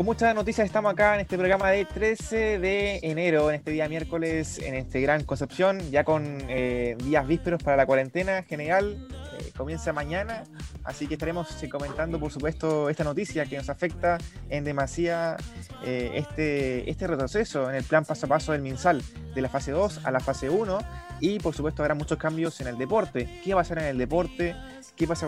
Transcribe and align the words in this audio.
con 0.00 0.06
muchas 0.06 0.34
noticias 0.34 0.64
estamos 0.64 0.94
acá 0.94 1.16
en 1.16 1.20
este 1.20 1.36
programa 1.36 1.68
de 1.68 1.84
13 1.84 2.58
de 2.58 3.00
enero, 3.02 3.50
en 3.50 3.56
este 3.56 3.70
día 3.70 3.86
miércoles, 3.86 4.58
en 4.58 4.74
este 4.74 4.98
Gran 5.02 5.24
Concepción, 5.24 5.78
ya 5.90 6.04
con 6.04 6.38
eh, 6.48 6.96
días 7.04 7.26
vísperos 7.26 7.62
para 7.62 7.76
la 7.76 7.84
cuarentena 7.84 8.42
general. 8.44 9.06
Eh, 9.38 9.52
comienza 9.54 9.92
mañana, 9.92 10.44
así 10.84 11.06
que 11.06 11.16
estaremos 11.16 11.54
comentando, 11.70 12.18
por 12.18 12.32
supuesto, 12.32 12.88
esta 12.88 13.04
noticia 13.04 13.44
que 13.44 13.58
nos 13.58 13.68
afecta 13.68 14.16
en 14.48 14.64
demasía 14.64 15.36
este, 15.84 16.88
este 16.88 17.06
retroceso 17.06 17.68
en 17.68 17.76
el 17.76 17.84
plan 17.84 18.06
paso 18.06 18.24
a 18.24 18.28
paso 18.30 18.52
del 18.52 18.62
MinSal, 18.62 19.02
de 19.34 19.42
la 19.42 19.50
fase 19.50 19.70
2 19.72 20.06
a 20.06 20.10
la 20.10 20.20
fase 20.20 20.48
1, 20.48 20.78
y 21.20 21.40
por 21.40 21.54
supuesto 21.54 21.82
habrá 21.82 21.94
muchos 21.94 22.16
cambios 22.16 22.58
en 22.62 22.68
el 22.68 22.78
deporte. 22.78 23.28
¿Qué 23.44 23.52
va 23.52 23.60
a 23.60 23.64
pasar 23.64 23.80
en 23.80 23.84
el 23.84 23.98
deporte? 23.98 24.56
¿Qué 24.96 25.06
pasa 25.06 25.26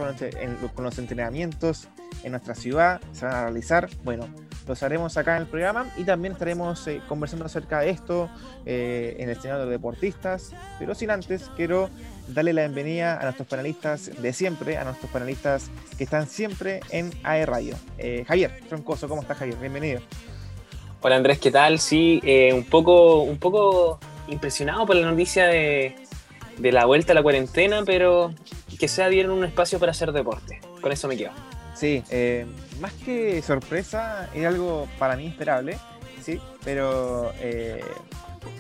con 0.75 0.85
los 0.85 0.99
entrenamientos 0.99 1.89
en 2.25 2.31
nuestra 2.31 2.55
ciudad? 2.55 3.03
¿Se 3.13 3.27
van 3.27 3.35
a 3.35 3.43
realizar? 3.43 3.91
Bueno, 4.03 4.29
los 4.67 4.83
haremos 4.83 5.17
acá 5.17 5.37
en 5.37 5.43
el 5.43 5.49
programa 5.49 5.87
y 5.97 6.05
también 6.05 6.33
estaremos 6.33 6.87
eh, 6.87 7.01
conversando 7.09 7.45
acerca 7.47 7.81
de 7.81 7.91
esto 7.91 8.31
eh, 8.65 9.17
en 9.19 9.29
el 9.29 9.37
escenario 9.37 9.61
de 9.61 9.65
los 9.67 9.73
deportistas. 9.73 10.53
Pero 10.79 10.95
sin 10.95 11.11
antes, 11.11 11.51
quiero 11.57 11.91
darle 12.29 12.53
la 12.53 12.63
bienvenida 12.63 13.19
a 13.19 13.25
nuestros 13.25 13.49
panelistas 13.49 14.11
de 14.21 14.33
siempre, 14.33 14.79
a 14.79 14.85
nuestros 14.85 15.11
panelistas 15.11 15.71
que 15.99 16.05
están 16.05 16.27
siempre 16.29 16.81
en 16.91 17.11
AE 17.25 17.47
Radio. 17.47 17.77
Eh, 17.99 18.25
Javier 18.27 18.61
Troncoso, 18.69 19.09
¿cómo 19.09 19.23
estás, 19.23 19.39
Javier? 19.39 19.59
Bienvenido. 19.59 20.01
Hola 21.01 21.17
Andrés, 21.17 21.41
¿qué 21.41 21.51
tal? 21.51 21.81
Sí, 21.81 22.23
un, 22.55 22.65
poco, 22.65 23.23
un 23.23 23.39
poco 23.39 23.99
impresionado 24.29 24.87
por 24.87 24.95
la 24.95 25.11
noticia 25.11 25.47
de, 25.47 25.97
de 26.59 26.73
la 26.73 26.87
vuelta 26.87 27.11
a 27.11 27.17
la 27.17 27.25
cuarentena, 27.25 27.83
pero 27.85 28.33
que 28.79 28.87
sea 28.87 29.09
dieron 29.09 29.33
un 29.33 29.45
espacio 29.45 29.81
para 29.81 29.91
hacer 29.91 30.13
deporte. 30.13 30.61
Con 30.81 30.93
eso 30.93 31.09
me 31.09 31.17
quedo. 31.17 31.33
Sí, 31.75 32.05
eh, 32.11 32.47
más 32.81 32.93
que 32.93 33.41
sorpresa, 33.43 34.29
es 34.35 34.45
algo 34.47 34.89
para 34.99 35.17
mí 35.17 35.27
esperable, 35.27 35.79
sí, 36.21 36.41
pero 36.65 37.33
eh, 37.39 37.83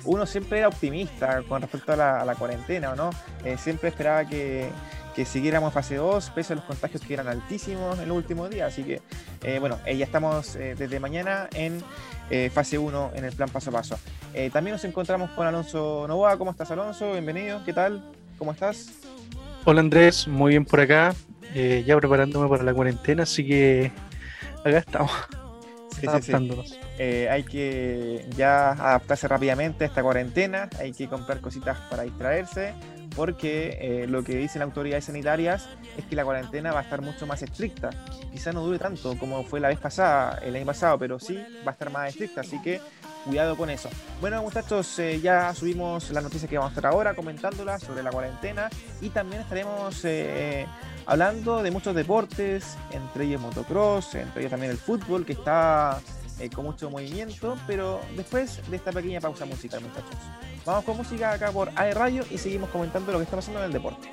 uno 0.05 0.27
siempre 0.27 0.58
era 0.58 0.68
optimista 0.68 1.42
con 1.48 1.60
respecto 1.60 1.92
a 1.92 2.24
la, 2.24 2.34
cuarentena, 2.36 2.92
¿o 2.92 2.96
no? 2.96 3.10
Eh, 3.44 3.56
siempre 3.58 3.90
esperaba 3.90 4.24
que, 4.24 4.68
que 5.14 5.24
siguiéramos 5.27 5.74
fase 5.74 5.96
2, 5.96 6.30
pese 6.30 6.55
a 6.55 6.56
los 6.56 6.64
contagios 6.64 7.02
que 7.02 7.12
eran 7.14 7.28
altísimos 7.28 7.98
en 7.98 8.08
los 8.08 8.16
últimos 8.16 8.48
días. 8.48 8.72
Así 8.72 8.83
que, 8.83 9.58
bueno, 9.58 9.78
ya 9.84 10.05
estamos 10.05 10.55
desde 10.55 10.98
mañana 10.98 11.48
en 11.55 11.83
fase 12.50 12.78
1 12.78 13.12
en 13.14 13.24
el 13.24 13.33
plan 13.34 13.50
paso 13.50 13.70
a 13.70 13.74
paso. 13.74 13.98
también 14.52 14.72
nos 14.72 14.84
encontramos 14.84 15.30
con 15.33 15.46
Alonso 15.46 16.06
Novoa. 16.08 16.38
¿Cómo 16.38 16.50
estás, 16.50 16.70
Alonso? 16.70 17.12
Bienvenido. 17.12 17.62
¿Qué 17.64 17.72
tal? 17.72 18.02
¿Cómo 18.38 18.52
estás? 18.52 18.88
Hola 19.64 19.80
Andrés, 19.80 20.27
muy 20.27 20.50
bien 20.50 20.64
por 20.64 20.80
acá. 20.80 21.14
Eh, 21.55 21.84
ya 21.86 21.97
preparándome 21.97 22.48
para 22.48 22.64
la 22.64 22.75
cuarentena, 22.75 23.25
así 23.25 23.47
que 23.47 23.92
acá 24.64 24.78
estamos. 24.78 25.12
adaptándonos. 26.06 26.78
Eh, 26.98 27.28
hay 27.31 27.45
que 27.45 28.27
ya 28.36 28.72
adaptarse 28.72 29.28
rápidamente 29.28 29.84
a 29.84 29.86
esta 29.86 30.03
cuarentena, 30.03 30.69
hay 30.78 30.92
que 30.92 31.08
comprar 31.08 31.41
cositas 31.41 31.78
para 31.91 32.03
distraerse, 32.03 32.75
porque 33.14 33.78
eh, 33.80 34.06
lo 34.06 34.23
que 34.23 34.36
dicen 34.36 34.61
las 34.61 34.69
autoridades 34.69 35.05
sanitarias 35.05 35.69
es 35.97 36.05
que 36.05 36.17
la 36.17 36.25
cuarentena 36.25 36.73
va 36.73 36.80
a 36.80 36.83
estar 36.83 37.03
mucho 37.03 37.27
más 37.27 37.42
estricta. 37.42 37.91
Quizá 38.33 38.53
no 38.53 38.62
dure 38.62 38.78
tanto 38.78 39.17
como 39.19 39.45
fue 39.45 39.61
la 39.61 39.69
vez 39.69 39.78
pasada, 39.78 40.39
el 40.42 40.56
año 40.56 40.67
pasado, 40.67 40.98
pero 40.98 41.19
sí 41.19 41.36
va 41.67 41.70
a 41.70 41.73
estar 41.73 41.91
más 41.91 42.08
estricta, 42.08 42.41
así 42.41 42.61
que 42.62 42.80
cuidado 43.25 43.56
con 43.56 43.70
eso. 43.70 43.89
Bueno, 44.20 44.42
muchachos, 44.42 44.98
eh, 44.98 45.20
ya 45.20 45.55
subimos 45.55 46.11
la 46.11 46.20
noticia 46.20 46.48
que 46.48 46.56
vamos 46.56 46.70
a 46.70 46.75
estar 46.75 46.91
ahora 46.91 47.14
comentándola 47.14 47.78
sobre 47.78 48.03
la 48.03 48.11
cuarentena 48.11 48.69
y 49.00 49.11
también 49.11 49.42
estaremos 49.42 50.05
eh, 50.05 50.67
hablando 51.07 51.63
de 51.63 51.70
muchos 51.70 51.95
deportes, 51.95 52.77
entre 52.90 53.24
ellos 53.24 53.40
motocross, 53.40 54.14
entre 54.14 54.42
ellos 54.42 54.51
también 54.51 54.73
el 54.73 54.79
fútbol, 54.79 55.24
que 55.24 55.33
está 55.33 56.01
eh, 56.39 56.51
con 56.51 56.64
mucho 56.64 56.90
movimiento, 56.90 57.57
pero 57.67 58.01
después 58.17 58.61
de 58.70 58.77
esta 58.77 58.92
pequeña 58.92 59.20
pausa 59.20 59.45
musical, 59.45 59.80
muchachos. 59.80 60.17
Vamos 60.64 60.85
con 60.85 60.96
música 60.96 61.33
acá 61.33 61.51
por 61.51 61.70
AE 61.77 61.95
Radio 61.95 62.24
y 62.30 62.39
seguimos 62.39 62.70
comentando 62.70 63.13
lo 63.13 63.18
que 63.18 63.24
está 63.24 63.36
pasando 63.36 63.61
en 63.61 63.67
el 63.67 63.73
deporte. 63.73 64.13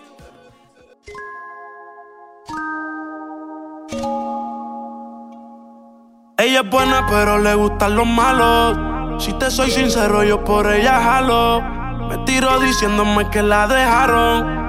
Ella 6.38 6.62
es 6.62 6.70
buena, 6.70 7.06
pero 7.10 7.38
le 7.38 7.54
gustan 7.54 7.96
los 7.96 8.08
malos. 8.08 9.24
Si 9.24 9.34
te 9.34 9.52
soy 9.52 9.70
sincero, 9.72 10.24
yo 10.24 10.44
por 10.44 10.72
ella 10.72 11.02
jalo. 11.02 11.62
Me 12.08 12.18
tiro 12.20 12.60
diciéndome 12.62 13.30
que 13.30 13.44
la 13.44 13.68
dejaron. 13.68 14.69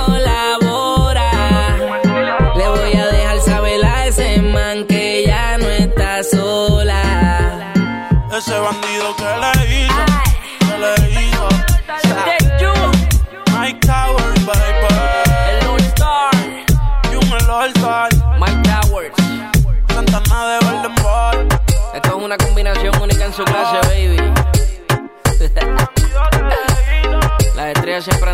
Siempre. 27.99 28.33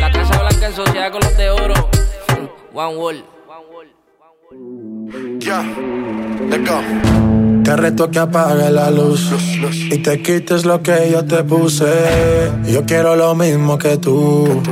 La 0.00 0.10
Casa 0.10 0.40
Blanca 0.40 0.66
en 0.66 0.72
sociedad 0.74 1.12
con 1.12 1.20
los 1.20 1.36
de 1.36 1.50
oro. 1.50 1.74
One 2.72 2.96
Wall. 2.96 3.24
Ya, 5.38 5.62
let's 6.48 6.68
go. 6.68 6.80
Te 7.62 7.76
reto 7.76 8.10
que 8.10 8.18
apague 8.18 8.70
la 8.70 8.90
luz 8.90 9.30
y 9.90 9.98
te 9.98 10.22
quites 10.22 10.64
lo 10.64 10.82
que 10.82 11.10
yo 11.12 11.26
te 11.26 11.44
puse. 11.44 12.50
Yo 12.64 12.86
quiero 12.86 13.16
lo 13.16 13.34
mismo 13.34 13.76
que 13.76 13.98
tú. 13.98 14.62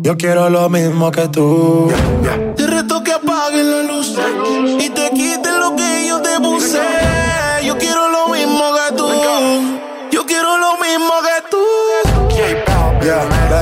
Yo 0.00 0.16
quiero 0.16 0.48
lo 0.48 0.70
mismo 0.70 1.10
que 1.10 1.28
tú. 1.28 1.92
Te 2.56 2.66
reto 2.66 3.04
que 3.04 3.12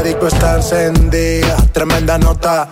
disco 0.04 0.28
está 0.28 0.56
encendida, 0.56 1.56
tremenda 1.72 2.18
nota. 2.18 2.68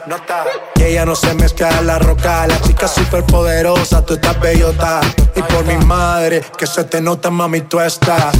Y 0.76 0.82
ella 0.82 1.06
no 1.06 1.16
se 1.16 1.34
mezcla 1.34 1.70
en 1.78 1.86
la 1.86 1.98
roca. 1.98 2.46
La 2.46 2.60
chica 2.60 2.86
super 2.86 3.24
poderosa, 3.24 4.04
tú 4.04 4.14
estás 4.14 4.38
bellota. 4.38 5.00
Y 5.34 5.42
por 5.42 5.64
mi 5.64 5.82
madre, 5.84 6.42
que 6.56 6.66
se 6.66 6.84
te 6.84 7.00
nota, 7.00 7.30
mami, 7.30 7.62
tú 7.62 7.80
estás. 7.80 8.34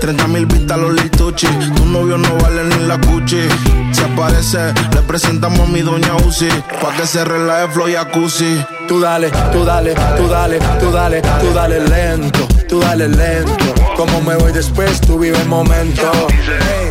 30 0.00 0.26
mil 0.28 0.46
vistas 0.46 0.78
los 0.78 0.94
lituchi. 0.94 1.46
Tu 1.46 1.84
novio 1.84 2.16
no 2.16 2.28
vale 2.36 2.64
ni 2.64 2.86
la 2.86 2.98
cuchi. 3.00 3.48
Se 3.92 4.04
aparece, 4.04 4.72
le 4.94 5.02
presentamos 5.02 5.60
a 5.60 5.72
mi 5.72 5.82
doña 5.82 6.14
Uzi. 6.26 6.48
Pa' 6.80 6.94
que 6.96 7.06
se 7.06 7.24
relaje 7.24 7.68
flow 7.72 7.88
y 7.88 7.94
jacuzzi. 7.94 8.64
Tú 8.86 9.00
dale, 9.00 9.30
tú 9.52 9.64
dale, 9.64 9.94
tú 10.16 10.28
dale, 10.28 10.58
tú 10.80 10.90
dale, 10.90 11.22
tú 11.40 11.52
dale 11.52 11.80
lento, 11.80 12.46
tú 12.68 12.80
dale 12.80 13.08
lento. 13.08 13.74
Como 13.96 14.20
me 14.20 14.36
voy 14.36 14.52
después, 14.52 15.00
tú 15.00 15.18
vive 15.18 15.40
el 15.40 15.48
momento. 15.48 16.10
Hey, 16.28 16.90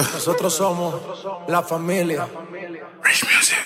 Nosotros 0.00 0.54
somos 0.54 0.94
la 1.48 1.62
familia. 1.62 2.26
Rich 3.02 3.24
Music. 3.24 3.58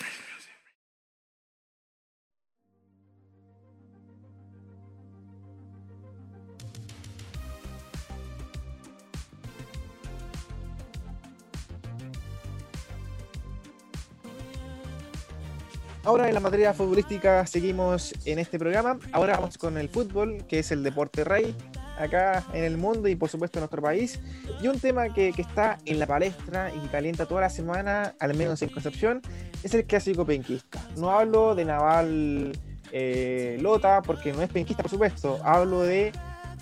Ahora 16.02 16.28
en 16.28 16.34
la 16.34 16.40
materia 16.40 16.72
futbolística 16.72 17.46
seguimos 17.46 18.14
en 18.24 18.38
este 18.38 18.58
programa. 18.58 18.98
Ahora 19.12 19.36
vamos 19.36 19.58
con 19.58 19.76
el 19.76 19.88
fútbol, 19.88 20.44
que 20.48 20.60
es 20.60 20.70
el 20.72 20.82
deporte 20.82 21.24
rey. 21.24 21.54
Acá 21.98 22.44
en 22.52 22.64
el 22.64 22.76
mundo 22.76 23.08
y 23.08 23.16
por 23.16 23.28
supuesto 23.28 23.58
en 23.58 23.62
nuestro 23.62 23.82
país. 23.82 24.20
Y 24.62 24.68
un 24.68 24.78
tema 24.78 25.12
que, 25.12 25.28
está 25.36 25.78
en 25.84 25.98
la 25.98 26.06
palestra 26.06 26.72
y 26.74 26.78
que 26.80 26.88
calienta 26.88 27.26
toda 27.26 27.42
la 27.42 27.50
semana, 27.50 28.14
al 28.18 28.34
menos 28.34 28.62
en 28.62 28.68
Concepción, 28.68 29.22
es 29.62 29.74
el 29.74 29.84
clásico 29.84 30.24
penquista. 30.24 30.80
No 30.96 31.10
hablo 31.10 31.54
de 31.54 31.64
Naval 31.64 32.52
eh, 32.92 33.58
Lota 33.60 34.02
porque 34.02 34.32
no 34.32 34.42
es 34.42 34.50
penquista, 34.50 34.82
por 34.82 34.90
supuesto. 34.90 35.40
Hablo 35.42 35.82
de 35.82 36.12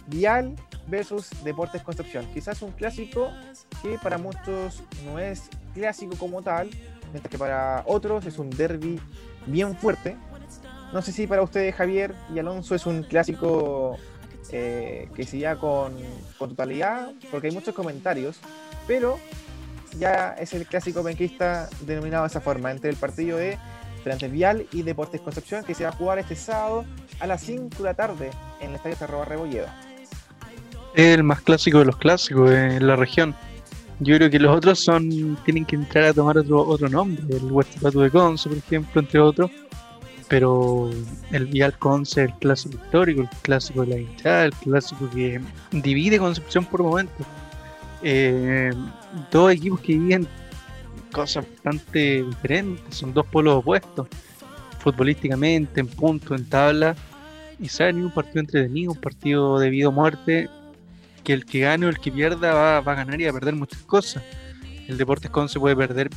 Vial 0.07 0.55
versus 0.87 1.31
Deportes 1.45 1.83
Concepción. 1.83 2.27
Quizás 2.33 2.63
un 2.63 2.73
clásico 2.73 3.31
que 3.83 3.99
para 4.03 4.19
muchos 4.19 4.83
no 5.05 5.19
es 5.19 5.49
clásico 5.75 6.17
como 6.17 6.43
tal, 6.43 6.71
mientras 7.13 7.31
que 7.31 7.39
para 7.39 7.83
otros 7.87 8.27
es 8.27 8.39
un 8.39 8.51
derby 8.51 9.01
bien 9.47 9.77
fuerte. 9.77 10.17
No 10.93 11.03
sé 11.03 11.13
si 11.13 11.27
para 11.27 11.43
ustedes, 11.43 11.75
Javier 11.75 12.15
y 12.33 12.39
Alonso, 12.39 12.75
es 12.75 12.87
un 12.87 13.03
clásico 13.03 13.99
eh, 14.57 15.09
que 15.17 15.25
se 15.25 15.39
ya 15.39 15.57
con, 15.57 15.95
con, 16.39 16.51
totalidad, 16.51 17.11
porque 17.33 17.49
hay 17.49 17.53
muchos 17.53 17.75
comentarios, 17.75 18.39
pero 18.87 19.19
ya 19.99 20.37
es 20.39 20.53
el 20.53 20.65
clásico 20.65 21.03
penquista 21.03 21.69
denominado 21.81 22.23
de 22.23 22.29
esa 22.29 22.41
forma, 22.41 22.71
entre 22.71 22.89
el 22.91 22.95
partido 22.95 23.37
de 23.37 23.59
Frente 24.05 24.29
Vial 24.29 24.65
y 24.71 24.83
Deportes 24.83 25.21
Concepción, 25.23 25.65
que 25.65 25.75
se 25.75 25.83
va 25.83 25.91
a 25.91 25.93
jugar 25.93 26.21
este 26.21 26.37
sábado 26.37 26.85
a 27.19 27.27
las 27.27 27.41
5 27.41 27.79
de 27.79 27.83
la 27.83 27.95
tarde 27.95 28.31
en 28.61 28.71
el 28.71 28.77
Estadio 28.77 28.95
Cerro 28.95 29.25
Rebolledo. 29.25 29.67
El 30.95 31.25
más 31.25 31.41
clásico 31.41 31.81
de 31.81 31.87
los 31.87 31.97
clásicos 31.97 32.53
en 32.53 32.87
la 32.87 32.95
región. 32.95 33.35
Yo 33.99 34.15
creo 34.17 34.31
que 34.31 34.39
los 34.39 34.57
otros 34.57 34.79
son 34.79 35.37
tienen 35.45 35.65
que 35.65 35.75
entrar 35.75 36.05
a 36.05 36.13
tomar 36.13 36.39
otro 36.39 36.65
otro 36.65 36.89
nombre, 36.89 37.25
el 37.29 37.51
Patu 37.83 38.03
de 38.03 38.11
Conce, 38.11 38.49
por 38.49 38.59
ejemplo, 38.59 39.01
entre 39.01 39.19
otros. 39.19 39.51
Pero 40.29 40.91
el 41.33 41.47
Vial 41.47 41.79
Conce, 41.79 42.23
el 42.23 42.35
clásico 42.35 42.77
histórico, 42.77 43.23
el 43.23 43.29
clásico 43.43 43.83
de 43.83 43.87
la 43.89 43.99
hinchada, 43.99 44.45
el 44.47 44.55
clásico 44.55 45.09
que 45.11 45.41
divide 45.71 46.19
Concepción 46.19 46.65
por 46.65 46.83
momentos. 46.83 47.27
Eh, 48.03 48.73
dos 49.31 49.53
equipos 49.53 49.81
que 49.81 49.95
viven 49.95 50.29
cosas 51.13 51.47
bastante 51.49 52.23
diferentes, 52.23 52.97
son 52.97 53.15
dos 53.15 53.25
polos 53.27 53.57
opuestos, 53.57 54.09
futbolísticamente, 54.81 55.81
en 55.81 55.87
punto, 55.87 56.35
en 56.35 56.49
tabla, 56.49 56.97
y 57.59 57.69
saben 57.69 58.05
un 58.05 58.11
partido 58.11 58.41
entretenido, 58.41 58.93
un 58.93 59.01
partido 59.01 59.59
de 59.59 59.71
vida 59.71 59.89
o 59.89 59.93
muerte, 59.93 60.51
que 61.23 61.33
el 61.33 61.47
que 61.47 61.61
gane 61.61 61.87
o 61.87 61.89
el 61.89 61.99
que 61.99 62.13
pierda 62.13 62.53
va, 62.53 62.81
va 62.81 62.93
a 62.93 62.97
ganar 62.97 63.21
y 63.21 63.27
a 63.27 63.33
perder 63.33 63.55
muchas 63.55 63.81
cosas. 63.83 64.23
El 64.89 64.99
Deportes 64.99 65.31
Con 65.31 65.49
se 65.49 65.59
puede 65.59 65.75
perder 65.77 66.11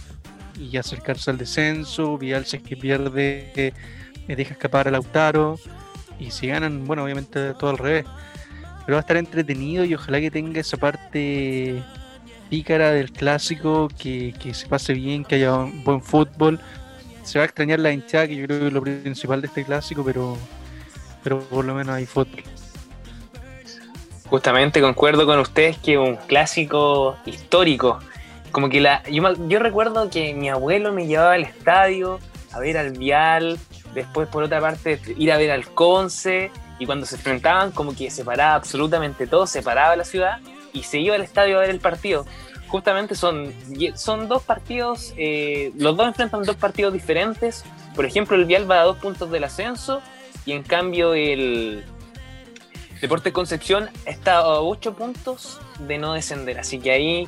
y 0.59 0.77
acercarse 0.77 1.31
al 1.31 1.37
descenso, 1.37 2.17
Vial 2.17 2.43
es 2.43 2.61
que 2.61 2.75
pierde, 2.75 3.51
eh, 3.55 3.73
deja 4.27 4.53
escapar 4.53 4.87
a 4.87 4.91
Lautaro, 4.91 5.59
y 6.19 6.31
si 6.31 6.47
ganan, 6.47 6.85
bueno, 6.85 7.03
obviamente 7.03 7.53
todo 7.53 7.71
al 7.71 7.77
revés. 7.77 8.05
Pero 8.85 8.95
va 8.95 8.99
a 8.99 9.01
estar 9.01 9.17
entretenido 9.17 9.85
y 9.85 9.93
ojalá 9.93 10.19
que 10.19 10.31
tenga 10.31 10.59
esa 10.59 10.77
parte 10.77 11.83
pícara 12.49 12.91
del 12.91 13.11
clásico, 13.11 13.89
que, 13.99 14.33
que, 14.39 14.53
se 14.53 14.67
pase 14.67 14.93
bien, 14.93 15.23
que 15.25 15.35
haya 15.35 15.53
un 15.55 15.83
buen 15.83 16.01
fútbol. 16.01 16.59
Se 17.23 17.37
va 17.37 17.43
a 17.43 17.45
extrañar 17.45 17.79
la 17.79 17.91
hinchada, 17.91 18.27
que 18.27 18.35
yo 18.35 18.45
creo 18.45 18.59
que 18.61 18.67
es 18.67 18.73
lo 18.73 18.81
principal 18.81 19.41
de 19.41 19.47
este 19.47 19.65
clásico, 19.65 20.03
pero, 20.03 20.37
pero 21.23 21.39
por 21.41 21.65
lo 21.65 21.75
menos 21.75 21.95
hay 21.95 22.05
fútbol. 22.05 22.43
Justamente 24.29 24.81
concuerdo 24.81 25.25
con 25.25 25.39
ustedes 25.39 25.77
que 25.77 25.97
un 25.97 26.15
clásico 26.15 27.17
histórico. 27.25 27.99
Como 28.57 28.69
que 28.69 28.81
la. 28.81 29.03
Yo, 29.03 29.59
recuerdo 29.59 30.09
que 30.09 30.33
mi 30.33 30.49
abuelo 30.49 30.91
me 30.91 31.05
llevaba 31.05 31.33
al 31.33 31.43
estadio 31.43 32.19
a 32.51 32.57
ver 32.57 32.75
al 32.79 32.89
Vial, 32.97 33.59
después 33.93 34.27
por 34.29 34.41
otra 34.41 34.59
parte 34.59 34.99
ir 35.15 35.31
a 35.31 35.37
ver 35.37 35.51
al 35.51 35.67
Conce, 35.67 36.49
y 36.79 36.87
cuando 36.87 37.05
se 37.05 37.17
enfrentaban, 37.17 37.69
como 37.69 37.95
que 37.95 38.09
separaba 38.09 38.55
absolutamente 38.55 39.27
todo, 39.27 39.45
separaba 39.45 39.95
la 39.95 40.03
ciudad 40.03 40.39
y 40.73 40.81
se 40.81 40.97
iba 40.97 41.13
al 41.13 41.21
estadio 41.21 41.57
a 41.57 41.61
ver 41.61 41.69
el 41.69 41.79
partido. 41.79 42.25
Justamente 42.67 43.13
son, 43.13 43.53
son 43.93 44.27
dos 44.27 44.41
partidos, 44.41 45.13
eh, 45.17 45.71
los 45.77 45.95
dos 45.95 46.07
enfrentan 46.07 46.41
dos 46.41 46.55
partidos 46.55 46.93
diferentes. 46.93 47.63
Por 47.95 48.07
ejemplo, 48.07 48.35
el 48.35 48.45
Vial 48.45 48.67
va 48.67 48.81
a 48.81 48.85
dos 48.85 48.97
puntos 48.97 49.29
del 49.29 49.43
ascenso 49.43 50.01
y 50.47 50.53
en 50.53 50.63
cambio 50.63 51.13
el 51.13 51.85
Deporte 53.01 53.31
Concepción 53.31 53.89
está 54.05 54.37
a 54.37 54.61
ocho 54.61 54.95
puntos 54.95 55.59
de 55.77 55.99
no 55.99 56.13
descender. 56.13 56.57
Así 56.57 56.79
que 56.79 56.89
ahí 56.89 57.27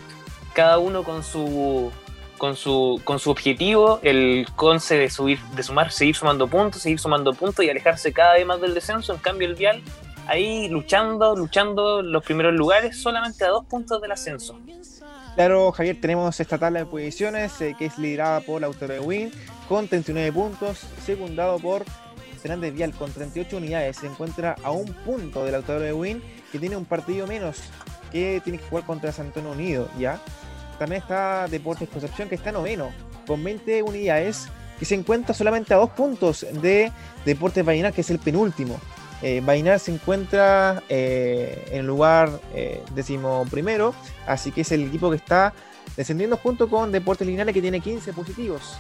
cada 0.59 0.77
uno 0.77 1.05
con 1.05 1.23
su 1.23 1.89
con 2.37 2.57
su, 2.57 2.99
con 3.05 3.17
su 3.17 3.31
objetivo, 3.31 4.01
el 4.03 4.45
Conce 4.57 4.97
de 4.97 5.09
subir, 5.09 5.39
de 5.55 5.63
sumar, 5.63 5.89
seguir 5.89 6.17
sumando 6.17 6.47
puntos, 6.47 6.81
seguir 6.81 6.99
sumando 6.99 7.33
puntos 7.33 7.63
y 7.63 7.69
alejarse 7.69 8.11
cada 8.11 8.33
vez 8.33 8.45
más 8.45 8.59
del 8.59 8.73
descenso. 8.73 9.13
En 9.13 9.19
cambio, 9.19 9.47
el 9.47 9.55
Vial 9.55 9.81
ahí 10.27 10.67
luchando, 10.67 11.33
luchando 11.33 12.01
los 12.01 12.21
primeros 12.25 12.53
lugares, 12.53 13.01
solamente 13.01 13.45
a 13.45 13.47
dos 13.47 13.63
puntos 13.67 14.01
del 14.01 14.11
ascenso. 14.11 14.59
Claro, 15.35 15.71
Javier, 15.71 16.01
tenemos 16.01 16.37
esta 16.37 16.57
tabla 16.57 16.79
de 16.79 16.85
posiciones 16.87 17.61
eh, 17.61 17.73
que 17.79 17.85
es 17.85 17.97
liderada 17.97 18.41
por 18.41 18.59
Lautaro 18.59 18.95
de 18.95 18.99
Win 18.99 19.31
con 19.69 19.87
39 19.87 20.33
puntos, 20.33 20.79
secundado 21.05 21.57
por 21.59 21.85
Fernández 22.41 22.73
Vial 22.73 22.91
con 22.91 23.13
38 23.13 23.55
unidades. 23.55 23.95
Se 23.95 24.07
encuentra 24.07 24.57
a 24.61 24.71
un 24.71 24.87
punto 25.05 25.45
del 25.45 25.53
Lautaro 25.53 25.79
de 25.79 25.93
Win 25.93 26.21
que 26.51 26.59
tiene 26.59 26.75
un 26.75 26.83
partido 26.83 27.27
menos 27.27 27.61
que 28.11 28.41
tiene 28.43 28.59
que 28.59 28.65
jugar 28.65 28.85
contra 28.85 29.11
San 29.11 29.31
Unido, 29.45 29.87
¿ya? 29.97 30.19
También 30.79 31.01
está 31.01 31.48
Deportes 31.48 31.89
Concepción, 31.89 32.29
que 32.29 32.36
está 32.36 32.51
noveno, 32.51 32.91
con 33.27 33.43
20 33.43 33.83
unidades, 33.83 34.48
que 34.79 34.86
se 34.86 34.95
encuentra 34.95 35.36
solamente 35.36 35.74
a 35.74 35.77
dos 35.77 35.89
puntos 35.91 36.45
de 36.62 36.91
Deportes 37.25 37.65
Vallenar, 37.65 37.93
que 37.93 38.01
es 38.01 38.09
el 38.09 38.19
penúltimo. 38.19 38.79
Eh, 39.21 39.43
se 39.79 39.91
encuentra 39.91 40.81
eh, 40.88 41.67
en 41.74 41.86
lugar 41.86 42.31
eh, 42.55 42.81
décimo 42.95 43.45
primero, 43.51 43.93
así 44.25 44.51
que 44.53 44.62
es 44.62 44.71
el 44.71 44.88
equipo 44.88 45.09
que 45.09 45.17
está 45.17 45.53
descendiendo 45.98 46.38
junto 46.38 46.69
con 46.69 46.93
Deportes 46.93 47.27
Linares, 47.27 47.53
que 47.53 47.62
tiene 47.62 47.81
15 47.81 48.13
positivos. 48.13 48.79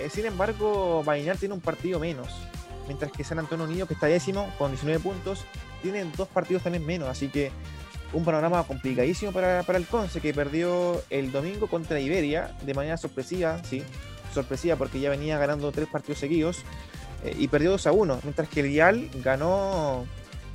Eh, 0.00 0.10
sin 0.10 0.26
embargo, 0.26 1.04
Vallenar 1.04 1.36
tiene 1.36 1.54
un 1.54 1.60
partido 1.60 2.00
menos, 2.00 2.34
mientras 2.86 3.12
que 3.12 3.22
San 3.22 3.38
Antonio 3.38 3.64
Unido, 3.64 3.86
que 3.86 3.94
está 3.94 4.06
décimo, 4.08 4.52
con 4.58 4.72
19 4.72 5.00
puntos, 5.00 5.44
tiene 5.82 6.04
dos 6.16 6.26
partidos 6.26 6.64
también 6.64 6.84
menos, 6.84 7.08
así 7.08 7.28
que 7.28 7.52
un 8.12 8.24
panorama 8.24 8.62
complicadísimo 8.64 9.32
para, 9.32 9.62
para, 9.62 9.78
el 9.78 9.86
Conce, 9.86 10.20
que 10.20 10.32
perdió 10.32 11.02
el 11.10 11.32
domingo 11.32 11.66
contra 11.66 12.00
Iberia 12.00 12.54
de 12.64 12.74
manera 12.74 12.96
sorpresiva, 12.96 13.62
sí, 13.64 13.82
sorpresiva 14.32 14.76
porque 14.76 15.00
ya 15.00 15.10
venía 15.10 15.38
ganando 15.38 15.72
tres 15.72 15.88
partidos 15.88 16.18
seguidos 16.18 16.58
eh, 17.24 17.34
y 17.38 17.48
perdió 17.48 17.70
2 17.72 17.86
a 17.86 17.92
1, 17.92 18.20
mientras 18.22 18.48
que 18.48 18.60
el 18.60 18.68
Vial 18.68 19.08
ganó 19.22 20.04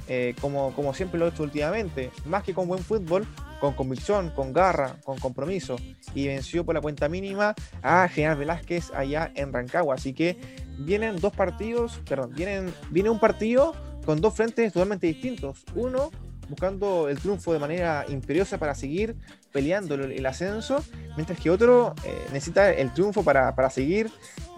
eh, 0.08 0.36
como, 0.41 0.74
como 0.74 0.93
siempre 0.93 1.20
lo 1.20 1.25
ha 1.25 1.29
hecho 1.29 1.43
últimamente, 1.43 2.12
más 2.25 2.43
que 2.43 2.53
con 2.53 2.67
buen 2.67 2.84
fútbol, 2.84 3.27
con 3.60 3.74
convicción, 3.74 4.31
con 4.31 4.53
garra, 4.53 4.98
con 5.03 5.20
compromiso, 5.20 5.75
y 6.13 6.27
venció 6.27 6.65
por 6.65 6.75
la 6.75 6.81
cuenta 6.81 7.08
mínima 7.08 7.53
a 7.81 8.08
General 8.08 8.38
Velázquez 8.38 8.91
allá 8.93 9.31
en 9.36 9.53
Rancagua. 9.53 9.96
Así 9.96 10.13
que 10.13 10.38
vienen 10.79 11.17
dos 11.17 11.34
partidos, 11.34 12.01
perdón, 12.10 12.34
vienen, 12.36 12.74
viene 12.89 13.10
un 13.10 13.20
partido 13.20 13.75
con 14.05 14.20
dos 14.20 14.34
frentes 14.34 14.74
totalmente 14.74 15.08
distintos. 15.08 15.63
Uno 15.75 16.10
buscando 16.51 17.10
el 17.10 17.17
triunfo 17.17 17.53
de 17.53 17.60
manera 17.60 18.05
imperiosa 18.08 18.60
para 18.60 18.75
seguir 18.75 19.15
peleando 19.51 19.96
el 19.96 20.25
ascenso, 20.25 20.84
mientras 21.15 21.39
que 21.39 21.50
otro 21.50 21.96
eh, 22.03 22.25
necesita 22.31 22.72
el 22.72 22.93
triunfo 22.93 23.24
para, 23.24 23.55
para 23.55 23.70
seguir 23.70 24.12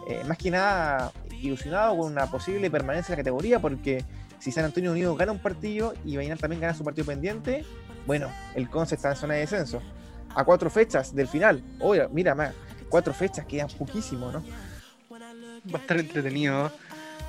eh, 0.10 0.22
más 0.28 0.38
que 0.38 0.52
nada 0.52 1.14
ilusionado 1.42 1.96
con 1.98 2.12
una 2.12 2.30
posible 2.30 2.70
permanencia 2.70 3.14
en 3.14 3.20
la 3.20 3.24
categoría, 3.24 3.60
porque 3.60 4.04
si 4.40 4.52
San 4.52 4.66
Antonio 4.66 4.92
Unido 4.92 5.16
gana 5.16 5.32
un 5.32 5.40
partido 5.40 5.94
y 6.04 6.18
Vallenar 6.18 6.38
también 6.38 6.62
gana 6.62 6.74
su 6.74 6.84
partido 6.84 7.06
pendiente, 7.06 7.64
bueno, 8.06 8.30
el 8.56 8.70
Conce 8.70 8.96
está 8.96 9.12
en 9.12 9.16
zona 9.16 9.36
de 9.36 9.42
descenso. 9.42 9.82
A 10.36 10.44
cuatro 10.44 10.70
fechas 10.70 11.16
del 11.16 11.28
final. 11.28 11.64
Oye, 11.80 12.08
mira, 12.12 12.34
más, 12.34 12.54
cuatro 12.90 13.14
fechas 13.14 13.46
quedan 13.46 13.70
poquísimo, 13.70 14.32
¿no? 14.32 14.44
Va 15.74 15.78
a 15.78 15.82
estar 15.82 15.98
entretenido, 15.98 16.72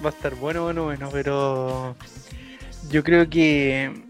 va 0.04 0.10
a 0.10 0.12
estar 0.12 0.34
bueno, 0.34 0.64
bueno, 0.64 0.84
bueno, 0.84 1.10
pero 1.12 1.94
yo 2.90 3.04
creo 3.04 3.28
que 3.28 4.04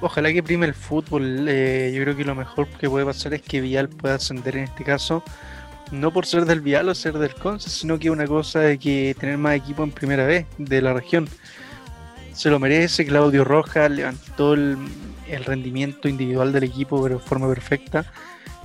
ojalá 0.00 0.32
que 0.32 0.42
prime 0.42 0.66
el 0.66 0.74
fútbol. 0.74 1.46
Eh, 1.48 1.92
yo 1.94 2.02
creo 2.02 2.16
que 2.16 2.24
lo 2.24 2.34
mejor 2.34 2.68
que 2.68 2.88
puede 2.88 3.04
pasar 3.04 3.34
es 3.34 3.42
que 3.42 3.60
Vial 3.60 3.88
pueda 3.88 4.16
ascender 4.16 4.56
en 4.56 4.64
este 4.64 4.84
caso. 4.84 5.22
No 5.90 6.12
por 6.12 6.26
ser 6.26 6.44
del 6.44 6.60
Vial 6.60 6.88
o 6.88 6.94
ser 6.94 7.14
del 7.18 7.34
Conce, 7.34 7.68
sino 7.68 7.98
que 7.98 8.10
una 8.10 8.26
cosa 8.26 8.60
de 8.60 8.78
que 8.78 9.14
tener 9.18 9.38
más 9.38 9.56
equipo 9.56 9.82
en 9.82 9.90
primera 9.90 10.24
vez 10.24 10.46
de 10.58 10.80
la 10.82 10.92
región. 10.92 11.28
Se 12.32 12.48
lo 12.48 12.58
merece. 12.58 13.04
Claudio 13.04 13.44
Rojas 13.44 13.90
levantó 13.90 14.54
el, 14.54 14.78
rendimiento 15.44 16.08
individual 16.08 16.52
del 16.52 16.64
equipo 16.64 17.08
de 17.08 17.18
forma 17.18 17.48
perfecta. 17.48 18.04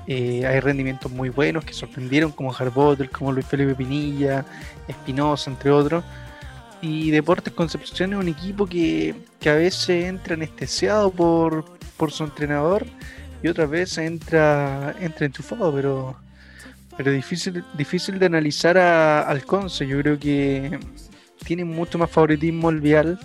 Eh, 0.08 0.46
hay 0.46 0.60
rendimientos 0.60 1.12
muy 1.12 1.30
buenos 1.30 1.66
que 1.66 1.74
sorprendieron, 1.74 2.32
como 2.32 2.54
Harbotter, 2.54 3.10
como 3.10 3.32
Luis 3.32 3.46
Felipe 3.46 3.74
Pinilla, 3.74 4.46
Espinosa, 4.88 5.50
entre 5.50 5.72
otros. 5.72 6.04
Y 6.88 7.10
Deportes 7.10 7.52
Concepción 7.52 8.14
es 8.14 8.20
un 8.20 8.28
equipo 8.28 8.68
que, 8.68 9.16
que 9.40 9.50
a 9.50 9.56
veces 9.56 10.06
entra 10.06 10.36
anestesiado 10.36 11.10
por, 11.10 11.66
por 11.98 12.12
su 12.12 12.24
entrenador 12.24 12.86
y 13.42 13.48
otras 13.48 13.72
veces 13.72 13.98
entra, 13.98 14.96
entra 15.00 15.26
enchufado, 15.26 15.74
pero, 15.74 16.16
pero 16.96 17.12
difícil, 17.12 17.66
difícil 17.76 18.20
de 18.20 18.28
analizar 18.28 18.78
a, 18.78 19.22
al 19.22 19.44
Conce. 19.46 19.88
Yo 19.88 20.00
creo 20.00 20.20
que 20.20 20.78
tiene 21.44 21.66
mucho 21.66 21.98
más 21.98 22.12
favoritismo 22.12 22.70
el 22.70 22.82
Vial 22.82 23.20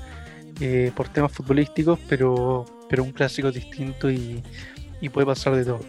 eh, 0.59 0.91
por 0.97 1.11
temas 1.11 1.31
futbolísticos, 1.31 1.99
pero, 2.09 2.65
pero 2.89 3.05
un 3.05 3.13
clásico 3.13 3.53
distinto 3.53 4.11
y, 4.11 4.43
y 5.03 5.11
puede 5.11 5.27
pasar 5.27 5.55
de 5.55 5.67
todo. 5.67 5.81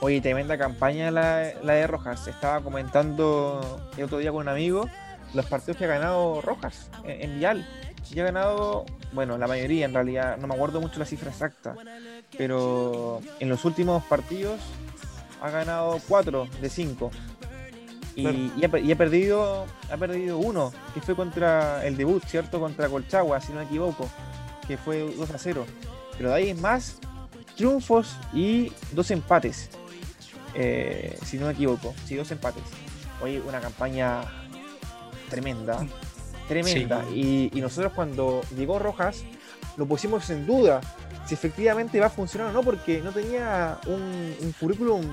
Oye, 0.00 0.20
tremenda 0.20 0.58
campaña 0.58 1.12
la, 1.12 1.52
la 1.62 1.74
de 1.74 1.86
Rojas. 1.86 2.26
Estaba 2.26 2.60
comentando 2.62 3.80
el 3.96 4.04
otro 4.04 4.18
día 4.18 4.32
con 4.32 4.40
un 4.42 4.48
amigo 4.48 4.90
los 5.36 5.46
partidos 5.46 5.76
que 5.76 5.84
ha 5.84 5.88
ganado 5.88 6.40
Rojas 6.40 6.90
en, 7.04 7.30
en 7.30 7.38
Vial. 7.38 7.68
Y 8.12 8.20
ha 8.20 8.24
ganado, 8.24 8.86
bueno, 9.12 9.36
la 9.36 9.48
mayoría 9.48 9.84
en 9.84 9.92
realidad, 9.92 10.36
no 10.38 10.46
me 10.46 10.54
acuerdo 10.54 10.80
mucho 10.80 10.98
la 11.00 11.04
cifra 11.06 11.30
exacta, 11.30 11.74
pero 12.38 13.20
en 13.40 13.48
los 13.48 13.64
últimos 13.64 14.04
partidos 14.04 14.60
ha 15.42 15.50
ganado 15.50 15.98
4 16.06 16.48
de 16.60 16.70
5. 16.70 17.10
Y, 18.14 18.52
y 18.56 18.64
ha, 18.64 18.68
per- 18.70 18.82
y 18.84 18.92
ha 18.92 18.96
perdido 18.96 19.66
ha 19.90 19.96
perdido 19.96 20.38
uno, 20.38 20.72
que 20.94 21.00
fue 21.00 21.14
contra 21.16 21.84
el 21.84 21.96
debut, 21.96 22.24
¿cierto? 22.24 22.60
Contra 22.60 22.88
Colchagua, 22.88 23.40
si 23.40 23.52
no 23.52 23.58
me 23.58 23.64
equivoco, 23.66 24.08
que 24.66 24.76
fue 24.78 25.12
2 25.16 25.30
a 25.32 25.38
0. 25.38 25.66
Pero 26.16 26.30
de 26.30 26.34
ahí 26.36 26.50
es 26.50 26.58
más 26.60 26.98
triunfos 27.56 28.16
y 28.32 28.72
dos 28.92 29.10
empates, 29.10 29.68
eh, 30.54 31.18
si 31.24 31.38
no 31.38 31.46
me 31.46 31.52
equivoco. 31.52 31.92
Sí, 32.06 32.14
dos 32.14 32.30
empates. 32.30 32.62
Oye, 33.20 33.40
una 33.40 33.60
campaña 33.60 34.22
tremenda, 35.28 35.86
tremenda. 36.48 37.04
Y, 37.12 37.50
y 37.52 37.60
nosotros 37.60 37.92
cuando 37.94 38.40
llegó 38.56 38.78
Rojas 38.78 39.24
lo 39.76 39.86
pusimos 39.86 40.28
en 40.30 40.46
duda 40.46 40.80
si 41.26 41.34
efectivamente 41.34 41.98
va 41.98 42.06
a 42.06 42.10
funcionar 42.10 42.50
o 42.50 42.52
no, 42.52 42.62
porque 42.62 43.00
no 43.02 43.10
tenía 43.12 43.78
un, 43.86 44.34
un 44.40 44.52
currículum 44.52 45.04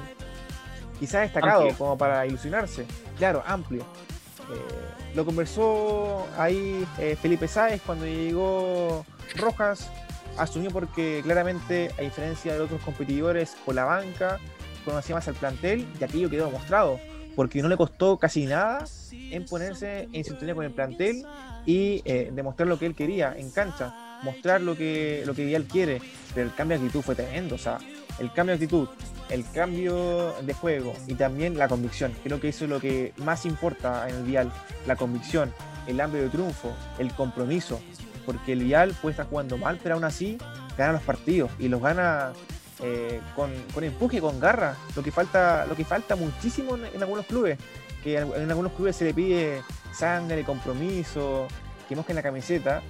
quizás 1.00 1.22
destacado 1.22 1.62
Amplio. 1.62 1.78
como 1.78 1.98
para 1.98 2.26
ilusionarse. 2.26 2.86
Claro, 3.18 3.44
amplio. 3.46 3.82
Eh, 3.82 5.16
lo 5.16 5.26
conversó 5.26 6.28
ahí 6.38 6.86
eh, 7.00 7.18
Felipe 7.20 7.48
Sáez 7.48 7.82
cuando 7.86 8.06
llegó 8.06 9.06
Rojas. 9.36 9.90
Asumió 10.38 10.72
porque 10.72 11.22
claramente, 11.24 11.92
a 11.98 12.02
diferencia 12.02 12.54
de 12.54 12.60
otros 12.60 12.82
competidores 12.82 13.56
con 13.66 13.76
la 13.76 13.86
banca, 13.86 14.40
conocía 14.84 15.16
más 15.16 15.28
al 15.28 15.36
plantel 15.36 15.88
y 16.00 16.04
aquello 16.04 16.30
quedó 16.30 16.46
demostrado. 16.48 17.00
Porque 17.36 17.62
no 17.62 17.70
le 17.70 17.78
costó 17.78 18.18
casi 18.18 18.46
nada 18.46 18.86
en 19.12 19.46
ponerse 19.46 20.08
en 20.12 20.24
sintonía 20.24 20.56
con 20.56 20.66
el 20.66 20.72
plantel 20.72 21.26
y 21.66 22.02
eh, 22.06 22.32
demostrar 22.34 22.68
lo 22.68 22.78
que 22.78 22.86
él 22.86 22.96
quería 22.96 23.34
en 23.36 23.50
cancha, 23.52 24.20
mostrar 24.24 24.62
lo 24.62 24.78
que, 24.78 25.24
lo 25.26 25.34
que 25.34 25.56
él 25.56 25.66
quiere. 25.66 26.02
Pero 26.34 26.48
el 26.48 26.56
cambio 26.56 26.78
de 26.78 26.86
actitud 26.86 27.04
fue 27.04 27.16
tremendo. 27.16 27.56
O 27.56 27.58
sea, 27.58 27.80
el 28.20 28.32
cambio 28.34 28.56
de 28.58 28.64
actitud, 28.64 28.88
el 29.30 29.50
cambio 29.52 30.36
de 30.42 30.54
juego 30.54 30.94
y 31.08 31.16
también 31.16 31.58
la 31.58 31.68
convicción. 31.68 32.14
Creo 32.24 32.40
que 32.40 32.50
eso 32.50 32.66
es 32.66 32.70
lo 32.70 32.80
que 32.80 33.14
más 33.18 33.46
importa 33.46 34.08
en 34.08 34.16
el 34.16 34.24
Vial. 34.24 34.52
La 34.86 34.96
convicción, 34.96 35.52
el 35.88 36.00
hambre 36.00 36.22
de 36.22 36.30
triunfo, 36.30 36.72
el 37.00 37.12
compromiso. 37.14 37.82
Porque 38.26 38.54
el 38.54 38.64
Vial 38.64 38.96
puede 39.02 39.14
estar 39.14 39.28
jugando 39.28 39.58
mal, 39.58 39.80
pero 39.82 39.96
aún 39.96 40.04
así 40.04 40.38
gana 40.78 40.94
los 40.94 41.02
partidos 41.02 41.52
y 41.60 41.68
los 41.68 41.82
gana 41.82 42.34
eh, 42.82 43.22
con, 43.36 43.52
con 43.74 43.84
empuje, 43.84 44.20
con 44.20 44.40
garra. 44.40 44.76
Lo 44.96 45.04
que 45.04 45.12
falta, 45.12 45.66
lo 45.66 45.76
que 45.76 45.86
falta 45.86 46.16
muchísimo 46.16 46.76
en, 46.76 47.02
algunos 47.02 47.26
clubes. 47.26 47.58
Que 48.04 48.18
en, 48.18 48.50
algunos 48.50 48.74
clubes 48.74 48.96
se 48.96 49.06
le 49.06 49.14
pide 49.14 49.62
sangre, 49.94 50.44
compromiso, 50.44 51.48
que 51.88 51.96
mosquen 51.96 52.16
la 52.16 52.24
camiseta. 52.24 52.82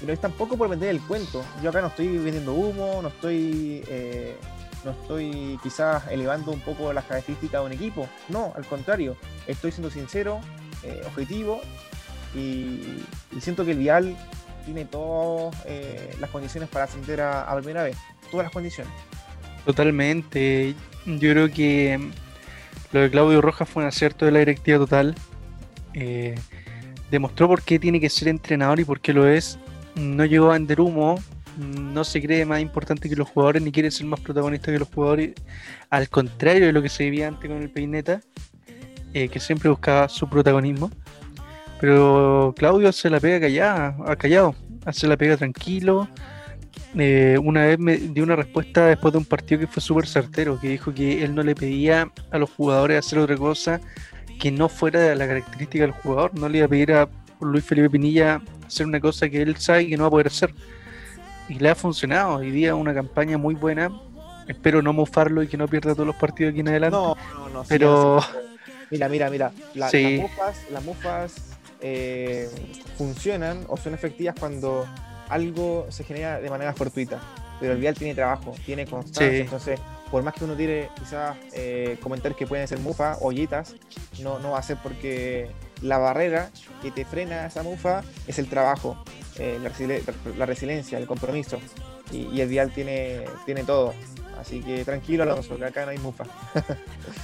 Pero 0.00 0.12
es 0.12 0.20
tampoco 0.20 0.56
por 0.56 0.68
vender 0.68 0.90
el 0.90 1.00
cuento. 1.00 1.44
Yo 1.62 1.70
acá 1.70 1.80
no 1.80 1.88
estoy 1.88 2.18
vendiendo 2.18 2.52
humo, 2.52 3.00
no 3.02 3.08
estoy 3.08 3.82
eh, 3.88 4.36
no 4.84 4.92
estoy 4.92 5.58
quizás 5.62 6.06
elevando 6.10 6.52
un 6.52 6.60
poco 6.60 6.92
las 6.92 7.04
características 7.04 7.60
de 7.60 7.66
un 7.66 7.72
equipo. 7.72 8.08
No, 8.28 8.52
al 8.56 8.64
contrario, 8.66 9.16
estoy 9.46 9.72
siendo 9.72 9.90
sincero, 9.90 10.40
eh, 10.82 11.02
objetivo 11.06 11.60
y, 12.34 13.02
siento 13.40 13.64
que 13.64 13.72
el 13.72 13.78
Vial 13.78 14.16
tiene 14.64 14.84
todas 14.84 15.54
las 16.20 16.30
condiciones 16.30 16.68
para 16.68 16.84
ascender 16.84 17.20
a, 17.20 17.42
a 17.42 17.56
primera 17.56 17.82
vez. 17.82 17.96
Todas 18.30 18.44
las 18.44 18.52
condiciones. 18.52 18.92
Totalmente. 19.66 20.74
Yo 21.04 21.32
creo 21.32 21.50
que 21.50 21.98
lo 22.92 23.00
de 23.00 23.10
Claudio 23.10 23.42
Rojas 23.42 23.68
fue 23.68 23.82
un 23.82 23.88
acierto 23.88 24.24
de 24.24 24.30
la 24.30 24.38
directiva 24.38 24.78
total. 24.78 25.14
Eh, 25.92 26.36
demostró 27.10 27.48
por 27.48 27.62
qué 27.62 27.78
tiene 27.78 28.00
que 28.00 28.08
ser 28.08 28.28
entrenador 28.28 28.78
y 28.78 28.84
por 28.84 29.00
qué 29.00 29.12
lo 29.12 29.28
es. 29.28 29.58
No 29.96 30.24
llegó 30.24 30.50
a 30.50 30.52
vender 30.52 30.80
humo, 30.80 31.18
no 31.58 32.04
se 32.04 32.22
cree 32.22 32.44
más 32.44 32.60
importante 32.60 33.08
que 33.08 33.16
los 33.16 33.28
jugadores 33.28 33.62
ni 33.62 33.72
quiere 33.72 33.90
ser 33.90 34.06
más 34.06 34.20
protagonista 34.20 34.70
que 34.70 34.78
los 34.78 34.88
jugadores. 34.88 35.32
Al 35.90 36.08
contrario 36.08 36.66
de 36.66 36.72
lo 36.72 36.80
que 36.80 36.88
se 36.88 37.04
vivía 37.04 37.26
antes 37.26 37.50
con 37.50 37.60
el 37.60 37.70
Peineta, 37.70 38.20
eh, 39.14 39.28
que 39.28 39.40
siempre 39.40 39.68
buscaba 39.68 40.08
su 40.08 40.28
protagonismo. 40.28 40.90
Pero 41.80 42.54
Claudio 42.56 42.92
se 42.92 43.10
la 43.10 43.18
pega 43.18 43.40
callada, 43.40 44.16
callado, 44.16 44.54
hace 44.84 45.08
la 45.08 45.16
pega 45.16 45.36
tranquilo. 45.36 46.08
Eh, 46.98 47.36
una 47.42 47.66
vez 47.66 47.78
me 47.78 47.96
dio 47.96 48.24
una 48.24 48.36
respuesta 48.36 48.86
después 48.86 49.12
de 49.12 49.18
un 49.18 49.24
partido 49.24 49.60
que 49.60 49.66
fue 49.66 49.82
súper 49.82 50.06
certero, 50.06 50.58
que 50.60 50.68
dijo 50.68 50.92
que 50.94 51.22
él 51.24 51.34
no 51.34 51.42
le 51.42 51.54
pedía 51.54 52.10
a 52.30 52.38
los 52.38 52.50
jugadores 52.50 52.98
hacer 52.98 53.18
otra 53.18 53.36
cosa 53.36 53.80
que 54.40 54.50
no 54.50 54.68
fuera 54.68 55.00
de 55.00 55.14
la 55.16 55.26
característica 55.26 55.84
del 55.84 55.92
jugador, 55.92 56.34
no 56.38 56.48
le 56.48 56.58
iba 56.58 56.66
a 56.66 56.68
pedir 56.70 56.92
a 56.92 57.08
Luis 57.40 57.64
Felipe 57.64 57.90
Pinilla 57.90 58.40
hacer 58.66 58.86
una 58.86 59.00
cosa 59.00 59.28
que 59.28 59.42
él 59.42 59.56
sabe 59.56 59.88
que 59.88 59.96
no 59.96 60.04
va 60.04 60.08
a 60.08 60.10
poder 60.10 60.26
hacer. 60.28 60.54
Y 61.48 61.54
le 61.58 61.68
ha 61.70 61.74
funcionado, 61.74 62.36
hoy 62.36 62.50
día 62.50 62.74
una 62.74 62.92
campaña 62.94 63.38
muy 63.38 63.54
buena, 63.54 63.90
espero 64.48 64.82
no 64.82 64.92
mofarlo 64.92 65.42
y 65.42 65.48
que 65.48 65.56
no 65.56 65.68
pierda 65.68 65.94
todos 65.94 66.06
los 66.06 66.16
partidos 66.16 66.52
aquí 66.52 66.60
en 66.60 66.68
adelante. 66.68 66.96
No, 66.96 67.16
no, 67.34 67.48
no. 67.50 67.64
pero. 67.68 68.20
Mira, 68.90 69.08
mira, 69.08 69.30
mira. 69.30 69.52
la- 69.74 69.88
Sí. 69.90 70.02
Las 70.18 70.30
mufas, 70.30 70.56
las 70.70 70.84
mufas 70.84 71.34
eh, 71.80 72.48
funcionan 72.96 73.64
o 73.68 73.76
son 73.76 73.94
efectivas 73.94 74.34
cuando 74.38 74.86
algo 75.28 75.86
se 75.90 76.04
genera 76.04 76.40
de 76.40 76.50
manera 76.50 76.72
fortuita. 76.72 77.20
Pero 77.58 77.72
el 77.72 77.78
Vial 77.78 77.94
tiene 77.94 78.14
trabajo, 78.14 78.54
tiene 78.66 78.84
constancia. 78.86 79.30
Sí. 79.30 79.36
Entonces, 79.38 79.80
por 80.10 80.22
más 80.22 80.34
que 80.34 80.44
uno 80.44 80.54
tire 80.54 80.90
quizás 80.98 81.36
eh, 81.54 81.96
comentarios 82.02 82.36
que 82.38 82.46
pueden 82.46 82.68
ser 82.68 82.78
mufa 82.80 83.16
ollitas, 83.20 83.74
no, 84.22 84.38
no 84.38 84.50
va 84.52 84.58
a 84.58 84.62
ser 84.62 84.76
porque 84.82 85.50
la 85.80 85.96
barrera 85.98 86.50
que 86.82 86.90
te 86.90 87.04
frena 87.06 87.46
esa 87.46 87.62
mufa 87.62 88.02
es 88.26 88.38
el 88.38 88.48
trabajo, 88.48 88.96
eh, 89.38 89.58
la, 89.62 89.70
resili- 89.70 90.02
la 90.36 90.46
resiliencia, 90.46 90.98
el 90.98 91.06
compromiso. 91.06 91.58
Y, 92.12 92.28
y 92.28 92.40
el 92.42 92.48
Vial 92.48 92.72
tiene, 92.72 93.24
tiene 93.46 93.64
todo. 93.64 93.94
Así 94.38 94.60
que 94.60 94.84
tranquilo, 94.84 95.22
Alonso, 95.22 95.56
que 95.56 95.64
acá 95.64 95.86
no 95.86 95.92
hay 95.92 95.98
mufa. 95.98 96.24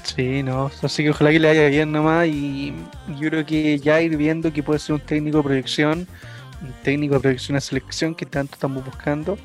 Sí, 0.02 0.42
no, 0.42 0.70
así 0.82 1.02
que 1.02 1.10
ojalá 1.10 1.30
que 1.30 1.38
le 1.38 1.48
vaya 1.48 1.68
bien 1.68 1.92
nomás 1.92 2.26
y 2.26 2.74
yo 3.18 3.28
creo 3.30 3.46
que 3.46 3.78
ya 3.78 4.00
ir 4.00 4.16
viendo 4.16 4.52
que 4.52 4.62
puede 4.62 4.78
ser 4.78 4.94
un 4.94 5.00
técnico 5.00 5.38
de 5.38 5.42
proyección, 5.44 6.06
un 6.62 6.72
técnico 6.82 7.14
de 7.14 7.20
proyección 7.20 7.54
de 7.56 7.60
selección 7.60 8.14
que 8.14 8.26
tanto 8.26 8.54
estamos 8.54 8.84
buscando, 8.84 9.36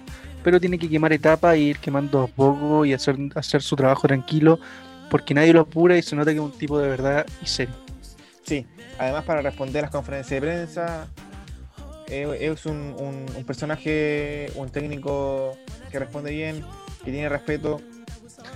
pero 0.44 0.60
tiene 0.60 0.78
que 0.80 0.90
quemar 0.90 1.12
etapas 1.14 1.56
e 1.56 1.60
ir 1.60 1.78
quemando 1.80 2.22
a 2.24 2.28
poco 2.28 2.86
y 2.86 2.94
hacer, 2.94 3.18
hacer 3.36 3.62
su 3.62 3.76
trabajo 3.76 4.08
tranquilo, 4.08 4.60
porque 5.10 5.34
nadie 5.34 5.54
lo 5.54 5.62
apura 5.62 5.98
y 5.98 6.02
se 6.02 6.16
nota 6.16 6.32
que 6.32 6.38
es 6.38 6.44
un 6.44 6.52
tipo 6.52 6.80
de 6.80 6.88
verdad 6.90 7.26
y 7.42 7.48
serio. 7.48 7.76
Sí, 8.44 8.66
además 8.98 9.24
para 9.26 9.42
responder 9.42 9.82
las 9.82 9.92
conferencias 9.92 10.42
de 10.42 10.48
prensa, 10.48 11.08
eh, 12.08 12.38
es 12.40 12.66
un, 12.66 12.96
un- 12.98 13.26
un 13.36 13.44
personaje, 13.44 14.52
un 14.56 14.70
técnico 14.70 15.58
que 15.92 16.00
responde 16.00 16.32
bien, 16.32 16.64
que 17.04 17.12
tiene 17.12 17.28
respeto, 17.30 17.82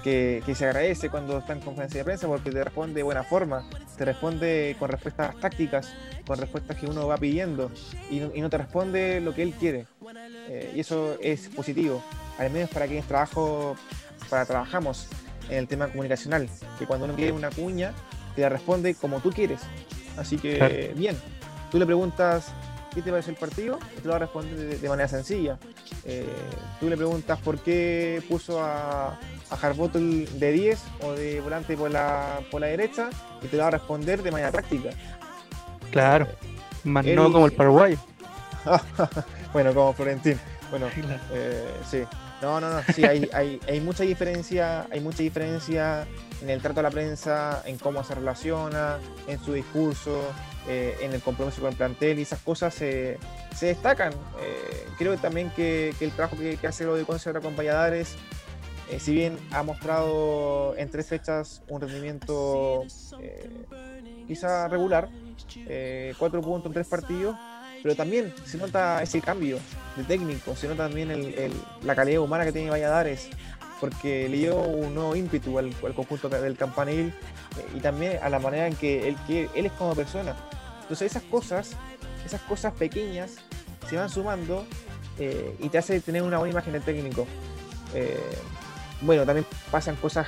que, 0.03 0.41
que 0.45 0.55
se 0.55 0.65
agradece 0.65 1.09
cuando 1.09 1.37
está 1.39 1.53
en 1.53 1.59
conferencia 1.59 1.99
de 1.99 2.03
prensa 2.05 2.27
porque 2.27 2.51
te 2.51 2.63
responde 2.63 2.95
de 2.95 3.03
buena 3.03 3.23
forma, 3.23 3.63
te 3.97 4.05
responde 4.05 4.75
con 4.79 4.89
respuestas 4.89 5.35
tácticas, 5.39 5.93
con 6.25 6.37
respuestas 6.37 6.77
que 6.77 6.85
uno 6.87 7.07
va 7.07 7.17
pidiendo 7.17 7.71
y 8.09 8.19
no, 8.19 8.31
y 8.33 8.41
no 8.41 8.49
te 8.49 8.57
responde 8.57 9.21
lo 9.21 9.33
que 9.33 9.43
él 9.43 9.53
quiere. 9.53 9.85
Eh, 10.49 10.73
y 10.75 10.79
eso 10.79 11.17
es 11.21 11.49
positivo, 11.49 12.03
al 12.37 12.49
menos 12.51 12.69
para 12.69 12.87
quienes 12.87 13.05
trabajo, 13.05 13.75
para 14.29 14.45
trabajamos 14.45 15.07
en 15.49 15.57
el 15.57 15.67
tema 15.67 15.87
comunicacional, 15.87 16.49
que 16.79 16.85
cuando 16.85 17.05
uno 17.05 17.15
quiere 17.15 17.31
una 17.31 17.49
cuña, 17.49 17.93
te 18.35 18.41
la 18.41 18.49
responde 18.49 18.95
como 18.95 19.19
tú 19.19 19.29
quieres. 19.31 19.61
Así 20.17 20.37
que, 20.37 20.57
Claro. 20.57 20.75
bien, 20.95 21.17
tú 21.71 21.77
le 21.79 21.85
preguntas 21.85 22.51
qué 22.93 23.01
te 23.01 23.09
parece 23.11 23.31
el 23.31 23.37
partido 23.37 23.79
y 23.97 24.01
te 24.01 24.05
lo 24.05 24.11
va 24.11 24.15
a 24.17 24.19
responder 24.19 24.55
de, 24.55 24.77
de 24.77 24.89
manera 24.89 25.07
sencilla. 25.07 25.57
Eh, 26.05 26.25
tú 26.79 26.89
le 26.89 26.97
preguntas 26.97 27.39
por 27.39 27.59
qué 27.59 28.21
puso 28.27 28.61
a, 28.61 29.17
a 29.51 29.55
Harbottle 29.55 30.25
de 30.25 30.51
10 30.51 30.79
o 31.01 31.11
de 31.11 31.41
volante 31.41 31.75
por 31.77 31.91
la, 31.91 32.39
por 32.49 32.61
la 32.61 32.67
derecha 32.67 33.09
y 33.41 33.47
te 33.47 33.57
lo 33.57 33.63
va 33.63 33.67
a 33.67 33.71
responder 33.71 34.23
de 34.23 34.31
manera 34.31 34.51
práctica. 34.51 34.89
Claro, 35.91 36.27
más 36.83 37.05
no 37.05 37.31
como 37.31 37.45
el 37.45 37.51
paraguayo. 37.51 37.97
bueno, 39.53 39.73
como 39.73 39.93
Florentín. 39.93 40.39
Bueno, 40.69 40.87
Eh, 41.33 41.69
sí. 41.89 42.03
No, 42.41 42.59
no, 42.59 42.71
no. 42.71 42.81
Sí, 42.95 43.03
hay, 43.03 43.29
hay, 43.33 43.59
hay 43.67 43.79
mucha 43.81 44.03
diferencia, 44.03 44.87
hay 44.91 44.99
mucha 44.99 45.21
diferencia 45.21 46.07
en 46.41 46.49
el 46.49 46.59
trato 46.59 46.79
a 46.79 46.83
la 46.83 46.89
prensa, 46.89 47.61
en 47.65 47.77
cómo 47.77 48.03
se 48.03 48.15
relaciona, 48.15 48.97
en 49.27 49.37
su 49.43 49.53
discurso, 49.53 50.23
eh, 50.67 50.97
en 51.01 51.13
el 51.13 51.21
compromiso 51.21 51.61
con 51.61 51.69
el 51.69 51.77
plantel 51.77 52.17
y 52.17 52.23
esas 52.23 52.39
cosas 52.39 52.73
se, 52.73 53.19
se 53.55 53.67
destacan. 53.67 54.13
Eh, 54.41 54.87
creo 54.97 55.15
también 55.17 55.51
que, 55.51 55.93
que 55.99 56.05
el 56.05 56.11
trabajo 56.11 56.35
que, 56.35 56.57
que 56.57 56.65
hace 56.65 56.83
lo 56.83 56.95
de 56.95 57.03
Concepto 57.03 57.41
con 57.41 57.55
Valladares, 57.55 58.15
eh, 58.91 58.99
si 58.99 59.13
bien 59.13 59.37
ha 59.51 59.63
mostrado 59.63 60.75
en 60.77 60.89
tres 60.89 61.07
fechas 61.07 61.63
un 61.69 61.81
rendimiento 61.81 62.83
eh, 63.19 63.49
quizá 64.27 64.67
regular, 64.67 65.09
eh, 65.67 66.13
cuatro 66.17 66.41
puntos 66.41 66.67
en 66.67 66.73
tres 66.73 66.87
partidos, 66.87 67.35
pero 67.81 67.95
también 67.95 68.33
se 68.45 68.57
nota 68.57 69.01
ese 69.01 69.21
cambio 69.21 69.57
de 69.95 70.03
técnico, 70.03 70.55
se 70.55 70.67
nota 70.67 70.87
también 70.87 71.09
el, 71.09 71.51
la 71.83 71.95
calidad 71.95 72.21
humana 72.21 72.45
que 72.45 72.51
tiene 72.51 72.69
Valladares, 72.69 73.29
porque 73.79 74.29
le 74.29 74.37
dio 74.37 74.57
un 74.57 74.93
nuevo 74.93 75.15
ímpetu 75.15 75.57
al, 75.57 75.73
conjunto 75.95 76.29
del 76.29 76.55
campanil 76.55 77.07
eh, 77.07 77.67
y 77.75 77.79
también 77.79 78.19
a 78.21 78.29
la 78.29 78.39
manera 78.39 78.67
en 78.67 78.75
que 78.75 79.07
él, 79.07 79.15
que 79.25 79.49
él 79.55 79.65
es 79.65 79.71
como 79.73 79.95
persona. 79.95 80.35
Entonces 80.81 81.11
esas 81.11 81.23
cosas, 81.23 81.71
esas 82.23 82.41
cosas 82.41 82.73
pequeñas 82.73 83.37
se 83.89 83.95
van 83.95 84.09
sumando 84.09 84.65
eh, 85.17 85.55
y 85.59 85.69
te 85.69 85.79
hace 85.79 85.99
tener 85.99 86.21
una 86.21 86.37
buena 86.37 86.51
imagen 86.51 86.73
del 86.73 86.83
técnico. 86.83 87.25
Eh, 87.95 88.19
bueno, 89.01 89.25
también 89.25 89.45
pasan 89.69 89.95
cosas, 89.95 90.27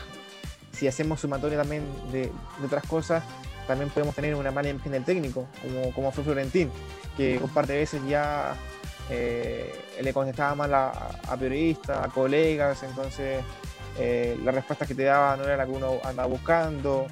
si 0.72 0.88
hacemos 0.88 1.22
sumatoria 1.22 1.58
también 1.58 1.84
de, 2.12 2.32
otras 2.64 2.86
cosas, 2.86 3.24
también 3.68 3.90
podemos 3.90 4.16
tener 4.16 4.36
una 4.36 4.52
mala 4.52 4.70
imagen 4.70 4.92
del 4.92 5.06
técnico, 5.06 5.48
como, 5.62 5.94
como 5.94 6.12
fue 6.12 6.24
Florentín, 6.24 6.70
que 7.16 7.38
un 7.38 7.50
par 7.50 7.68
de 7.68 7.78
veces 7.78 8.02
ya 8.08 8.56
eh, 9.10 9.74
le 10.02 10.14
contestaba 10.14 10.56
mal 10.56 10.74
a, 10.74 11.38
periodistas, 11.40 12.06
a 12.06 12.10
colegas, 12.10 12.84
entonces 12.84 13.44
eh, 14.00 14.38
la 14.44 14.52
respuesta 14.52 14.86
que 14.86 14.96
te 14.96 15.04
daba 15.04 15.38
no 15.38 15.44
era 15.44 15.58
la 15.58 15.66
que 15.66 15.72
uno 15.72 16.00
andaba 16.04 16.28
buscando, 16.28 17.08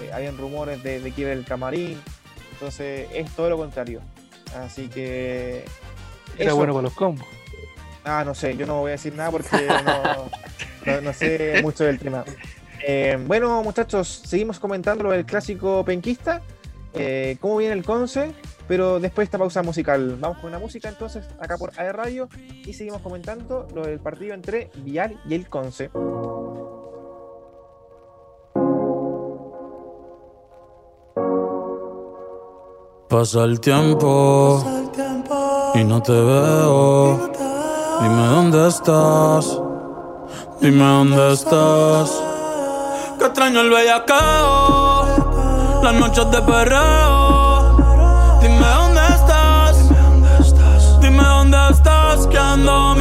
eh, 0.00 0.10
habían 0.12 0.36
rumores 0.36 0.82
de, 0.82 1.00
de 1.00 1.10
que 1.12 1.32
el 1.32 1.44
camarín, 1.44 2.00
entonces 2.52 3.08
es 3.12 3.30
todo 3.32 3.50
lo 3.50 3.56
contrario. 3.56 4.00
Así 4.54 4.88
que... 4.88 5.64
Era 6.38 6.52
bueno 6.52 6.72
para 6.72 6.84
los 6.84 6.94
combos. 6.94 7.26
Ah, 8.04 8.22
no 8.24 8.34
sé, 8.34 8.56
yo 8.56 8.66
no 8.66 8.80
voy 8.80 8.90
a 8.90 8.92
decir 8.92 9.14
nada 9.14 9.30
porque 9.30 9.48
no, 9.84 10.30
sé 11.12 11.60
mucho 11.62 11.84
del 11.84 11.98
tema. 11.98 12.24
bueno, 13.26 13.62
muchachos, 13.62 14.22
seguimos 14.24 14.58
comentando 14.58 15.04
lo 15.04 15.10
del 15.10 15.24
clásico 15.24 15.84
penquista. 15.84 16.42
¿Cómo 17.40 17.58
viene 17.58 17.74
el 17.74 17.84
Conce? 17.84 18.32
Pero 18.68 18.98
después 18.98 19.24
de 19.24 19.24
esta 19.24 19.38
pausa 19.38 19.62
musical, 19.62 20.16
vamos 20.18 20.38
con 20.38 20.48
una 20.48 20.58
música 20.58 20.88
entonces 20.88 21.24
acá 21.38 21.56
por 21.56 21.72
AE 21.78 21.92
Radio 21.92 22.28
y 22.64 22.72
seguimos 22.72 23.00
comentando 23.00 23.68
lo 23.74 23.86
del 23.86 24.00
partido 24.00 24.34
entre 24.34 24.70
Vial 24.76 25.20
y 25.28 25.34
el 25.34 25.48
Conce. 25.48 25.90
Pasa 33.08 33.44
el 33.44 33.60
tiempo, 33.60 34.64
y 35.74 35.84
no 35.84 36.02
te 36.02 36.12
veo. 36.12 37.30
Dime 38.02 38.26
dónde 38.26 38.68
estás. 38.68 39.65
Dime 40.60 40.84
dónde 40.84 41.32
estás. 41.32 42.10
Que 43.18 43.26
extraño 43.26 43.60
el 43.60 43.70
bellacao. 43.70 45.06
Las 45.82 45.94
noches 45.94 46.30
de 46.30 46.42
perreo 46.42 47.36
que 52.30 52.38
ando 52.38 52.95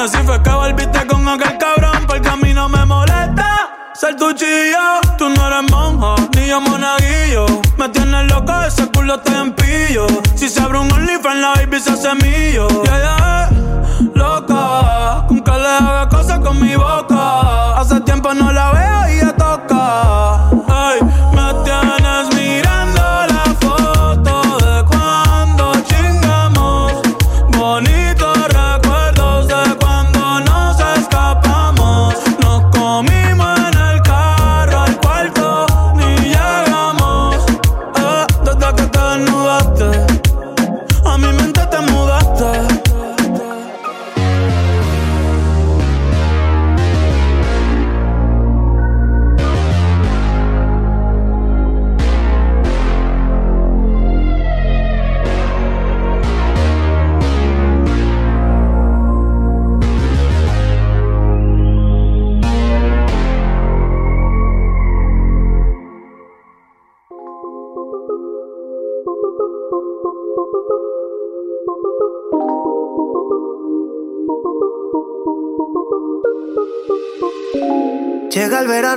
Dime 0.00 0.08
si 0.08 0.26
fue 0.26 0.42
que 0.42 0.50
volviste 0.50 1.06
con 1.08 1.28
aquel 1.28 1.58
cabrón, 1.58 2.06
porque 2.06 2.26
a 2.26 2.36
mí 2.36 2.54
no 2.54 2.70
me 2.70 2.86
molesta 2.86 3.68
ser 3.92 4.16
tu 4.16 4.32
chillo. 4.32 4.98
Tú 5.18 5.28
no 5.28 5.46
eres 5.46 5.70
monja, 5.70 6.14
ni 6.34 6.46
yo 6.46 6.58
monaguillo. 6.58 7.44
Me 7.76 7.86
tienes 7.90 8.32
loco, 8.32 8.52
ese 8.66 8.86
culo 8.92 9.20
te 9.20 9.36
empillo. 9.36 10.06
Si 10.36 10.48
se 10.48 10.58
abre 10.62 10.78
un 10.78 10.90
OnlyFans, 10.90 11.40
la 11.40 11.52
baby 11.54 11.80
se 11.80 11.90
hace 11.90 12.14
mío. 12.14 12.66
Yeah, 12.84 12.98
yeah, 12.98 13.50
loca, 14.14 15.26
con 15.28 15.40
que 15.40 15.50
le 15.50 15.68
haga 15.68 16.08
cosas 16.08 16.38
con 16.38 16.58
mi 16.62 16.74
boca. 16.76 17.78
Hace 17.78 18.00
tiempo 18.00 18.32
no 18.32 18.50
la 18.52 18.72
veo 18.72 18.79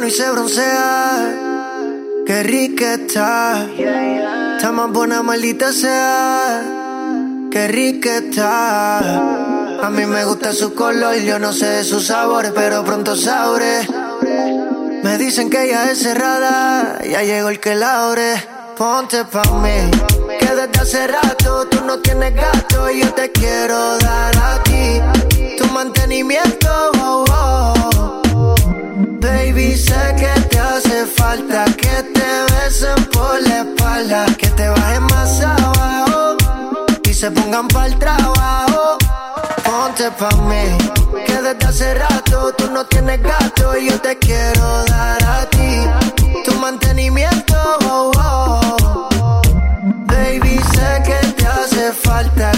Y 0.06 0.12
se 0.12 0.30
broncea. 0.32 1.34
Qué 2.26 2.44
rica 2.44 2.96
está. 2.96 3.66
Está 4.56 4.72
más 4.74 4.92
buena, 4.92 5.24
maldita 5.24 5.72
sea. 5.72 6.62
Qué 7.50 7.70
rica 7.70 8.18
está. 8.18 8.98
A 9.82 9.90
mí 9.90 10.06
me 10.06 10.26
gusta 10.26 10.52
su 10.52 10.74
color, 10.74 11.16
yo 11.16 11.40
no 11.40 11.54
sé 11.54 11.68
de 11.68 11.84
sus 11.86 12.08
sabores, 12.08 12.52
pero 12.54 12.84
pronto 12.84 13.16
sabré. 13.16 13.88
Me 15.04 15.18
dicen 15.18 15.50
que 15.50 15.68
ella 15.68 15.90
es 15.90 16.00
cerrada, 16.00 17.00
ya 17.04 17.24
llegó 17.24 17.48
el 17.48 17.62
que 17.62 17.76
la 17.76 18.08
abre. 18.08 18.44
Ponte 18.78 19.24
pa' 19.24 19.44
mí, 19.62 19.92
que 20.38 20.48
desde 20.48 20.82
hace 20.82 21.08
rato 21.08 21.68
tú 21.68 21.80
no 21.86 22.00
tienes 22.00 22.36
gato 22.36 22.90
y 22.90 23.02
yo 23.02 23.14
te 23.14 23.32
quiero 23.32 23.98
dar 24.00 24.36
a 24.38 24.64
ti. 24.64 25.56
Tu 25.58 25.66
mantenimiento, 25.68 26.92
oh, 27.00 27.24
oh. 27.30 27.33
Baby, 29.24 29.78
sé 29.78 30.16
que 30.18 30.42
te 30.50 30.60
hace 30.60 31.06
falta 31.06 31.64
que 31.78 31.96
te 32.16 32.30
besen 32.52 33.06
por 33.06 33.42
la 33.48 33.62
espalda, 33.62 34.26
que 34.38 34.50
te 34.50 34.68
bajen 34.68 35.04
más 35.04 35.40
abajo 35.40 36.36
y 37.10 37.14
se 37.14 37.32
pongan 37.32 37.70
para 37.70 37.86
el 37.86 37.98
trabajo. 38.00 38.98
Ponte 39.64 40.12
pa' 40.20 40.36
mí, 40.50 40.78
que 41.26 41.42
desde 41.42 41.66
hace 41.66 41.94
rato 41.94 42.54
tú 42.58 42.70
no 42.72 42.86
tienes 42.86 43.22
gato 43.22 43.78
y 43.78 43.90
yo 43.90 44.02
te 44.02 44.18
quiero 44.20 44.84
dar 44.88 45.24
a 45.24 45.50
ti 45.50 45.72
tu 46.44 46.54
mantenimiento. 46.56 47.56
Oh, 47.86 48.12
oh. 48.18 49.42
Baby, 50.06 50.60
sé 50.76 51.02
que 51.06 51.28
te 51.38 51.48
hace 51.48 51.94
falta 51.94 52.52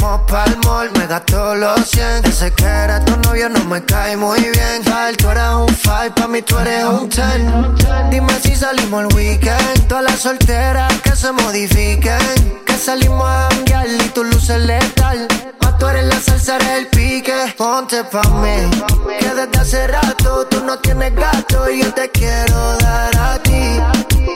vamos 0.00 0.20
pa'l 0.28 0.56
mall, 0.64 0.90
me 0.98 1.06
gasto 1.06 1.54
los 1.54 1.80
100. 1.90 2.24
Ese 2.24 2.52
que 2.52 2.64
era 2.64 3.04
tu 3.04 3.16
novio 3.18 3.48
no 3.48 3.64
me 3.64 3.84
cae 3.84 4.16
muy 4.16 4.40
bien. 4.40 4.82
Tal, 4.84 5.16
tú 5.16 5.30
eres 5.30 5.54
un 5.54 5.68
5, 5.68 6.14
pa' 6.14 6.28
mí 6.28 6.42
tú 6.42 6.58
eres 6.58 6.84
un 6.84 7.08
10. 7.08 8.10
Dime 8.10 8.32
si 8.42 8.54
salimos 8.54 9.04
el 9.04 9.14
weekend. 9.14 9.88
Todas 9.88 10.04
las 10.04 10.20
solteras 10.20 10.92
que 11.02 11.16
se 11.16 11.32
modifiquen. 11.32 12.62
Que 12.66 12.76
salimos 12.76 13.26
a 13.26 13.48
cambiar 13.48 13.86
y 13.88 14.08
tu 14.14 14.24
luces 14.24 14.60
letal. 14.60 15.28
Más 15.60 15.78
tú 15.78 15.86
eres 15.86 16.06
la 16.06 16.20
salsa, 16.20 16.56
eres 16.56 16.78
el 16.78 16.86
pique. 16.88 17.54
Ponte 17.56 18.04
pa' 18.04 18.22
mí, 18.42 18.70
que 19.18 19.28
desde 19.28 19.60
hace 19.60 19.86
rato 19.86 20.46
tú 20.46 20.64
no 20.64 20.78
tienes 20.78 21.14
gato 21.14 21.70
y 21.70 21.82
yo 21.82 21.92
te 21.92 22.10
quiero 22.10 22.76
dar 22.78 23.16
a 23.16 23.38
ti 23.42 23.80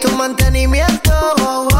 tu 0.01 0.11
mantenimiento. 0.12 1.12
Oh, 1.40 1.69
oh. 1.73 1.76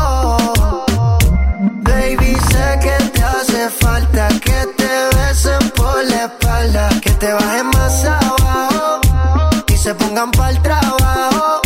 vengan 10.17 10.31
para 10.31 10.63
trabajo. 10.63 11.61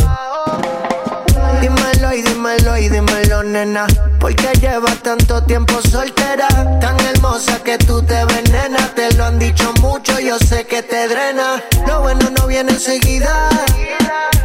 Dímelo 1.61 2.15
y 2.15 2.23
dímelo 2.23 2.77
y 2.79 2.89
dímelo, 2.89 3.43
nena. 3.45 3.87
Porque 4.19 4.49
llevas 4.61 4.99
tanto 5.03 5.43
tiempo 5.45 5.81
soltera, 5.83 6.49
tan 6.81 6.99
hermosa 7.01 7.63
que 7.63 7.79
tú 7.79 8.03
te 8.03 8.25
venenas. 8.25 8.95
Te 8.95 9.13
lo 9.15 9.25
han 9.27 9.39
dicho 9.39 9.73
mucho, 9.81 10.19
yo 10.19 10.37
sé 10.39 10.67
que 10.67 10.83
te 10.83 11.07
drena. 11.09 11.63
Lo 11.87 12.01
bueno 12.01 12.29
no 12.37 12.47
viene 12.47 12.73
enseguida. 12.73 13.49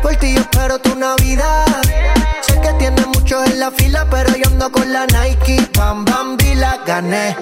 Por 0.02 0.16
ti 0.18 0.34
yo 0.34 0.42
espero 0.42 0.78
tu 0.80 0.96
Navidad. 0.96 1.66
Sé 2.42 2.62
que 2.62 2.74
tienes 2.74 3.08
muchos 3.08 3.50
en 3.50 3.60
la 3.60 3.72
fila, 3.72 4.06
pero 4.12 4.36
yo 4.36 4.48
ando 4.48 4.72
con 4.72 4.92
la 4.94 5.08
Nike. 5.08 5.68
Bam, 5.76 6.06
bam, 6.06 6.38
vi 6.38 6.54
la 6.54 6.78
gané. 6.86 7.36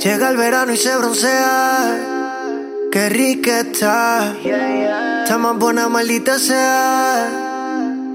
Llega 0.00 0.28
el 0.28 0.36
verano 0.36 0.72
y 0.72 0.76
se 0.76 0.96
broncea. 0.96 2.17
Qué 2.90 3.08
rica 3.10 3.60
está. 3.60 4.34
Está 5.22 5.36
más 5.38 5.58
buena, 5.58 5.88
maldita 5.88 6.38
sea. 6.38 7.28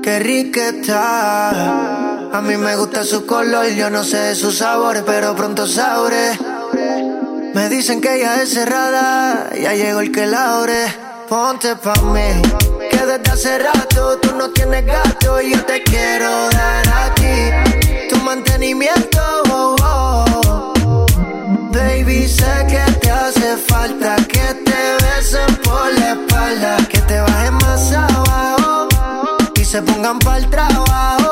Qué 0.01 0.19
rica 0.19 0.69
está. 0.69 2.29
A 2.31 2.41
mí 2.41 2.57
me 2.57 2.75
gusta 2.75 3.03
su 3.03 3.25
color, 3.25 3.67
yo 3.67 3.91
no 3.91 4.03
sé 4.03 4.17
de 4.17 4.35
sus 4.35 4.57
sabores, 4.57 5.03
pero 5.05 5.35
pronto 5.35 5.67
sabré. 5.67 6.31
Me 7.53 7.69
dicen 7.69 8.01
que 8.01 8.15
ella 8.15 8.41
es 8.41 8.49
cerrada, 8.49 9.51
ya 9.53 9.75
llegó 9.75 9.99
el 9.99 10.11
que 10.11 10.25
la 10.25 10.57
ore. 10.57 10.85
Ponte 11.29 11.75
pa' 11.75 11.93
mí, 12.01 12.41
que 12.89 13.05
desde 13.05 13.31
hace 13.31 13.59
rato 13.59 14.17
tú 14.19 14.35
no 14.35 14.49
tienes 14.49 14.85
gato 14.85 15.39
y 15.39 15.51
yo 15.51 15.63
te 15.65 15.83
quiero 15.83 16.49
dar 16.49 16.83
aquí. 17.05 18.09
Tu 18.09 18.17
mantenimiento, 18.17 19.21
oh, 19.51 19.75
oh. 19.83 20.73
Baby, 21.71 22.27
sé 22.27 22.67
que 22.67 22.91
te 22.99 23.09
hace 23.11 23.57
falta 23.57 24.15
que 24.27 24.52
por 25.63 25.91
la 25.99 26.11
espalda, 26.11 26.77
que 26.89 26.99
te 26.99 27.19
bajen 27.19 27.55
más 27.55 27.91
abajo 27.91 28.87
y 29.55 29.65
se 29.65 29.81
pongan 29.81 30.19
para 30.19 30.37
el 30.37 30.49
trabajo. 30.49 31.22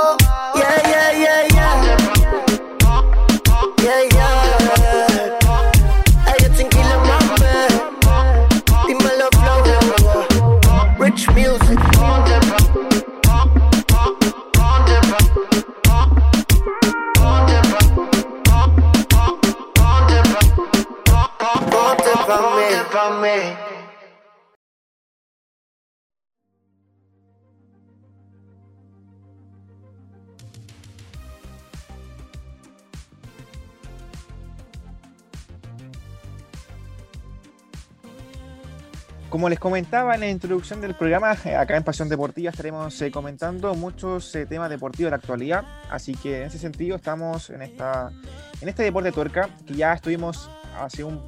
Como 39.32 39.48
les 39.48 39.60
comentaba 39.60 40.14
en 40.14 40.20
la 40.20 40.28
introducción 40.28 40.82
del 40.82 40.94
programa, 40.94 41.38
eh, 41.46 41.56
acá 41.56 41.78
en 41.78 41.86
Pasión 41.86 42.10
Deportiva 42.10 42.50
estaremos 42.50 43.02
eh, 43.02 43.12
comentando 43.12 43.74
muchos 43.76 44.36
eh, 44.36 44.46
temas 44.46 44.70
deportivos 44.70 45.08
de 45.08 45.12
la 45.12 45.16
actualidad, 45.16 45.64
así 45.90 46.16
que 46.16 46.42
en 46.42 46.48
ese 46.48 46.60
sentido 46.60 46.98
estamos 46.98 47.50
en, 47.50 47.62
esta, 47.62 48.12
en 48.60 48.68
este 48.68 48.84
deporte 48.84 49.14
tuerca, 49.14 49.48
que 49.66 49.76
ya 49.76 49.94
estuvimos 49.94 50.52
hace 50.78 51.06
un 51.06 51.22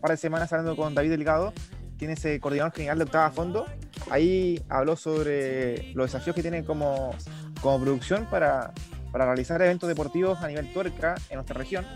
par 0.00 0.10
de 0.10 0.16
semanas 0.16 0.52
hablando 0.52 0.74
con 0.74 0.96
David 0.96 1.10
Delgado, 1.10 1.52
quien 1.96 2.10
es 2.10 2.24
el 2.24 2.40
coordinador 2.40 2.72
general 2.72 2.98
de 2.98 3.04
Octava 3.04 3.30
Fondo. 3.30 3.66
Ahí 4.10 4.60
habló 4.68 4.96
sobre 4.96 5.92
los 5.94 6.06
desafíos 6.10 6.34
que 6.34 6.42
tienen 6.42 6.64
como, 6.64 7.14
como 7.60 7.80
producción 7.80 8.26
para, 8.32 8.72
para 9.12 9.26
realizar 9.26 9.62
eventos 9.62 9.88
deportivos 9.88 10.42
a 10.42 10.48
nivel 10.48 10.72
tuerca 10.72 11.14
en 11.30 11.36
nuestra 11.36 11.56
región. 11.56 11.86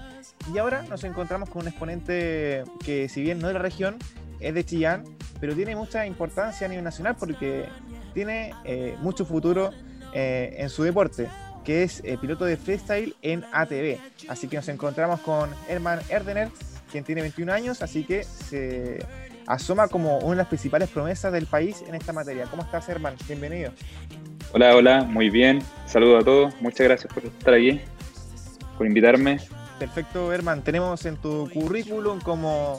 Y 0.55 0.59
ahora 0.59 0.85
nos 0.89 1.03
encontramos 1.03 1.51
con 1.51 1.63
un 1.63 1.69
exponente 1.69 2.63
que 2.85 3.09
si 3.09 3.23
bien 3.23 3.41
no 3.41 3.49
es 3.49 3.55
de 3.55 3.59
la 3.59 3.63
región, 3.65 3.99
es 4.41 4.55
de 4.55 4.65
Chillán, 4.65 5.05
pero 5.41 5.55
tiene 5.55 5.77
mucha 5.77 6.07
importancia 6.07 6.67
a 6.67 6.71
nivel 6.71 6.85
nacional 6.85 7.17
porque 7.19 7.67
tiene 8.15 8.53
eh, 8.65 8.97
mucho 9.01 9.25
futuro 9.25 9.71
eh, 10.13 10.57
en 10.59 10.71
su 10.71 10.83
deporte, 10.83 11.29
que 11.65 11.83
es 11.83 12.03
eh, 12.05 12.19
piloto 12.21 12.45
de 12.45 12.57
freestyle 12.57 13.15
en 13.23 13.45
ATV. 13.53 13.99
Así 14.29 14.49
que 14.49 14.57
nos 14.57 14.69
encontramos 14.69 15.21
con 15.21 15.51
Herman 15.69 16.01
Erdener, 16.09 16.49
quien 16.91 17.05
tiene 17.05 17.21
21 17.23 17.53
años, 17.53 17.83
así 17.83 18.05
que 18.05 18.25
se 18.25 19.05
asoma 19.47 19.89
como 19.89 20.19
una 20.19 20.31
de 20.31 20.37
las 20.37 20.47
principales 20.49 20.89
promesas 20.89 21.33
del 21.33 21.47
país 21.47 21.85
en 21.87 21.95
esta 21.95 22.13
materia. 22.13 22.47
¿Cómo 22.47 22.63
estás, 22.63 22.89
Herman? 22.89 23.15
Bienvenido. 23.27 23.73
Hola, 24.53 24.75
hola, 24.75 25.05
muy 25.05 25.29
bien. 25.31 25.63
Saludos 25.87 26.23
a 26.23 26.25
todos. 26.25 26.61
Muchas 26.61 26.87
gracias 26.87 27.13
por 27.13 27.25
estar 27.25 27.55
aquí, 27.55 27.81
por 28.77 28.87
invitarme. 28.87 29.39
Perfecto, 29.79 30.33
Herman. 30.33 30.63
Tenemos 30.63 31.05
en 31.07 31.17
tu 31.17 31.49
currículum 31.51 32.21
como 32.21 32.79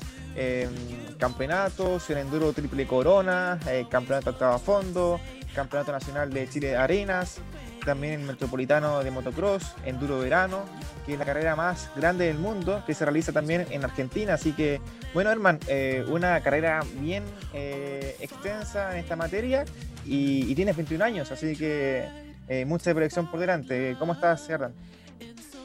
campeonatos, 1.19 2.09
el 2.09 2.19
Enduro 2.19 2.53
Triple 2.53 2.87
Corona, 2.87 3.59
eh, 3.67 3.85
Campeonato 3.89 4.31
Octava 4.31 4.57
Fondo, 4.57 5.19
Campeonato 5.53 5.91
Nacional 5.91 6.31
de 6.31 6.49
Chile 6.49 6.69
de 6.69 6.77
Arenas, 6.77 7.39
también 7.85 8.21
el 8.21 8.25
Metropolitano 8.25 9.03
de 9.03 9.11
Motocross, 9.11 9.75
Enduro 9.85 10.19
Verano, 10.19 10.63
que 11.05 11.13
es 11.13 11.19
la 11.19 11.25
carrera 11.25 11.55
más 11.55 11.91
grande 11.95 12.25
del 12.27 12.37
mundo, 12.37 12.83
que 12.85 12.93
se 12.93 13.03
realiza 13.05 13.31
también 13.31 13.65
en 13.69 13.83
Argentina. 13.83 14.33
Así 14.33 14.53
que, 14.53 14.79
bueno, 15.13 15.29
Herman, 15.29 15.59
eh, 15.67 16.05
una 16.07 16.39
carrera 16.41 16.81
bien 16.99 17.23
eh, 17.53 18.15
extensa 18.19 18.93
en 18.93 18.99
esta 18.99 19.15
materia 19.15 19.65
y, 20.05 20.49
y 20.49 20.55
tienes 20.55 20.75
21 20.75 21.03
años, 21.03 21.31
así 21.31 21.55
que 21.55 22.07
eh, 22.47 22.65
mucha 22.65 22.93
proyección 22.93 23.29
por 23.29 23.39
delante. 23.39 23.95
¿Cómo 23.99 24.13
estás, 24.13 24.49
Herman? 24.49 24.73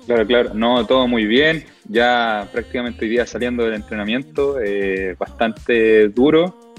Claro, 0.07 0.27
claro, 0.27 0.55
no, 0.55 0.87
todo 0.87 1.09
muy 1.09 1.25
bien. 1.25 1.65
Ya 1.89 2.49
prácticamente 2.53 3.05
hoy 3.05 3.11
día 3.11 3.27
saliendo 3.27 3.65
del 3.65 3.75
entrenamiento, 3.75 4.61
eh, 4.61 5.17
bastante 5.19 6.09
duro. 6.09 6.75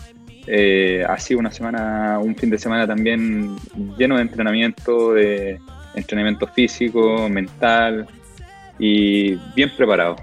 Eh, 0.47 1.03
ha 1.07 1.17
sido 1.17 1.39
una 1.39 1.51
semana, 1.51 2.19
un 2.19 2.35
fin 2.35 2.51
de 2.51 2.59
semana 2.59 2.85
también 2.85 3.55
lleno 3.97 4.17
de 4.17 4.21
entrenamiento, 4.21 5.13
de 5.13 5.59
entrenamiento 5.95 6.45
físico, 6.47 7.27
mental 7.29 8.05
y 8.77 9.35
bien 9.55 9.71
preparado. 9.75 10.17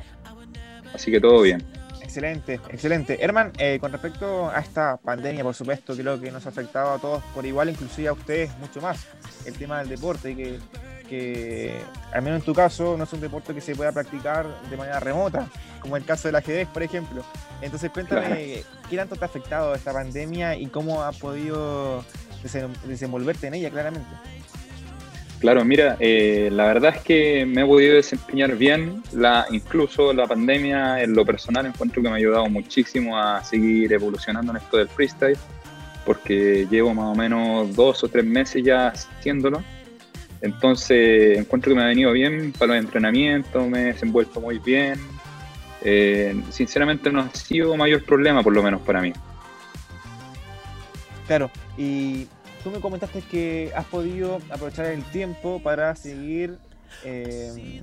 Así 0.95 1.11
que 1.11 1.21
todo 1.21 1.43
bien. 1.43 1.65
Excelente, 2.01 2.61
excelente. 2.71 3.25
Herman, 3.25 3.53
eh, 3.59 3.79
con 3.81 3.91
respecto 3.91 4.51
a 4.51 4.61
esta 4.61 4.99
pandemia, 4.99 5.43
por 5.43 5.55
supuesto, 5.55 5.97
creo 5.97 6.21
que 6.21 6.31
nos 6.31 6.45
ha 6.47 6.51
afectado 6.51 6.93
a 6.93 6.99
todos 6.99 7.23
por 7.35 7.47
igual, 7.47 7.71
inclusive 7.71 8.09
a 8.09 8.13
ustedes 8.13 8.57
mucho 8.59 8.81
más, 8.81 9.09
el 9.47 9.55
tema 9.55 9.79
del 9.79 9.89
deporte, 9.89 10.37
que 10.37 10.59
que, 11.13 11.75
al 12.13 12.23
menos 12.23 12.41
en 12.41 12.47
tu 12.47 12.55
caso, 12.55 12.97
no 12.97 13.05
es 13.05 13.13
un 13.13 13.21
deporte 13.21 13.53
que 13.55 13.61
se 13.61 13.77
pueda 13.77 13.93
practicar 13.93 14.47
de 14.71 14.77
manera 14.79 14.99
remota, 14.99 15.47
como 15.81 15.99
el 15.99 16.05
caso 16.07 16.29
del 16.29 16.37
ajedrez, 16.37 16.67
por 16.69 16.83
ejemplo. 16.83 17.23
Entonces, 17.61 17.91
cuéntame, 17.91 18.23
Claro. 18.63 18.63
¿qué 18.89 18.97
tanto 18.97 19.17
te 19.17 19.25
ha 19.25 19.27
afectado 19.27 19.75
esta 19.75 19.93
pandemia 19.93 20.57
y 20.57 20.67
cómo 20.69 21.03
has 21.03 21.17
podido 21.19 22.03
desen- 22.43 22.75
desenvolverte 22.87 23.47
en 23.49 23.55
ella, 23.55 23.69
claramente? 23.71 24.09
Claro, 25.39 25.65
mira, 25.65 25.97
eh, 26.01 26.49
la 26.51 26.67
verdad 26.67 26.95
es 26.97 27.03
que 27.03 27.45
me 27.45 27.63
he 27.63 27.67
podido 27.67 27.97
desempeñar 27.97 28.57
bien, 28.57 29.03
la, 29.13 29.45
incluso 29.51 30.13
la 30.15 30.27
pandemia 30.27 31.03
en 31.03 31.15
lo 31.15 31.27
personal 31.27 31.67
encuentro 31.67 32.01
que 32.01 32.09
me 32.09 32.15
ha 32.15 32.19
ayudado 32.19 32.47
muchísimo 32.49 33.19
a 33.19 33.43
seguir 33.45 33.93
evolucionando 33.93 34.53
en 34.53 34.59
esto 34.59 34.77
del 34.79 34.89
freestyle, 34.89 35.37
porque 36.07 36.67
llevo 36.71 36.95
más 36.95 37.07
o 37.07 37.15
menos 37.15 37.75
dos 37.75 38.03
o 38.03 38.09
tres 38.09 38.25
meses 38.25 38.63
ya 38.65 38.89
haciéndolo, 38.89 39.63
entonces 40.43 41.39
encuentro 41.39 41.71
que 41.71 41.77
me 41.77 41.83
ha 41.83 41.87
venido 41.87 42.13
bien 42.13 42.53
para 42.53 42.75
los 42.75 42.85
entrenamientos, 42.85 43.69
me 43.69 43.81
he 43.81 43.85
desenvuelto 43.87 44.41
muy 44.41 44.59
bien, 44.59 44.99
Eh, 45.85 46.41
sinceramente 46.51 47.11
no 47.11 47.23
ha 47.23 47.31
sido 47.35 47.77
mayor 47.77 48.05
problema 48.05 48.41
por 48.45 48.53
lo 48.55 48.63
menos 48.63 48.81
para 48.83 49.01
mí. 49.01 49.13
Claro, 51.27 51.51
y 51.77 52.29
tú 52.63 52.71
me 52.71 52.79
comentaste 52.79 53.21
que 53.23 53.73
has 53.75 53.85
podido 53.87 54.41
aprovechar 54.49 54.87
el 54.87 55.03
tiempo 55.03 55.61
para 55.61 55.97
seguir 55.97 56.57
eh, 57.05 57.83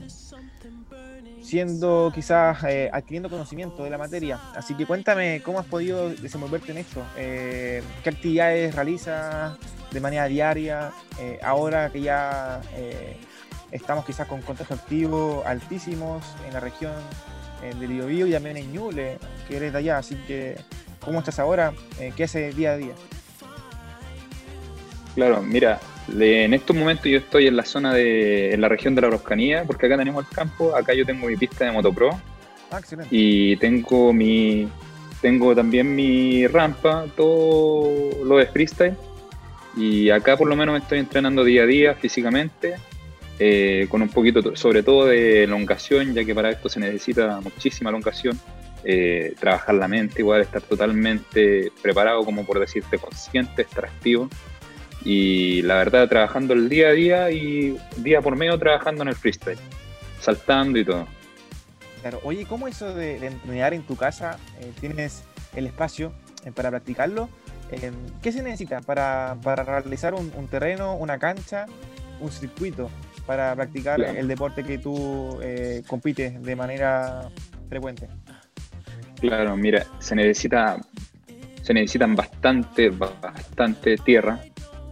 siendo 1.42 2.12
quizás 2.14 2.64
eh, 2.64 2.90
adquiriendo 2.92 3.30
conocimiento 3.30 3.84
de 3.84 3.90
la 3.90 3.98
materia. 3.98 4.40
Así 4.56 4.76
que 4.76 4.86
cuéntame 4.86 5.42
cómo 5.44 5.60
has 5.60 5.66
podido 5.66 6.10
desenvolverte 6.10 6.72
en 6.72 6.80
esto. 6.80 7.04
Eh, 7.18 7.84
¿Qué 8.04 8.10
actividades 8.10 8.76
realizas 8.76 9.58
de 9.92 10.00
manera 10.02 10.26
diaria? 10.26 10.92
Eh, 11.20 11.40
ahora 11.44 11.92
que 11.92 12.02
ya 12.02 12.62
estamos 13.72 14.06
quizás 14.06 14.28
con 14.28 14.42
contagios 14.42 14.80
activos 14.80 15.46
altísimos 15.46 16.24
en 16.48 16.54
la 16.54 16.60
región 16.60 16.94
del 17.80 17.90
Biobío 17.90 18.26
y 18.26 18.32
también 18.32 18.58
en 18.58 18.72
Ñuble, 18.72 19.18
que 19.48 19.58
eres 19.58 19.74
de 19.74 19.80
allá. 19.80 19.98
Así 19.98 20.16
que, 20.28 20.58
¿cómo 21.04 21.20
estás 21.20 21.40
ahora? 21.40 21.74
¿Qué 22.16 22.24
haces 22.24 22.56
día 22.56 22.72
a 22.72 22.78
día? 22.78 22.94
Claro, 25.16 25.42
mira, 25.42 25.80
en 26.18 26.54
estos 26.54 26.76
momentos 26.76 27.06
yo 27.06 27.18
estoy 27.18 27.48
en 27.48 27.56
la 27.56 27.66
zona 27.66 27.94
de, 27.94 28.54
en 28.54 28.62
la 28.62 28.70
región 28.70 28.96
de 28.96 29.02
la 29.02 29.10
Roscanía, 29.10 29.64
porque 29.66 29.86
acá 29.86 29.98
tenemos 29.98 30.26
el 30.28 30.36
campo, 30.36 30.76
acá 30.76 30.94
yo 30.94 31.06
tengo 31.06 31.28
mi 31.28 31.36
pista 31.36 31.66
de 31.66 31.72
motopro 31.72 32.20
Ah, 32.72 32.82
y 33.10 33.56
tengo 33.56 34.14
mi, 34.14 34.68
tengo 35.22 35.56
también 35.56 35.96
mi 35.96 36.46
rampa, 36.46 37.06
todo 37.16 38.24
lo 38.24 38.38
de 38.38 38.46
freestyle 38.46 38.96
y 39.76 40.12
acá 40.12 40.38
por 40.38 40.48
lo 40.48 40.56
menos 40.56 40.74
me 40.74 40.80
estoy 40.80 41.00
entrenando 41.00 41.44
día 41.44 41.64
a 41.64 41.66
día 41.66 41.96
físicamente 41.96 42.76
eh, 43.40 43.88
con 43.90 44.04
un 44.04 44.10
poquito, 44.10 44.56
sobre 44.56 44.84
todo 44.84 45.08
de 45.08 45.46
elongación, 45.46 46.14
ya 46.14 46.24
que 46.24 46.36
para 46.36 46.52
esto 46.52 46.70
se 46.70 46.80
necesita 46.80 47.40
muchísima 47.42 47.90
elongación. 47.90 48.40
Eh, 48.86 49.34
trabajar 49.38 49.76
la 49.76 49.90
mente, 49.90 50.22
igual 50.22 50.40
estar 50.40 50.62
totalmente 50.62 51.70
preparado, 51.82 52.24
como 52.24 52.46
por 52.46 52.60
decirte, 52.60 52.98
consciente, 52.98 53.64
estar 53.64 53.86
activo. 53.86 54.30
Y 55.06 55.62
la 55.62 55.76
verdad, 55.76 56.08
trabajando 56.10 56.54
el 56.54 56.68
día 56.70 56.90
a 56.90 56.92
día 56.92 57.32
y 57.32 57.78
día 57.98 58.22
por 58.22 58.36
medio 58.36 58.58
trabajando 58.60 59.02
en 59.04 59.10
el 59.10 59.16
freestyle, 59.16 59.58
saltando 60.20 60.78
y 60.80 60.86
todo. 60.86 61.08
Claro, 62.02 62.20
oye, 62.24 62.46
¿cómo 62.46 62.68
eso 62.68 62.94
de, 62.94 63.20
de 63.20 63.28
entrenar 63.28 63.74
en 63.74 63.84
tu 63.84 63.96
casa? 63.96 64.38
Eh, 64.60 64.72
¿Tienes 64.80 65.24
el 65.56 65.66
espacio 65.68 66.14
eh, 66.46 66.52
para 66.52 66.70
practicarlo? 66.70 67.30
Eh, 67.72 67.92
¿Qué 68.22 68.32
se 68.32 68.42
necesita 68.42 68.82
para, 68.82 69.38
para 69.44 69.64
realizar 69.64 70.14
un, 70.14 70.32
un 70.36 70.48
terreno, 70.48 70.96
una 70.96 71.18
cancha, 71.20 71.66
un 72.20 72.32
circuito 72.32 72.90
para 73.26 73.54
practicar 73.56 73.98
Claro. 73.98 74.18
el 74.18 74.28
deporte 74.28 74.64
que 74.64 74.78
tú 74.80 75.40
eh, 75.42 75.84
compites 75.88 76.42
de 76.42 76.56
manera 76.56 77.30
frecuente? 77.70 78.08
Claro, 79.22 79.56
mira, 79.56 79.86
se 80.00 80.16
necesita, 80.16 80.78
se 81.62 81.74
necesitan 81.74 82.16
bastante, 82.16 82.90
bastante 82.90 83.98
tierra. 83.98 84.40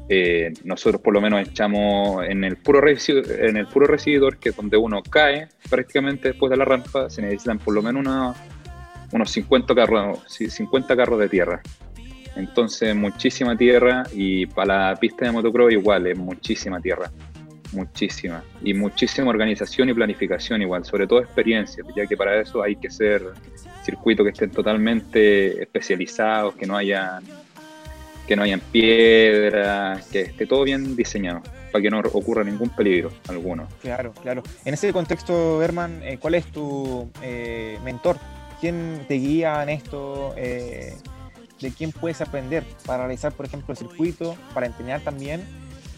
Eh, 0.09 0.53
nosotros 0.63 1.01
por 1.01 1.13
lo 1.13 1.19
menos 1.19 1.41
echamos 1.41 2.25
en 2.25 2.43
el 2.43 2.55
puro 2.57 2.81
en 2.87 3.57
el 3.57 3.67
puro 3.67 3.87
recibidor, 3.87 4.37
que 4.37 4.49
es 4.49 4.55
donde 4.55 4.77
uno 4.77 5.03
cae 5.03 5.49
prácticamente 5.69 6.29
después 6.29 6.49
de 6.49 6.57
la 6.57 6.65
rampa, 6.65 7.09
se 7.09 7.21
necesitan 7.21 7.59
por 7.59 7.73
lo 7.73 7.81
menos 7.81 8.05
una- 8.05 8.33
unos 9.11 9.31
50 9.31 9.75
carros, 9.75 10.23
sí, 10.27 10.49
50 10.49 10.95
carros 10.95 11.19
de 11.19 11.29
tierra. 11.29 11.61
Entonces, 12.35 12.95
muchísima 12.95 13.57
tierra 13.57 14.03
y 14.13 14.45
para 14.45 14.91
la 14.91 14.95
pista 14.95 15.25
de 15.25 15.31
motocross 15.31 15.73
igual, 15.73 16.07
es 16.07 16.17
muchísima 16.17 16.79
tierra. 16.79 17.11
Muchísima. 17.73 18.43
Y 18.63 18.73
muchísima 18.73 19.29
organización 19.29 19.89
y 19.89 19.93
planificación 19.93 20.61
igual, 20.61 20.85
sobre 20.85 21.05
todo 21.05 21.19
experiencia, 21.19 21.83
ya 21.95 22.05
que 22.05 22.15
para 22.15 22.39
eso 22.39 22.63
hay 22.63 22.75
que 22.77 22.89
ser 22.89 23.23
circuitos 23.83 24.23
que 24.23 24.31
estén 24.31 24.51
totalmente 24.51 25.61
especializados, 25.63 26.55
que 26.55 26.65
no 26.65 26.77
hayan 26.77 27.23
que 28.27 28.35
no 28.35 28.43
hayan 28.43 28.59
piedras, 28.59 30.05
que 30.07 30.21
esté 30.21 30.45
todo 30.45 30.63
bien 30.63 30.95
diseñado, 30.95 31.41
para 31.71 31.81
que 31.81 31.89
no 31.89 31.99
ocurra 31.99 32.43
ningún 32.43 32.69
peligro 32.69 33.11
alguno. 33.27 33.67
Claro, 33.81 34.13
claro. 34.21 34.43
En 34.65 34.73
ese 34.73 34.91
contexto, 34.91 35.63
Herman, 35.63 36.01
eh, 36.03 36.17
¿cuál 36.19 36.35
es 36.35 36.45
tu 36.47 37.09
eh, 37.23 37.79
mentor? 37.83 38.17
¿Quién 38.59 39.05
te 39.07 39.15
guía 39.15 39.63
en 39.63 39.69
esto? 39.69 40.33
Eh, 40.35 40.93
¿De 41.61 41.71
quién 41.71 41.91
puedes 41.91 42.21
aprender 42.21 42.63
para 42.85 43.07
realizar, 43.07 43.31
por 43.31 43.45
ejemplo, 43.45 43.71
el 43.71 43.77
circuito, 43.77 44.35
para 44.53 44.67
entrenar 44.67 45.01
también 45.01 45.41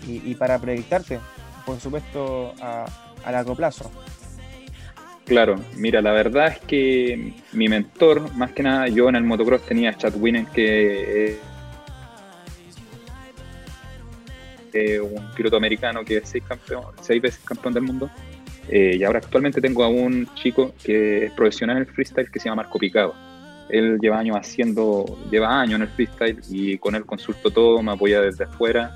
y, 0.07 0.21
y 0.29 0.35
para 0.35 0.59
proyectarte, 0.59 1.19
por 1.65 1.79
supuesto, 1.79 2.53
a, 2.61 2.85
a 3.25 3.31
largo 3.31 3.55
plazo? 3.55 3.91
Claro, 5.25 5.57
mira, 5.75 6.01
la 6.01 6.11
verdad 6.11 6.47
es 6.47 6.59
que 6.59 7.33
mi 7.53 7.67
mentor, 7.67 8.33
más 8.35 8.51
que 8.51 8.63
nada, 8.63 8.87
yo 8.87 9.09
en 9.09 9.15
el 9.15 9.23
motocross 9.23 9.61
tenía 9.63 9.91
a 9.91 9.93
Chad 9.93 10.15
Winen, 10.15 10.47
que 10.47 11.37
un 15.01 15.31
piloto 15.35 15.57
americano 15.57 16.03
que 16.03 16.17
es 16.17 16.33
seis 17.01 17.21
veces 17.21 17.41
campeón 17.43 17.73
del 17.73 17.83
mundo. 17.83 18.09
Eh, 18.67 18.97
y 18.99 19.03
ahora 19.03 19.19
actualmente 19.19 19.61
tengo 19.61 19.83
a 19.83 19.87
un 19.87 20.27
chico 20.35 20.73
que 20.83 21.25
es 21.25 21.31
profesional 21.31 21.77
en 21.77 21.83
el 21.83 21.87
freestyle 21.87 22.29
que 22.29 22.39
se 22.39 22.45
llama 22.45 22.63
Marco 22.63 22.77
Picado. 22.77 23.15
Él 23.69 23.97
lleva 23.99 24.19
años 24.19 24.37
haciendo, 24.37 25.05
lleva 25.31 25.61
años 25.61 25.75
en 25.75 25.81
el 25.83 25.87
freestyle 25.89 26.39
y 26.49 26.77
con 26.77 26.95
él 26.95 27.05
consulto 27.05 27.49
todo, 27.51 27.81
me 27.81 27.91
apoya 27.91 28.21
desde 28.21 28.43
afuera. 28.43 28.95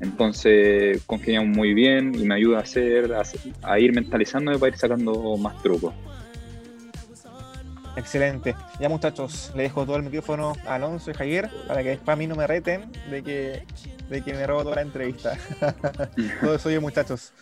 Entonces 0.00 1.02
congeniamos 1.06 1.56
muy 1.56 1.72
bien 1.72 2.14
y 2.14 2.24
me 2.24 2.34
ayuda 2.34 2.58
a 2.58 2.62
hacer, 2.62 3.12
a, 3.14 3.22
a 3.62 3.78
ir 3.78 3.94
mentalizándome 3.94 4.58
para 4.58 4.72
ir 4.72 4.78
sacando 4.78 5.36
más 5.38 5.62
trucos. 5.62 5.94
Excelente. 7.96 8.54
Ya 8.78 8.90
muchachos, 8.90 9.50
le 9.54 9.64
dejo 9.64 9.86
todo 9.86 9.96
el 9.96 10.02
micrófono 10.02 10.52
a 10.66 10.74
Alonso 10.74 11.10
y 11.10 11.14
Javier 11.14 11.48
para 11.66 11.82
que 11.82 11.90
después 11.90 12.12
a 12.12 12.16
mí 12.16 12.26
no 12.26 12.36
me 12.36 12.46
reten 12.46 12.92
de 13.10 13.22
que, 13.22 13.62
de 14.10 14.22
que 14.22 14.34
me 14.34 14.46
robo 14.46 14.64
toda 14.64 14.76
la 14.76 14.82
entrevista. 14.82 15.38
todo 16.42 16.54
eso 16.54 16.70
yo 16.70 16.82
muchachos. 16.82 17.32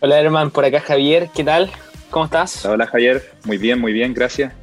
Hola 0.00 0.18
Herman, 0.18 0.50
por 0.50 0.64
acá 0.64 0.80
Javier, 0.80 1.28
¿qué 1.34 1.44
tal? 1.44 1.70
¿Cómo 2.10 2.24
estás? 2.24 2.64
Hola 2.64 2.86
Javier, 2.86 3.22
muy 3.44 3.58
bien, 3.58 3.78
muy 3.78 3.92
bien, 3.92 4.14
gracias. 4.14 4.54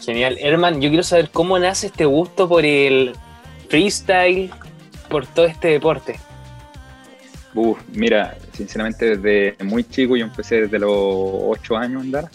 Genial. 0.00 0.36
Herman, 0.38 0.82
yo 0.82 0.90
quiero 0.90 1.02
saber 1.02 1.30
cómo 1.30 1.58
nace 1.58 1.86
este 1.86 2.04
gusto 2.04 2.46
por 2.46 2.66
el 2.66 3.14
freestyle, 3.70 4.50
por 5.08 5.26
todo 5.26 5.46
este 5.46 5.68
deporte. 5.68 6.20
Uf, 7.54 7.78
mira, 7.94 8.36
sinceramente 8.52 9.16
desde 9.16 9.64
muy 9.64 9.82
chico 9.84 10.14
yo 10.14 10.26
empecé 10.26 10.62
desde 10.62 10.78
los 10.78 10.90
8 10.92 11.76
años 11.78 12.02
a 12.02 12.04
andar 12.04 12.30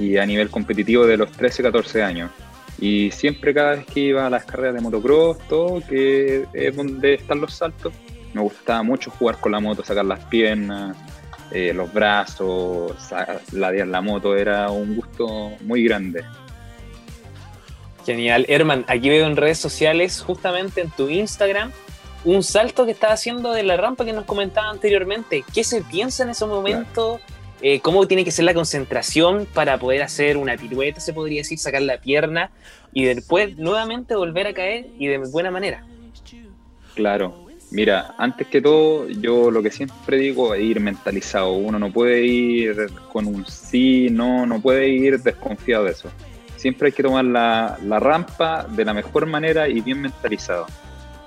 y 0.00 0.16
a 0.16 0.24
nivel 0.24 0.50
competitivo 0.50 1.06
de 1.06 1.16
los 1.16 1.30
13, 1.32 1.62
14 1.62 2.02
años. 2.02 2.30
Y 2.78 3.10
siempre 3.10 3.52
cada 3.52 3.72
vez 3.72 3.84
que 3.84 4.00
iba 4.00 4.26
a 4.26 4.30
las 4.30 4.44
carreras 4.44 4.74
de 4.74 4.80
motocross, 4.80 5.38
todo, 5.48 5.82
que 5.86 6.46
es 6.52 6.74
donde 6.74 7.14
están 7.14 7.40
los 7.40 7.52
saltos, 7.52 7.92
me 8.32 8.40
gustaba 8.40 8.82
mucho 8.82 9.10
jugar 9.10 9.38
con 9.38 9.52
la 9.52 9.60
moto, 9.60 9.84
sacar 9.84 10.04
las 10.04 10.24
piernas, 10.24 10.96
eh, 11.52 11.74
los 11.74 11.92
brazos, 11.92 12.96
ladear 13.52 13.88
la 13.88 14.00
moto, 14.00 14.36
era 14.36 14.70
un 14.70 14.96
gusto 14.96 15.52
muy 15.60 15.84
grande. 15.84 16.24
Genial. 18.06 18.46
Herman, 18.48 18.84
aquí 18.88 19.10
veo 19.10 19.26
en 19.26 19.36
redes 19.36 19.58
sociales, 19.58 20.22
justamente 20.22 20.80
en 20.80 20.90
tu 20.90 21.10
Instagram, 21.10 21.70
un 22.24 22.42
salto 22.42 22.86
que 22.86 22.92
estás 22.92 23.12
haciendo 23.12 23.52
de 23.52 23.62
la 23.62 23.76
rampa 23.76 24.04
que 24.04 24.12
nos 24.12 24.24
comentaba 24.24 24.70
anteriormente. 24.70 25.44
¿Qué 25.52 25.64
se 25.64 25.82
piensa 25.82 26.22
en 26.22 26.30
ese 26.30 26.46
momento? 26.46 27.20
Eh, 27.62 27.80
¿Cómo 27.80 28.06
tiene 28.06 28.24
que 28.24 28.30
ser 28.30 28.46
la 28.46 28.54
concentración 28.54 29.46
para 29.52 29.78
poder 29.78 30.02
hacer 30.02 30.36
una 30.36 30.56
pirueta, 30.56 31.00
se 31.00 31.12
podría 31.12 31.40
decir, 31.40 31.58
sacar 31.58 31.82
la 31.82 32.00
pierna 32.00 32.50
y 32.92 33.04
después 33.04 33.56
nuevamente 33.58 34.16
volver 34.16 34.46
a 34.46 34.54
caer 34.54 34.86
y 34.98 35.06
de 35.08 35.18
buena 35.18 35.50
manera? 35.50 35.84
Claro, 36.94 37.50
Mira, 37.72 38.14
antes 38.18 38.48
que 38.48 38.60
todo, 38.60 39.08
yo 39.08 39.48
lo 39.52 39.62
que 39.62 39.70
siempre 39.70 40.18
digo 40.18 40.54
es 40.54 40.62
ir 40.62 40.80
mentalizado. 40.80 41.52
Uno 41.52 41.78
no 41.78 41.92
puede 41.92 42.24
ir 42.24 42.88
con 43.12 43.26
un 43.26 43.46
sí, 43.46 44.08
no, 44.10 44.44
no 44.44 44.60
puede 44.60 44.88
ir 44.88 45.20
desconfiado 45.20 45.84
de 45.84 45.92
eso. 45.92 46.10
Siempre 46.56 46.86
hay 46.86 46.92
que 46.92 47.04
tomar 47.04 47.24
la, 47.24 47.78
la 47.84 48.00
rampa 48.00 48.66
de 48.68 48.84
la 48.84 48.92
mejor 48.92 49.26
manera 49.26 49.68
y 49.68 49.80
bien 49.82 50.00
mentalizado. 50.00 50.66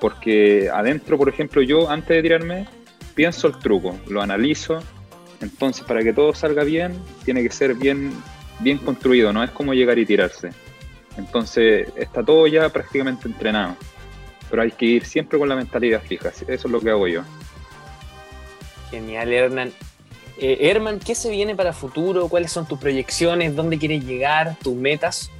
Porque 0.01 0.69
adentro, 0.69 1.17
por 1.17 1.29
ejemplo, 1.29 1.61
yo 1.61 1.89
antes 1.89 2.09
de 2.09 2.21
tirarme, 2.21 2.67
pienso 3.15 3.47
el 3.47 3.57
truco, 3.59 3.97
lo 4.09 4.21
analizo. 4.21 4.83
Entonces, 5.43 5.85
para 5.85 6.01
que 6.01 6.13
todo 6.13 6.33
salga 6.33 6.63
bien, 6.63 6.95
tiene 7.25 7.43
que 7.43 7.51
ser 7.51 7.75
bien, 7.75 8.11
bien 8.59 8.79
construido, 8.79 9.31
no 9.31 9.43
es 9.43 9.51
como 9.51 9.73
llegar 9.73 9.99
y 9.99 10.05
tirarse. 10.05 10.49
Entonces, 11.17 11.89
está 11.95 12.23
todo 12.23 12.47
ya 12.47 12.69
prácticamente 12.69 13.27
entrenado 13.27 13.77
pero 14.53 14.61
hay 14.61 14.69
que 14.69 14.85
ir 14.85 15.03
siempre 15.03 15.39
con 15.39 15.49
la 15.49 15.55
mentalidad 15.55 15.99
fija. 16.03 16.29
Eso 16.29 16.45
es 16.47 16.63
lo 16.65 16.79
que 16.79 16.91
hago 16.91 17.07
yo. 17.07 17.23
Genial, 18.91 19.33
Hernán. 19.33 19.71
Eh, 20.37 20.69
Herman, 20.69 20.99
¿qué 20.99 21.15
se 21.15 21.31
viene 21.31 21.55
para 21.55 21.73
futuro? 21.73 22.27
¿Cuáles 22.27 22.51
son 22.51 22.67
tus 22.67 22.77
proyecciones? 22.77 23.55
¿Dónde 23.55 23.79
quieres 23.79 24.05
llegar? 24.05 24.55
¿Tus 24.61 24.75
metas? 24.75 25.31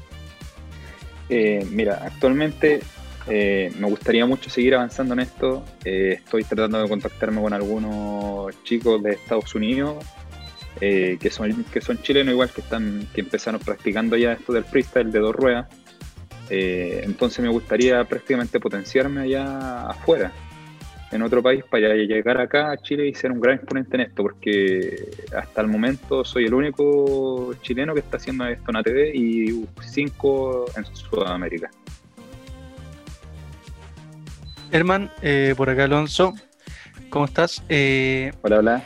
Eh, 1.29 1.63
mira, 1.69 2.01
actualmente 2.03 2.81
eh, 3.27 3.71
me 3.79 3.88
gustaría 3.88 4.25
mucho 4.25 4.49
seguir 4.49 4.75
avanzando 4.75 5.13
en 5.13 5.21
esto. 5.21 5.63
Eh, 5.86 6.15
estoy 6.17 6.43
tratando 6.43 6.81
de 6.81 6.89
contactarme 6.89 7.41
con 7.41 7.53
algunos 7.53 8.63
chicos 8.63 9.01
de 9.03 9.12
Estados 9.12 9.53
Unidos 9.55 10.05
que, 10.79 11.29
son, 11.31 11.63
que 11.71 11.79
son 11.79 12.01
chilenos 12.01 12.33
igual, 12.33 12.49
que, 12.49 12.59
están, 12.59 13.07
que 13.13 13.21
empezaron 13.21 13.62
practicando 13.62 14.17
ya 14.17 14.33
esto 14.33 14.52
del 14.52 14.65
freestyle 14.65 15.12
de 15.12 15.19
dos 15.19 15.33
ruedas. 15.33 15.67
Eh, 16.50 17.02
entonces 17.04 17.39
me 17.39 17.50
gustaría 17.50 18.04
prácticamente 18.04 18.60
potenciarme 18.60 19.21
allá 19.21 19.87
afuera, 19.87 20.31
en 21.12 21.21
otro 21.21 21.43
país, 21.43 21.63
para 21.69 21.93
llegar 21.93 22.39
acá 22.39 22.71
a 22.71 22.77
Chile 22.77 23.08
y 23.08 23.13
ser 23.13 23.31
un 23.31 23.39
gran 23.39 23.58
exponente 23.58 23.95
en 23.95 24.02
esto, 24.02 24.23
porque 24.23 25.10
hasta 25.35 25.62
el 25.62 25.67
momento 25.67 26.25
soy 26.25 26.45
el 26.45 26.54
único 26.54 27.54
chileno 27.62 27.93
que 27.93 28.00
está 28.00 28.17
haciendo 28.17 28.45
esto 28.48 28.71
en 28.71 28.75
ATV 28.77 29.15
y 29.15 29.65
cinco 29.81 30.65
en 30.75 30.85
Sudamérica. 30.85 31.69
Herman, 34.74 35.12
eh, 35.21 35.54
por 35.56 35.69
acá 35.69 35.84
Alonso, 35.84 36.34
¿cómo 37.12 37.26
estás? 37.26 37.63
Eh, 37.69 38.34
hola, 38.42 38.58
hola. 38.58 38.84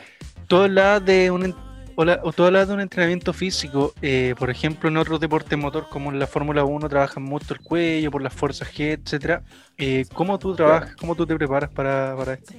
Tú 0.47 0.57
hablas 0.57 1.05
de 1.05 1.31
un 1.31 1.55
Hola, 1.95 2.21
tú 2.35 2.43
hablas 2.43 2.67
de 2.67 2.75
un 2.75 2.81
entrenamiento 2.81 3.33
físico, 3.33 3.93
eh, 4.03 4.35
por 4.37 4.51
ejemplo, 4.51 4.87
en 4.87 4.97
otros 4.97 5.19
deportes 5.19 5.57
motor 5.57 5.87
como 5.89 6.11
en 6.11 6.19
la 6.19 6.27
Fórmula 6.27 6.63
1 6.63 6.87
trabajan 6.89 7.23
mucho 7.23 7.55
el 7.55 7.61
cuello, 7.61 8.11
por 8.11 8.21
las 8.21 8.33
fuerzas 8.33 8.71
G, 8.71 8.99
etcétera. 9.01 9.41
Eh, 9.79 10.05
¿Cómo 10.13 10.37
tú 10.37 10.53
trabajas, 10.53 10.95
cómo 10.95 11.15
tú 11.15 11.25
te 11.25 11.35
preparas 11.35 11.71
para, 11.71 12.15
para, 12.15 12.33
esto? 12.33 12.53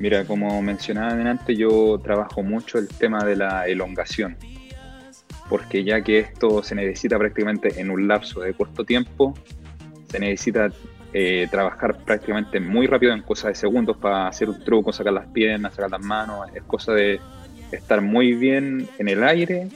Mira, 0.00 0.24
como 0.24 0.60
mencionaba 0.62 1.12
antes, 1.12 1.56
yo 1.56 2.00
trabajo 2.02 2.42
mucho 2.42 2.78
el 2.78 2.88
tema 2.88 3.22
de 3.24 3.36
la 3.36 3.68
elongación, 3.68 4.36
porque 5.48 5.84
ya 5.84 6.00
que 6.00 6.18
esto 6.18 6.64
se 6.64 6.74
necesita 6.74 7.18
prácticamente 7.18 7.80
en 7.80 7.90
un 7.90 8.08
lapso 8.08 8.40
de 8.40 8.52
corto 8.52 8.82
tiempo, 8.82 9.32
se 10.08 10.18
necesita 10.18 10.70
eh, 11.18 11.48
trabajar 11.50 11.96
prácticamente 11.96 12.60
muy 12.60 12.86
rápido 12.86 13.14
en 13.14 13.22
cosas 13.22 13.48
de 13.48 13.54
segundos 13.54 13.96
para 13.96 14.28
hacer 14.28 14.50
un 14.50 14.62
truco, 14.62 14.92
sacar 14.92 15.14
las 15.14 15.26
piernas, 15.28 15.72
sacar 15.72 15.90
las 15.90 16.02
manos, 16.02 16.46
es 16.54 16.62
cosa 16.64 16.92
de 16.92 17.18
estar 17.72 18.02
muy 18.02 18.34
bien 18.34 18.86
en 18.98 19.08
el 19.08 19.24
aire. 19.24 19.68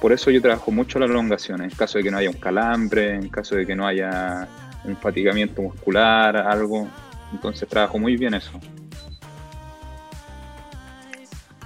Por 0.00 0.12
eso 0.12 0.30
yo 0.30 0.40
trabajo 0.40 0.70
mucho 0.70 1.00
las 1.00 1.10
elongaciones, 1.10 1.72
en 1.72 1.76
caso 1.76 1.98
de 1.98 2.04
que 2.04 2.12
no 2.12 2.18
haya 2.18 2.30
un 2.30 2.36
calambre, 2.36 3.16
en 3.16 3.28
caso 3.28 3.56
de 3.56 3.66
que 3.66 3.74
no 3.74 3.88
haya 3.88 4.46
un 4.84 4.96
fatigamiento 4.96 5.62
muscular, 5.62 6.36
algo. 6.36 6.86
Entonces 7.32 7.68
trabajo 7.68 7.98
muy 7.98 8.16
bien 8.16 8.34
eso. 8.34 8.52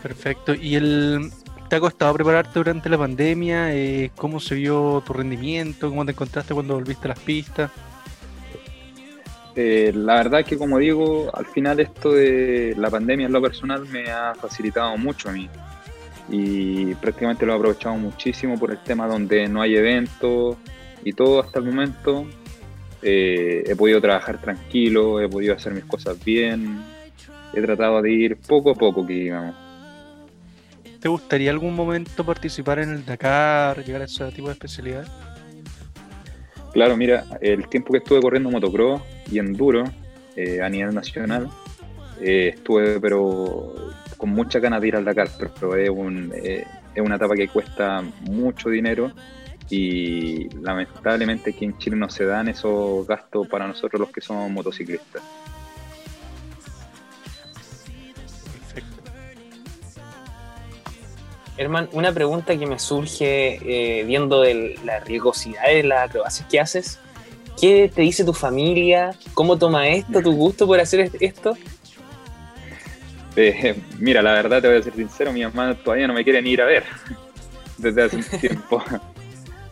Perfecto. 0.03 0.55
¿Y 0.55 0.77
el, 0.77 1.31
te 1.69 1.77
ha 1.77 1.81
costado 1.81 2.15
prepararte 2.15 2.59
durante 2.59 2.89
la 2.89 2.97
pandemia? 2.97 3.75
Eh, 3.75 4.11
¿Cómo 4.17 4.41
se 4.41 4.55
vio 4.55 5.03
tu 5.07 5.13
rendimiento? 5.13 5.91
¿Cómo 5.91 6.07
te 6.07 6.13
encontraste 6.13 6.55
cuando 6.55 6.77
volviste 6.77 7.09
a 7.09 7.09
las 7.09 7.19
pistas? 7.19 7.71
Eh, 9.55 9.93
la 9.95 10.15
verdad 10.15 10.45
que 10.45 10.57
como 10.57 10.79
digo, 10.79 11.31
al 11.35 11.47
final 11.47 11.81
esto 11.81 12.13
de 12.13 12.75
la 12.77 12.91
pandemia 12.91 13.27
en 13.27 13.33
lo 13.33 13.43
personal 13.43 13.87
me 13.87 14.11
ha 14.11 14.35
facilitado 14.35 14.97
mucho 14.97 15.29
a 15.29 15.33
mí 15.33 15.49
y 16.29 16.95
prácticamente 16.95 17.45
lo 17.45 17.53
he 17.53 17.57
aprovechado 17.57 17.97
muchísimo 17.97 18.59
por 18.59 18.71
el 18.71 18.79
tema 18.79 19.07
donde 19.07 19.49
no 19.49 19.61
hay 19.61 19.77
eventos 19.77 20.57
y 21.05 21.13
todo 21.13 21.41
hasta 21.41 21.59
el 21.59 21.67
momento. 21.67 22.27
Eh, 23.03 23.65
he 23.67 23.77
podido 23.77 24.01
trabajar 24.01 24.41
tranquilo, 24.41 25.21
he 25.21 25.29
podido 25.29 25.55
hacer 25.55 25.75
mis 25.75 25.85
cosas 25.85 26.23
bien, 26.25 26.81
he 27.53 27.61
tratado 27.61 28.01
de 28.01 28.13
ir 28.13 28.37
poco 28.37 28.71
a 28.71 28.75
poco, 28.75 29.07
que 29.07 29.15
digamos. 29.15 29.57
¿Te 31.01 31.09
gustaría 31.09 31.51
algún 31.51 31.75
momento 31.75 32.25
participar 32.25 32.79
en 32.79 32.91
el 32.91 33.05
Dakar, 33.05 33.85
llegar 33.85 34.03
a 34.03 34.05
ese 34.05 34.31
tipo 34.31 34.47
de 34.47 34.53
especialidad? 34.53 35.32
Claro, 36.73 36.97
mira, 36.97 37.25
el 37.41 37.69
tiempo 37.69 37.93
que 37.93 37.99
estuve 37.99 38.21
corriendo 38.21 38.51
motocross 38.51 39.03
y 39.31 39.39
enduro 39.39 39.85
eh, 40.37 40.63
a 40.63 40.69
nivel 40.69 40.95
nacional, 40.95 41.49
eh, 42.21 42.53
estuve 42.55 42.99
pero 42.99 43.75
con 44.17 44.31
mucha 44.31 44.59
ganas 44.59 44.81
de 44.81 44.89
ir 44.89 44.97
al 44.97 45.05
Dakar, 45.05 45.29
pero 45.59 45.77
es, 45.77 45.91
un, 45.91 46.33
eh, 46.35 46.65
es 46.95 47.03
una 47.03 47.17
etapa 47.17 47.35
que 47.35 47.49
cuesta 47.49 48.03
mucho 48.23 48.71
dinero 48.71 49.13
y 49.69 50.49
lamentablemente 50.61 51.51
aquí 51.51 51.65
en 51.65 51.77
Chile 51.77 51.97
no 51.97 52.09
se 52.09 52.25
dan 52.25 52.49
esos 52.49 53.07
gastos 53.07 53.49
para 53.49 53.67
nosotros 53.67 54.01
los 54.01 54.11
que 54.11 54.21
somos 54.21 54.51
motociclistas. 54.51 55.23
Herman, 61.63 61.89
una 61.93 62.13
pregunta 62.13 62.59
que 62.59 62.67
me 62.67 62.79
surge 62.81 63.61
eh, 63.65 64.05
viendo 64.05 64.41
de 64.41 64.77
la 64.85 64.99
riesgosidad 64.99 65.69
de 65.69 65.85
las 65.85 66.09
acrobacias 66.09 66.49
que 66.49 66.59
haces. 66.59 66.99
¿Qué 67.61 67.91
te 67.95 68.03
dice 68.03 68.25
tu 68.25 68.33
familia? 68.33 69.15
¿Cómo 69.33 69.57
toma 69.57 69.87
esto, 69.87 70.21
tu 70.21 70.33
gusto 70.33 70.67
por 70.67 70.81
hacer 70.81 71.13
esto? 71.21 71.57
Eh, 73.37 73.77
mira, 73.99 74.23
la 74.23 74.33
verdad 74.33 74.61
te 74.61 74.69
voy 74.69 74.79
a 74.79 74.83
ser 74.83 74.95
sincero, 74.95 75.33
mi 75.33 75.45
mamá 75.45 75.75
todavía 75.75 76.09
no 76.09 76.15
me 76.15 76.25
quiere 76.25 76.43
ni 76.43 76.51
ir 76.51 76.63
a 76.63 76.67
ver 76.67 76.85
desde 77.79 78.03
hace 78.03 78.17
un 78.17 78.25
tiempo. 78.41 78.83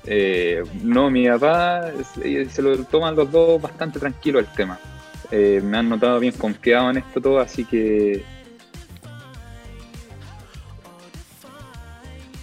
Eh, 0.07 0.64
no, 0.82 1.11
mi 1.11 1.28
papá 1.28 1.93
se 2.22 2.62
lo 2.62 2.84
toman 2.84 3.14
los 3.14 3.30
dos 3.30 3.61
bastante 3.61 4.01
tranquilo 4.01 4.38
el 4.38 4.47
tema. 4.47 4.80
me 5.30 5.76
han 5.76 5.91
notado 5.91 6.18
bien 6.18 6.32
confiado 6.32 6.91
en 6.91 6.97
esto 6.97 7.20
todo, 7.20 7.38
así 7.38 7.66
que 7.66 8.24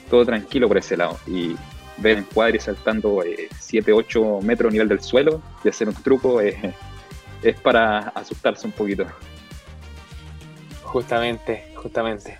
todo 0.10 0.26
tranquilo 0.26 0.68
por 0.68 0.78
ese 0.78 0.98
lado. 0.98 1.18
Y 1.28 1.56
ver 1.98 2.20
en 2.20 2.24
cuadri 2.26 2.60
saltando 2.60 3.24
7, 3.60 3.92
eh, 3.92 3.94
8 3.94 4.40
metros 4.42 4.70
a 4.70 4.74
nivel 4.74 4.88
del 4.88 5.02
suelo 5.02 5.42
y 5.64 5.70
hacer 5.70 5.88
un 5.88 5.96
truco 5.96 6.42
es 6.42 6.56
para 7.62 8.10
asustarse 8.10 8.68
un 8.68 8.74
poquito. 8.74 9.06
Justamente, 10.84 11.74
justamente. 11.76 12.38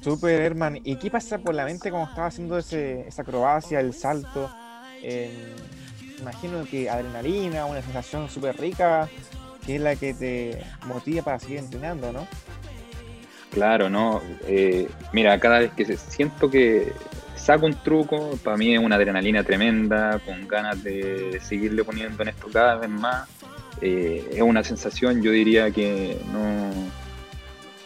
Super, 0.00 0.40
Herman. 0.40 0.80
¿Y 0.84 0.96
qué 0.96 1.10
pasa 1.10 1.38
por 1.38 1.54
la 1.54 1.64
mente 1.64 1.90
cuando 1.90 2.08
estaba 2.08 2.28
haciendo 2.28 2.58
ese, 2.58 3.06
esa 3.08 3.22
acrobacia, 3.22 3.80
el 3.80 3.92
salto? 3.94 4.50
imagino 6.18 6.64
que 6.64 6.90
adrenalina, 6.90 7.66
una 7.66 7.82
sensación 7.82 8.28
súper 8.28 8.58
rica, 8.58 9.08
que 9.64 9.76
es 9.76 9.80
la 9.80 9.96
que 9.96 10.14
te 10.14 10.64
motiva 10.86 11.22
para 11.22 11.38
seguir 11.38 11.58
entrenando, 11.58 12.12
¿no? 12.12 12.26
Claro, 13.52 13.88
¿no? 13.88 14.22
Eh, 14.46 14.88
mira, 15.12 15.38
cada 15.40 15.60
vez 15.60 15.72
que 15.72 15.96
siento 15.96 16.50
que 16.50 16.92
saco 17.34 17.66
un 17.66 17.74
truco, 17.74 18.38
para 18.44 18.56
mí 18.56 18.74
es 18.74 18.80
una 18.80 18.96
adrenalina 18.96 19.42
tremenda, 19.42 20.20
con 20.24 20.46
ganas 20.46 20.82
de 20.84 21.38
seguirle 21.42 21.82
poniendo 21.84 22.22
en 22.22 22.28
esto 22.28 22.48
cada 22.52 22.76
vez 22.76 22.90
más. 22.90 23.28
Eh, 23.80 24.28
es 24.32 24.42
una 24.42 24.62
sensación, 24.62 25.22
yo 25.22 25.30
diría 25.30 25.70
que 25.70 26.18
no, 26.32 26.70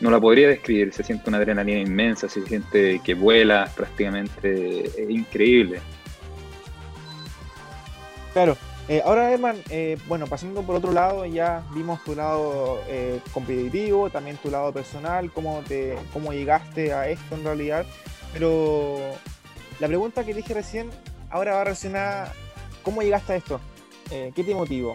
no 0.00 0.10
la 0.10 0.20
podría 0.20 0.48
describir. 0.48 0.92
Se 0.92 1.04
siente 1.04 1.28
una 1.28 1.38
adrenalina 1.38 1.78
inmensa, 1.78 2.28
se 2.28 2.44
siente 2.44 3.00
que 3.04 3.14
vuela 3.14 3.70
prácticamente, 3.76 4.86
es 4.86 5.10
increíble. 5.10 5.80
Claro, 8.32 8.56
eh, 8.88 9.00
ahora, 9.04 9.30
Herman, 9.30 9.56
eh, 9.70 9.96
bueno, 10.08 10.26
pasando 10.26 10.62
por 10.62 10.74
otro 10.76 10.92
lado, 10.92 11.24
ya 11.24 11.64
vimos 11.72 12.02
tu 12.04 12.14
lado 12.14 12.80
eh, 12.88 13.20
competitivo, 13.32 14.10
también 14.10 14.36
tu 14.38 14.50
lado 14.50 14.72
personal, 14.72 15.30
cómo, 15.32 15.62
te, 15.66 15.96
cómo 16.12 16.32
llegaste 16.32 16.92
a 16.92 17.08
esto 17.08 17.36
en 17.36 17.44
realidad. 17.44 17.86
Pero 18.32 18.98
la 19.78 19.86
pregunta 19.86 20.24
que 20.24 20.34
dije 20.34 20.52
recién, 20.54 20.90
ahora 21.30 21.54
va 21.54 21.64
relacionada, 21.64 22.32
¿cómo 22.82 23.02
llegaste 23.02 23.32
a 23.34 23.36
esto? 23.36 23.60
¿Qué 24.10 24.44
te 24.44 24.54
motivó? 24.54 24.94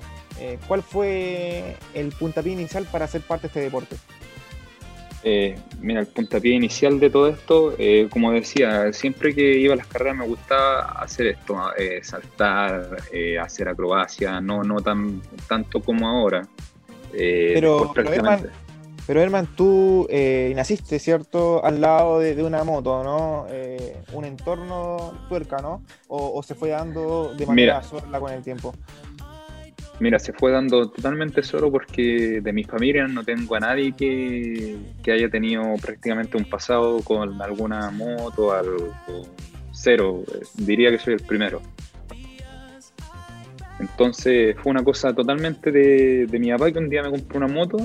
¿Cuál 0.68 0.84
fue 0.84 1.76
el 1.96 2.10
puntapié 2.10 2.54
inicial 2.54 2.86
para 2.86 3.08
ser 3.08 3.22
parte 3.22 3.44
de 3.44 3.48
este 3.48 3.60
deporte? 3.62 3.96
Eh, 5.30 5.60
mira, 5.82 6.00
el 6.00 6.08
puntapié 6.08 6.54
inicial 6.54 7.02
de 7.02 7.10
todo 7.10 7.28
esto, 7.28 7.76
eh, 7.78 8.08
como 8.10 8.32
decía, 8.32 8.94
siempre 8.94 9.36
que 9.36 9.60
iba 9.60 9.74
a 9.74 9.76
las 9.76 9.88
carreras 9.88 10.16
me 10.16 10.26
gustaba 10.26 10.84
hacer 11.02 11.28
esto, 11.28 11.58
eh, 11.78 12.00
saltar, 12.02 12.96
hacer 13.42 13.68
acrobacia, 13.68 14.40
no, 14.40 14.64
no 14.64 14.80
tan 14.80 15.22
tanto 15.50 15.82
como 15.82 16.08
ahora. 16.08 16.48
pero, 17.12 17.92
pero, 17.94 19.22
Herman, 19.22 19.48
tú 19.48 20.08
naciste, 20.56 20.98
¿cierto? 20.98 21.62
Al 21.66 21.82
lado 21.82 22.20
de, 22.20 22.42
una 22.42 22.64
moto, 22.64 23.04
¿no? 23.04 23.48
un 24.14 24.24
entorno 24.24 25.14
tuerca, 25.28 25.58
¿no? 25.58 25.84
O, 26.08 26.42
se 26.42 26.56
fue 26.56 26.70
dando 26.70 27.34
de 27.34 27.46
manera 27.46 27.84
sola 27.84 28.18
con 28.22 28.32
el 28.32 28.44
tiempo. 28.44 28.74
Mira, 30.00 30.20
se 30.20 30.32
fue 30.32 30.52
dando 30.52 30.90
totalmente 30.90 31.42
solo 31.42 31.72
porque 31.72 32.40
de 32.42 32.54
mi 32.54 32.64
familia 32.64 33.08
no 33.08 33.24
tengo 33.24 33.56
a 33.56 33.60
nadie 33.60 33.94
que, 33.94 34.78
haya 35.12 35.30
tenido 35.30 35.64
prácticamente 35.82 36.38
un 36.38 36.46
pasado 36.46 37.02
con 37.02 37.42
alguna 37.42 37.90
moto, 37.90 38.52
algo 38.52 38.94
cero. 39.72 40.24
Diría 40.54 40.92
que 40.92 41.00
soy 41.00 41.16
el 41.16 41.22
primero. 41.22 41.62
Entonces 43.80 44.56
fue 44.62 44.72
una 44.72 44.84
cosa 44.84 45.14
totalmente 45.14 45.72
de, 45.72 46.28
mi 46.40 46.52
papá 46.52 46.72
que 46.72 46.78
un 46.78 46.90
día 46.90 47.02
me 47.02 47.10
compró 47.10 47.38
una 47.38 47.48
moto 47.48 47.78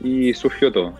y 0.00 0.34
surgió 0.34 0.70
todo. 0.70 0.94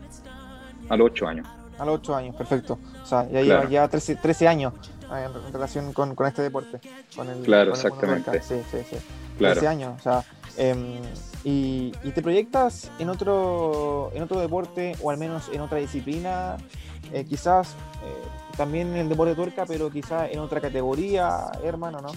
A 0.89 0.97
los 0.97 1.11
8 1.11 1.29
años. 1.29 1.49
A 1.79 1.85
los 1.85 1.97
8 2.01 2.17
años, 2.17 2.37
perfecto. 2.37 2.79
O 3.03 3.07
sea, 3.07 3.29
ya 3.31 3.43
lleva 3.43 3.69
ya 3.69 3.89
13, 3.89 4.49
años 4.49 4.75
eh, 5.13 5.27
en 5.47 5.53
relación 5.53 5.93
con, 5.93 6.15
este 6.27 6.43
deporte. 6.43 6.81
Con 7.15 7.29
el, 7.29 7.43
claro, 7.43 7.73
exactamente. 7.73 8.41
Sí, 8.43 8.57
sí, 8.71 8.79
sí 8.89 8.97
claro. 9.39 9.69
años. 9.69 9.95
O 9.99 10.03
sea, 10.03 10.25
em, 10.57 10.99
y, 11.45 11.91
te 12.15 12.23
proyectas 12.23 12.91
en 12.99 13.09
otro, 13.09 14.13
en 14.15 14.23
otro 14.23 14.41
deporte 14.41 14.95
o 15.03 15.11
al 15.11 15.19
menos 15.19 15.51
en 15.53 15.61
otra 15.61 15.79
disciplina, 15.79 16.57
eh, 17.13 17.25
quizás 17.29 17.73
eh, 18.05 18.57
también 18.57 18.89
en 18.89 18.97
el 18.97 19.09
deporte 19.09 19.35
tuerca, 19.35 19.65
pero 19.67 19.91
quizás 19.91 20.31
en 20.31 20.39
otra 20.39 20.61
categoría, 20.61 21.51
hermano, 21.65 22.01
¿no? 22.01 22.13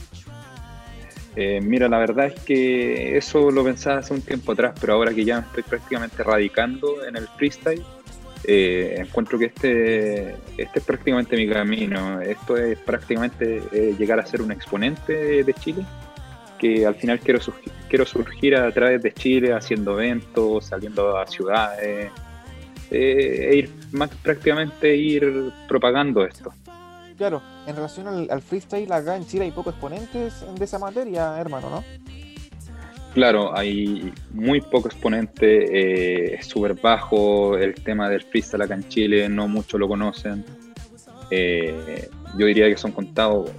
Eh, 1.35 1.59
mira, 1.61 1.89
la 1.89 1.97
verdad 1.97 2.27
es 2.27 2.39
que 2.41 3.17
eso 3.17 3.51
lo 3.51 3.63
pensaba 3.63 3.97
hace 3.97 4.13
un 4.13 4.21
tiempo 4.21 4.53
atrás, 4.53 4.73
pero 4.79 4.93
ahora 4.93 5.13
que 5.13 5.25
ya 5.25 5.41
me 5.41 5.47
estoy 5.47 5.63
prácticamente 5.63 6.23
radicando 6.23 7.03
en 7.05 7.17
el 7.17 7.27
freestyle, 7.27 7.83
encuentro 8.47 9.39
que 9.39 9.45
este, 9.45 10.35
este 10.55 10.79
es 10.79 10.85
prácticamente 10.85 11.35
mi 11.35 11.49
camino. 11.49 12.21
Esto 12.21 12.55
es 12.55 12.77
prácticamente 12.77 13.63
llegar 13.97 14.19
a 14.19 14.25
ser 14.25 14.43
un 14.43 14.51
exponente 14.51 15.43
de 15.43 15.53
Chile 15.55 15.83
que 16.65 16.85
al 16.85 16.95
final 16.95 17.19
quiero 17.19 17.39
surgir, 17.39 17.71
quiero 17.89 18.05
surgir 18.05 18.55
a 18.55 18.71
través 18.71 19.01
de 19.01 19.13
Chile 19.13 19.53
haciendo 19.53 19.99
eventos, 19.99 20.65
saliendo 20.65 21.17
a 21.17 21.27
ciudades, 21.27 22.11
eh, 22.91 23.49
e 23.51 23.55
ir 23.55 23.71
más 23.91 24.09
prácticamente 24.21 24.95
ir 24.95 25.51
propagando 25.67 26.25
esto. 26.25 26.53
Claro, 27.17 27.41
en 27.65 27.75
relación 27.75 28.07
al, 28.29 28.41
freestyle, 28.41 28.91
acá 28.91 29.15
en 29.15 29.25
Chile 29.25 29.45
hay 29.45 29.51
pocos 29.51 29.73
exponentes 29.73 30.45
de 30.57 30.65
esa 30.65 30.79
materia, 30.79 31.39
hermano, 31.39 31.69
¿no? 31.69 31.83
Claro, 33.13 33.57
hay 33.57 34.11
muy 34.31 34.59
pocos 34.59 34.91
exponentes, 34.91 35.69
eh, 35.71 36.35
es 36.37 36.47
súper 36.47 36.73
bajo 36.73 37.57
el 37.57 37.73
tema 37.75 38.09
del 38.09 38.21
freestyle 38.23 38.63
acá 38.63 38.73
en 38.73 38.89
Chile, 38.89 39.29
no 39.29 39.47
muchos 39.47 39.79
lo 39.79 39.87
conocen. 39.87 40.43
Eh, 41.31 42.09
yo 42.37 42.45
diría 42.45 42.67
que 42.67 42.75
son 42.75 42.91
contados 42.91 43.49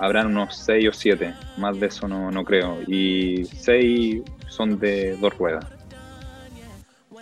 habrán 0.00 0.28
unos 0.28 0.56
6 0.56 0.88
o 0.88 0.92
7, 0.92 1.34
más 1.58 1.78
de 1.78 1.86
eso 1.86 2.08
no, 2.08 2.30
no 2.30 2.42
creo. 2.44 2.78
Y 2.86 3.44
6 3.44 4.22
son 4.48 4.80
de 4.80 5.16
dos 5.18 5.36
ruedas. 5.36 5.64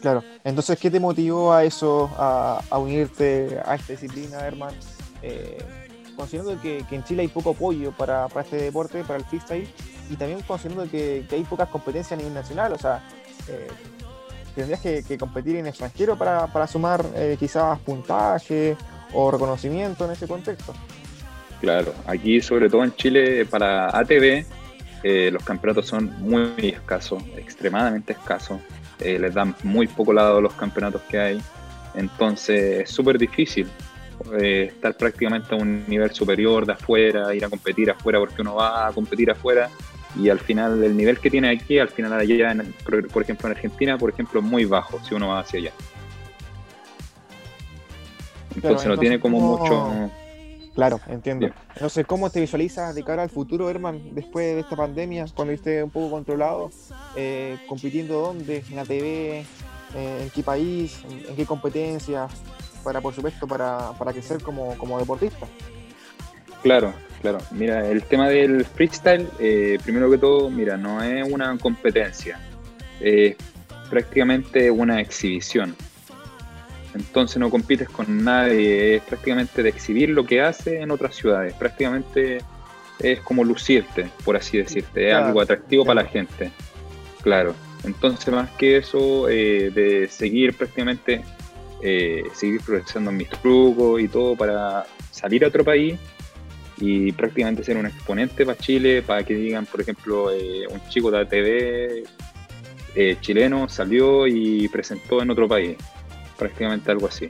Claro, 0.01 0.23
entonces, 0.45 0.79
¿qué 0.79 0.91
te 0.91 1.01
motivó 1.01 1.53
a 1.53 1.65
eso, 1.65 2.09
a, 2.17 2.79
unirte 2.79 3.59
a 3.65 3.75
esta 3.75 3.95
disciplina, 3.95 4.39
Herman? 4.47 4.73
Eh, 5.23 5.59
considerando 6.17 6.61
que, 6.63 6.85
que, 6.89 6.95
en 6.95 7.03
Chile 7.03 7.23
hay 7.23 7.29
poco 7.29 7.51
apoyo 7.51 7.91
para, 7.91 8.29
para, 8.29 8.43
este 8.43 8.57
deporte, 8.57 9.03
para 9.03 9.19
el 9.19 9.25
freestyle, 9.25 9.69
y 10.09 10.15
también 10.15 10.41
considerando 10.43 10.89
que, 10.89 11.27
hay 11.29 11.43
pocas 11.43 11.69
competencias 11.69 12.13
a 12.13 12.17
nivel 12.17 12.33
nacional, 12.33 12.73
o 12.73 12.79
sea, 12.79 13.03
eh, 13.49 13.67
tendrías 14.55 14.81
que, 14.81 15.03
que, 15.03 15.19
competir 15.19 15.57
en 15.57 15.67
extranjero 15.67 16.17
para, 16.17 16.47
para 16.47 16.69
sumar 16.69 17.05
eh, 17.17 17.37
quizás 17.39 17.77
puntaje 17.81 18.77
o 19.13 19.33
reconocimiento 19.33 20.05
en 20.05 20.13
ese 20.13 20.29
contexto. 20.29 20.75
Claro, 21.61 21.95
aquí 22.07 22.41
sobre 22.41 22.69
todo 22.71 22.85
en 22.85 22.95
Chile 22.95 23.45
para 23.47 23.89
ATV 23.97 24.45
eh, 25.03 25.31
los 25.33 25.45
campeonatos 25.45 25.87
son 25.87 26.13
muy 26.21 26.53
escasos, 26.59 27.23
extremadamente 27.37 28.13
escasos. 28.13 28.61
Eh, 29.01 29.19
les 29.19 29.35
dan 29.35 29.55
muy 29.63 29.87
poco 29.87 30.13
lado 30.13 30.41
los 30.41 30.55
campeonatos 30.55 31.03
que 31.03 31.19
hay. 31.19 31.43
Entonces 31.95 32.83
es 32.83 32.91
súper 32.91 33.19
difícil 33.19 33.69
eh, 34.41 34.71
estar 34.75 34.97
prácticamente 34.97 35.55
a 35.55 35.59
un 35.59 35.85
nivel 35.87 36.13
superior 36.13 36.67
de 36.67 36.73
afuera, 36.73 37.35
ir 37.35 37.45
a 37.45 37.49
competir 37.49 37.91
afuera 37.91 38.19
porque 38.19 38.43
uno 38.43 38.57
va 38.57 38.89
a 38.89 38.93
competir 38.93 39.31
afuera 39.31 39.71
y 40.17 40.29
al 40.29 40.41
final 40.41 40.83
el 40.83 40.97
nivel 40.97 41.19
que 41.19 41.31
tiene 41.31 41.51
aquí, 41.51 41.79
al 41.79 41.89
final 41.89 42.13
allá, 42.13 42.51
en, 42.53 42.75
por 43.13 43.23
ejemplo 43.23 43.49
en 43.49 43.57
Argentina, 43.57 43.99
por 43.99 44.11
ejemplo, 44.11 44.41
es 44.41 44.47
muy 44.47 44.65
bajo 44.65 44.99
si 45.05 45.15
uno 45.15 45.29
va 45.29 45.41
hacia 45.41 45.61
allá. 45.61 45.73
Entonces, 48.55 48.61
claro, 48.61 48.69
entonces 48.69 48.89
no 48.89 48.97
tiene 48.99 49.21
como 49.21 49.39
¿cómo... 49.39 49.59
mucho... 49.59 50.28
Claro, 50.79 51.01
entiendo. 51.09 51.47
Bien. 51.47 51.55
No 51.81 51.89
sé 51.89 52.05
cómo 52.05 52.31
te 52.31 52.39
visualizas 52.39 52.95
de 52.95 53.03
cara 53.03 53.25
al 53.25 53.31
futuro, 53.31 53.69
Herman, 53.69 54.15
después 54.15 54.55
de 54.55 54.61
esta 54.61 54.77
pandemia, 54.77 55.27
cuando 55.35 55.53
esté 55.53 55.83
un 55.83 55.91
poco 55.91 56.09
controlado, 56.09 56.71
eh, 57.17 57.59
compitiendo 57.67 58.21
dónde, 58.21 58.63
en 58.71 58.77
la 58.77 58.85
TV, 58.85 59.41
eh, 59.41 59.45
en 60.23 60.31
qué 60.31 60.45
país, 60.45 61.01
en, 61.11 61.31
en, 61.31 61.35
qué 61.35 61.45
competencias, 61.47 62.31
para 62.85 63.01
por 63.01 63.13
supuesto 63.13 63.49
para, 63.49 63.91
para 63.99 64.13
crecer 64.13 64.41
como, 64.41 64.79
como 64.79 65.01
deportista. 65.01 65.49
Claro, 66.63 66.95
claro. 67.23 67.39
Mira, 67.51 67.85
el 67.85 68.05
tema 68.05 68.29
del 68.29 68.65
freestyle, 68.65 69.29
eh, 69.41 69.79
primero 69.83 70.09
que 70.09 70.19
todo, 70.19 70.49
mira, 70.49 70.77
no 70.77 71.03
es 71.03 71.29
una 71.29 71.59
competencia, 71.59 72.39
es 73.01 73.35
prácticamente 73.91 74.71
una 74.71 75.01
exhibición. 75.01 75.75
Entonces 76.95 77.39
no 77.39 77.51
compites 77.51 77.89
con 77.89 78.25
nadie, 78.25 78.97
es 78.97 79.03
prácticamente 79.03 79.63
de 79.63 79.69
exhibir 79.69 80.11
lo 80.11 80.25
que 80.25 80.41
hace 80.41 80.81
en 80.81 80.91
otras 80.91 81.15
ciudades, 81.15 81.55
prácticamente 81.55 82.39
es 82.99 83.21
como 83.21 83.45
lucirte, 83.45 84.11
por 84.25 84.37
así 84.37 84.59
decirte, 84.59 85.09
es 85.09 85.15
algo 85.15 85.41
atractivo 85.41 85.85
claro. 85.85 85.97
para 85.97 86.07
la 86.07 86.13
gente. 86.13 86.51
Claro, 87.23 87.55
entonces 87.85 88.33
más 88.33 88.51
que 88.53 88.79
eso, 88.79 89.29
eh, 89.29 89.71
de 89.73 90.09
seguir 90.09 90.57
prácticamente, 90.57 91.23
eh, 91.83 92.25
seguir 92.33 92.61
progresando 92.63 93.11
en 93.11 93.19
mis 93.19 93.29
trucos 93.29 94.01
y 94.01 94.09
todo 94.09 94.35
para 94.35 94.87
salir 95.11 95.45
a 95.45 95.49
otro 95.49 95.65
país 95.65 95.99
y 96.81 97.13
prácticamente 97.13 97.65
ser 97.65 97.77
un 97.77 97.87
exponente 97.87 98.45
para 98.47 98.59
Chile, 98.59 99.03
para 99.03 99.23
que 99.25 99.35
digan, 99.35 99.67
por 99.67 99.81
ejemplo, 99.81 100.31
eh, 100.31 100.67
un 100.71 100.81
chico 100.89 101.11
de 101.11 101.19
ATV 101.19 102.05
eh, 102.95 103.17
chileno 103.21 103.69
salió 103.69 104.27
y 104.27 104.69
presentó 104.69 105.23
en 105.23 105.31
otro 105.31 105.47
país 105.49 105.77
prácticamente 106.39 106.91
algo 106.91 107.09
así. 107.09 107.29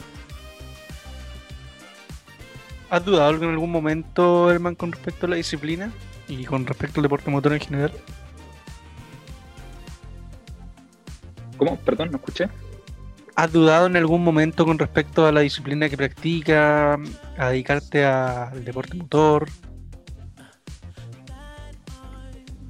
¿Has 2.90 3.04
dudado 3.04 3.36
en 3.36 3.50
algún 3.50 3.70
momento, 3.70 4.50
Herman, 4.50 4.74
con 4.74 4.92
respecto 4.92 5.26
a 5.26 5.30
la 5.30 5.36
disciplina 5.36 5.92
y 6.26 6.44
con 6.44 6.66
respecto 6.66 7.00
al 7.00 7.02
deporte 7.02 7.30
motor 7.30 7.52
en 7.52 7.60
general? 7.60 7.92
¿Cómo? 11.56 11.76
Perdón, 11.80 12.10
no 12.10 12.16
escuché. 12.16 12.48
¿Has 13.34 13.52
dudado 13.52 13.86
en 13.86 13.96
algún 13.96 14.24
momento 14.24 14.64
con 14.64 14.78
respecto 14.78 15.26
a 15.26 15.32
la 15.32 15.40
disciplina 15.40 15.88
que 15.88 15.96
practica, 15.96 16.98
a 17.36 17.50
dedicarte 17.50 18.04
al 18.04 18.64
deporte 18.64 18.96
motor? 18.96 19.48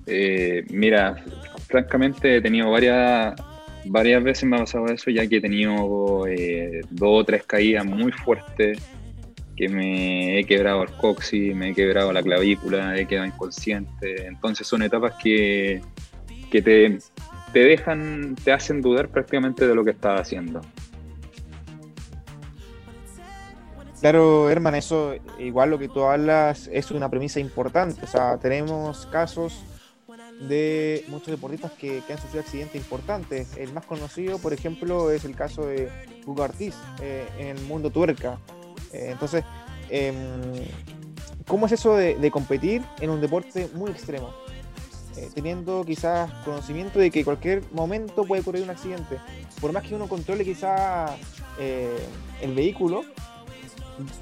Eh, 0.07 0.64
mira, 0.70 1.22
francamente 1.68 2.36
he 2.36 2.41
tenido 2.41 2.70
varias 2.70 3.34
varias 3.89 4.22
veces 4.22 4.45
me 4.45 4.57
ha 4.57 4.61
pasado 4.61 4.86
eso, 4.86 5.11
ya 5.11 5.26
que 5.26 5.36
he 5.36 5.41
tenido 5.41 6.26
eh, 6.26 6.80
dos 6.91 7.22
o 7.22 7.24
tres 7.24 7.45
caídas 7.45 7.84
muy 7.84 8.12
fuertes, 8.12 8.78
que 9.57 9.68
me 9.68 10.39
he 10.39 10.45
quebrado 10.45 10.82
el 10.84 10.91
coxis, 10.93 11.55
me 11.55 11.70
he 11.70 11.74
quebrado 11.74 12.12
la 12.12 12.22
clavícula, 12.22 12.97
he 12.97 13.07
quedado 13.07 13.26
inconsciente. 13.26 14.26
Entonces 14.26 14.66
son 14.66 14.82
etapas 14.82 15.14
que, 15.22 15.80
que 16.51 16.62
te, 16.62 16.99
te 17.53 17.59
dejan, 17.61 18.36
te 18.36 18.53
hacen 18.53 18.80
dudar 18.80 19.09
prácticamente 19.09 19.66
de 19.66 19.74
lo 19.74 19.84
que 19.84 19.91
estás 19.91 20.20
haciendo. 20.20 20.61
Claro, 24.01 24.49
Herman, 24.49 24.76
eso 24.76 25.16
igual 25.41 25.70
lo 25.70 25.78
que 25.78 25.89
tú 25.89 26.05
hablas 26.05 26.70
es 26.72 26.93
una 26.93 27.11
premisa 27.11 27.41
importante. 27.41 28.01
O 28.05 28.07
sea, 28.07 28.39
tenemos 28.39 29.07
casos 29.07 29.64
de 30.41 31.05
muchos 31.09 31.28
deportistas 31.28 31.72
que, 31.72 32.03
han 32.09 32.18
sufrido 32.18 32.41
accidentes 32.41 32.76
importantes. 32.76 33.57
El 33.57 33.72
más 33.72 33.84
conocido, 33.86 34.39
por 34.39 34.53
ejemplo, 34.53 35.11
es 35.11 35.24
el 35.24 35.34
caso 35.34 35.66
de 35.66 35.91
Hugo 36.26 36.43
Ortiz 36.43 36.74
eh, 37.01 37.26
en 37.39 37.57
el 37.57 37.62
mundo 37.64 37.91
tuerca. 37.91 38.39
Eh, 38.93 39.09
entonces, 39.12 39.45
eh, 39.91 40.70
¿cómo 41.47 41.66
es 41.66 41.72
eso 41.72 41.97
de, 41.97 42.30
competir 42.30 42.82
en 43.01 43.11
un 43.11 43.20
deporte 43.20 43.68
muy 43.74 43.91
extremo? 43.91 44.30
Eh, 45.16 45.28
teniendo 45.34 45.84
quizás 45.84 46.30
conocimiento 46.45 46.99
de 46.99 47.11
que 47.11 47.24
cualquier 47.24 47.62
momento 47.72 48.24
puede 48.24 48.43
ocurrir 48.43 48.62
un 48.62 48.70
accidente. 48.70 49.18
Por 49.61 49.72
más 49.72 49.82
que 49.82 49.95
uno 49.95 50.09
controle 50.09 50.45
quizás 50.45 51.11
el 52.41 52.55
vehículo, 52.55 53.03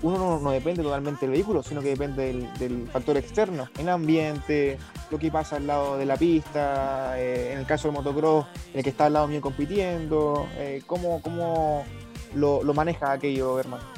uno 0.02 0.18
no, 0.18 0.40
no, 0.40 0.50
depende 0.50 0.82
totalmente 0.82 1.26
del 1.26 1.32
vehículo, 1.32 1.62
sino 1.62 1.80
que 1.82 1.90
depende 1.90 2.48
del, 2.58 2.88
factor 2.88 3.16
externo, 3.16 3.68
el 3.78 3.88
ambiente, 3.88 4.78
lo 5.10 5.18
que 5.18 5.30
pasa 5.30 5.56
al 5.56 5.66
lado 5.66 5.98
de 5.98 6.06
la 6.06 6.16
pista, 6.16 7.18
eh, 7.18 7.52
en 7.52 7.58
el 7.58 7.66
caso 7.66 7.88
del 7.88 7.96
motocross, 7.96 8.46
el 8.74 8.82
que 8.82 8.90
está 8.90 9.06
al 9.06 9.14
lado 9.14 9.28
mío 9.28 9.40
compitiendo, 9.40 10.46
eh, 10.56 10.82
¿cómo, 10.86 11.20
cómo 11.22 11.84
lo, 12.34 12.62
lo, 12.62 12.74
maneja 12.74 13.12
aquello, 13.12 13.58
hermano? 13.58 13.96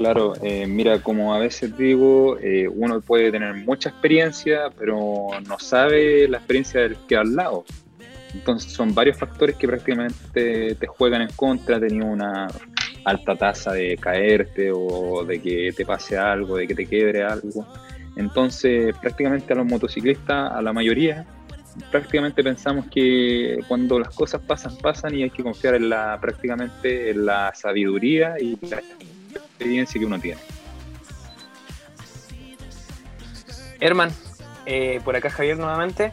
Claro, 0.00 0.32
eh, 0.42 0.66
mira, 0.66 1.02
como 1.02 1.34
a 1.34 1.38
veces 1.38 1.76
digo, 1.76 2.38
eh, 2.38 2.66
uno 2.68 3.02
puede 3.02 3.30
tener 3.30 3.54
mucha 3.54 3.90
experiencia, 3.90 4.70
pero 4.78 5.28
no 5.46 5.58
sabe 5.58 6.26
la 6.26 6.38
experiencia 6.38 6.80
del 6.80 6.96
que 7.06 7.16
al 7.16 7.36
lado. 7.36 7.66
Entonces 8.32 8.72
son 8.72 8.94
varios 8.94 9.18
factores 9.18 9.56
que 9.56 9.68
prácticamente 9.68 10.74
te 10.74 10.86
juegan 10.86 11.20
en 11.20 11.30
contra, 11.32 11.78
tenido 11.78 12.06
una 12.06 12.48
alta 13.04 13.36
tasa 13.36 13.72
de 13.72 13.96
caerte 13.96 14.70
o 14.72 15.24
de 15.24 15.40
que 15.40 15.72
te 15.76 15.84
pase 15.84 16.16
algo, 16.16 16.56
de 16.56 16.66
que 16.66 16.74
te 16.74 16.86
quiebre 16.86 17.22
algo. 17.22 17.66
Entonces, 18.16 18.94
prácticamente 19.00 19.52
a 19.52 19.56
los 19.56 19.66
motociclistas, 19.66 20.52
a 20.52 20.60
la 20.60 20.72
mayoría, 20.72 21.26
prácticamente 21.90 22.42
pensamos 22.42 22.86
que 22.92 23.58
cuando 23.68 23.98
las 23.98 24.14
cosas 24.14 24.40
pasan, 24.42 24.76
pasan 24.78 25.14
y 25.14 25.22
hay 25.22 25.30
que 25.30 25.42
confiar 25.42 25.74
en 25.74 25.88
la 25.88 26.18
prácticamente 26.20 27.10
en 27.10 27.26
la 27.26 27.52
sabiduría 27.54 28.34
y 28.40 28.58
la 28.66 28.82
experiencia 29.34 29.98
que 29.98 30.06
uno 30.06 30.18
tiene. 30.18 30.40
Herman, 33.80 34.10
eh, 34.66 35.00
por 35.04 35.16
acá 35.16 35.30
Javier 35.30 35.56
nuevamente 35.56 36.12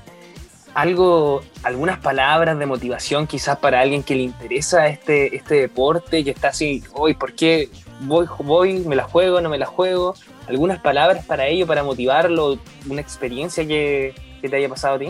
algo, 0.78 1.42
algunas 1.64 1.98
palabras 1.98 2.60
de 2.60 2.68
motivación 2.68 3.26
quizás 3.26 3.58
para 3.58 3.82
alguien 3.82 4.04
que 4.04 4.14
le 4.14 4.22
interesa 4.22 4.86
este, 4.86 5.36
este 5.36 5.56
deporte, 5.56 6.24
que 6.24 6.30
está 6.30 6.50
así, 6.50 6.84
hoy, 6.94 7.16
¿por 7.16 7.34
qué 7.34 7.70
voy, 8.02 8.28
voy, 8.44 8.80
me 8.82 8.96
la 8.96 9.02
juego, 9.02 9.42
no 9.42 9.50
me 9.50 9.58
la 9.58 9.66
juego? 9.66 10.14
Algunas 10.48 10.80
palabras 10.80 11.26
para 11.26 11.48
ello, 11.48 11.66
para 11.66 11.82
motivarlo, 11.84 12.60
una 12.88 13.02
experiencia 13.02 13.68
que, 13.68 14.14
que 14.40 14.50
te 14.50 14.56
haya 14.56 14.70
pasado 14.70 14.98
a 14.98 15.00
ti. 15.00 15.08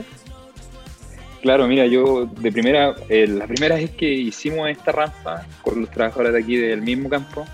Claro, 1.41 1.67
mira, 1.67 1.85
yo 1.85 2.25
de 2.25 2.49
primera, 2.49 2.95
eh, 3.09 3.27
la 3.27 3.45
primera 3.45 3.75
vez 3.75 3.91
que 3.91 4.09
hicimos 4.09 4.69
esta 4.69 4.93
rampa 4.93 5.45
con 5.63 5.81
los 5.81 5.91
trabajadores 5.91 6.31
de 6.31 6.39
aquí 6.39 6.55
del 6.55 6.81
mismo 6.81 7.09
campo, 7.09 7.45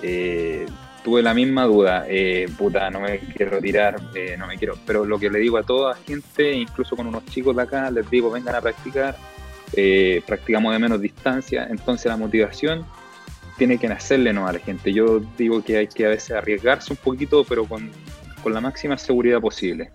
eh, 0.00 0.64
tuve 1.02 1.22
la 1.22 1.34
misma 1.34 1.64
duda, 1.64 2.04
eh, 2.08 2.48
puta, 2.56 2.90
no 2.90 3.00
me 3.00 3.18
quiero 3.18 3.60
tirar, 3.60 4.00
eh, 4.14 4.36
no 4.38 4.46
me 4.46 4.56
quiero, 4.58 4.76
pero 4.86 5.04
lo 5.04 5.18
que 5.18 5.30
le 5.30 5.38
digo 5.38 5.58
a 5.58 5.62
toda 5.62 5.94
gente, 5.94 6.52
incluso 6.52 6.96
con 6.96 7.06
unos 7.06 7.24
chicos 7.26 7.56
de 7.56 7.62
acá, 7.62 7.90
les 7.90 8.08
digo, 8.10 8.30
vengan 8.30 8.54
a 8.56 8.60
practicar, 8.60 9.16
eh, 9.72 10.22
practicamos 10.26 10.72
de 10.72 10.78
menos 10.78 11.00
distancia, 11.00 11.66
entonces 11.70 12.06
la 12.06 12.16
motivación 12.16 12.84
tiene 13.56 13.78
que 13.78 13.88
nacerle 13.88 14.32
no 14.32 14.46
a 14.46 14.52
la 14.52 14.58
gente. 14.60 14.92
Yo 14.92 15.20
digo 15.36 15.62
que 15.62 15.78
hay 15.78 15.88
que 15.88 16.06
a 16.06 16.10
veces 16.10 16.30
arriesgarse 16.30 16.92
un 16.92 16.98
poquito, 16.98 17.44
pero 17.44 17.64
con, 17.64 17.90
con 18.42 18.54
la 18.54 18.60
máxima 18.60 18.96
seguridad 18.96 19.40
posible. 19.40 19.90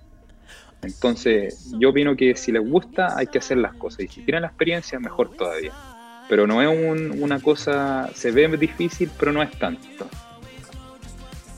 Entonces, 0.82 1.72
yo 1.80 1.91
opino 1.91 2.16
que 2.16 2.36
si 2.36 2.51
les 2.51 2.62
gusta, 2.62 3.18
hay 3.18 3.28
que 3.28 3.38
hacer 3.38 3.58
las 3.58 3.74
cosas, 3.76 4.01
y 4.01 4.08
si 4.10 4.22
tienen 4.22 4.41
la 4.41 4.49
experiencia, 4.49 4.99
mejor 4.99 5.34
todavía. 5.36 5.72
Pero 6.28 6.45
no 6.45 6.62
es 6.62 6.68
un, 6.68 7.22
una 7.22 7.39
cosa, 7.39 8.10
se 8.14 8.32
ve 8.32 8.47
difícil, 8.58 9.10
pero 9.18 9.32
no 9.32 9.41
es 9.41 9.51
tanto. 9.58 10.10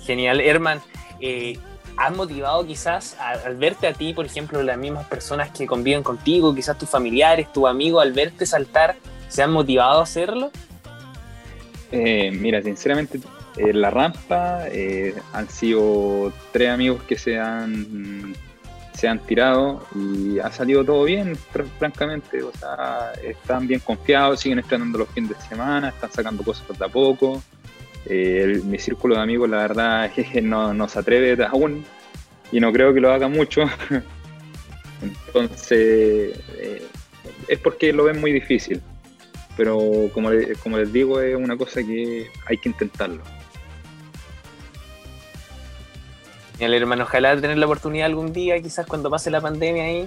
Genial, 0.06 0.42
Herman. 0.42 0.82
Eh, 1.20 1.58
¿has 1.98 2.16
motivado 2.16 2.66
quizás 2.66 3.18
al 3.20 3.56
verte 3.58 3.88
a 3.88 3.94
ti, 3.94 4.14
por 4.14 4.26
ejemplo, 4.26 4.62
las 4.62 4.78
mismas 4.78 5.06
personas 5.06 5.50
que 5.52 5.66
conviven 5.66 6.04
contigo, 6.04 6.54
quizás 6.54 6.78
tus 6.78 6.90
familiares, 6.90 7.52
tus 7.52 7.68
amigos, 7.68 8.04
al 8.04 8.14
verte 8.14 8.46
saltar, 8.46 8.96
se 9.30 9.44
han 9.44 9.52
motivado 9.52 10.00
a 10.00 10.04
hacerlo? 10.04 10.52
Eh, 11.92 12.32
mira, 12.32 12.62
sinceramente, 12.62 13.20
en 13.58 13.82
la 13.82 13.90
rampa 13.90 14.68
eh, 14.68 15.16
han 15.34 15.50
sido 15.50 16.34
tres 16.52 16.70
amigos 16.70 17.04
que 17.04 17.18
se 17.18 17.40
han 17.40 18.36
se 18.94 19.10
han 19.10 19.20
tirado 19.20 19.86
y 19.94 20.40
ha 20.40 20.50
salido 20.52 20.84
todo 20.86 21.04
bien, 21.04 21.36
francamente. 21.78 22.42
O 22.42 22.52
sea, 22.54 23.12
están 23.24 23.68
bien 23.68 23.82
confiados, 23.82 24.40
siguen 24.40 24.60
estrenando 24.60 25.00
los 25.00 25.10
fines 25.10 25.32
de 25.32 25.36
semana, 25.48 25.90
están 25.90 26.12
sacando 26.12 26.44
cosas 26.44 26.66
poco 26.66 26.84
a 26.86 26.90
poco. 26.90 27.44
Eh, 28.08 28.62
mi 28.64 28.78
círculo 28.78 29.16
de 29.16 29.22
amigos, 29.22 29.50
la 29.50 29.58
verdad, 29.58 30.12
no, 30.44 30.74
no, 30.74 30.88
se 30.88 31.00
atreve 31.00 31.44
aún 31.46 31.84
y 32.52 32.60
no 32.60 32.72
creo 32.72 32.94
que 32.94 33.00
lo 33.00 33.12
haga 33.12 33.28
mucho. 33.28 33.64
Entonces, 35.02 36.40
eh, 36.58 36.88
es 37.48 37.60
porque 37.60 37.94
lo 37.94 38.06
ven 38.06 38.20
muy 38.20 38.32
difícil. 38.32 38.82
Pero 39.58 40.10
como, 40.14 40.30
como 40.62 40.78
les 40.78 40.92
digo, 40.92 41.22
es 41.22 41.36
una 41.36 41.56
cosa 41.56 41.82
que 41.82 42.28
hay 42.46 42.58
que 42.58 42.70
intentarlo. 42.70 43.24
el 46.60 46.74
hermano, 46.74 47.04
ojalá 47.04 47.40
tener 47.40 47.58
la 47.58 47.66
oportunidad 47.66 48.06
algún 48.06 48.32
día, 48.32 48.62
quizás 48.62 48.86
cuando 48.86 49.10
pase 49.10 49.30
la 49.30 49.42
pandemia 49.42 49.84
ahí, 49.84 50.06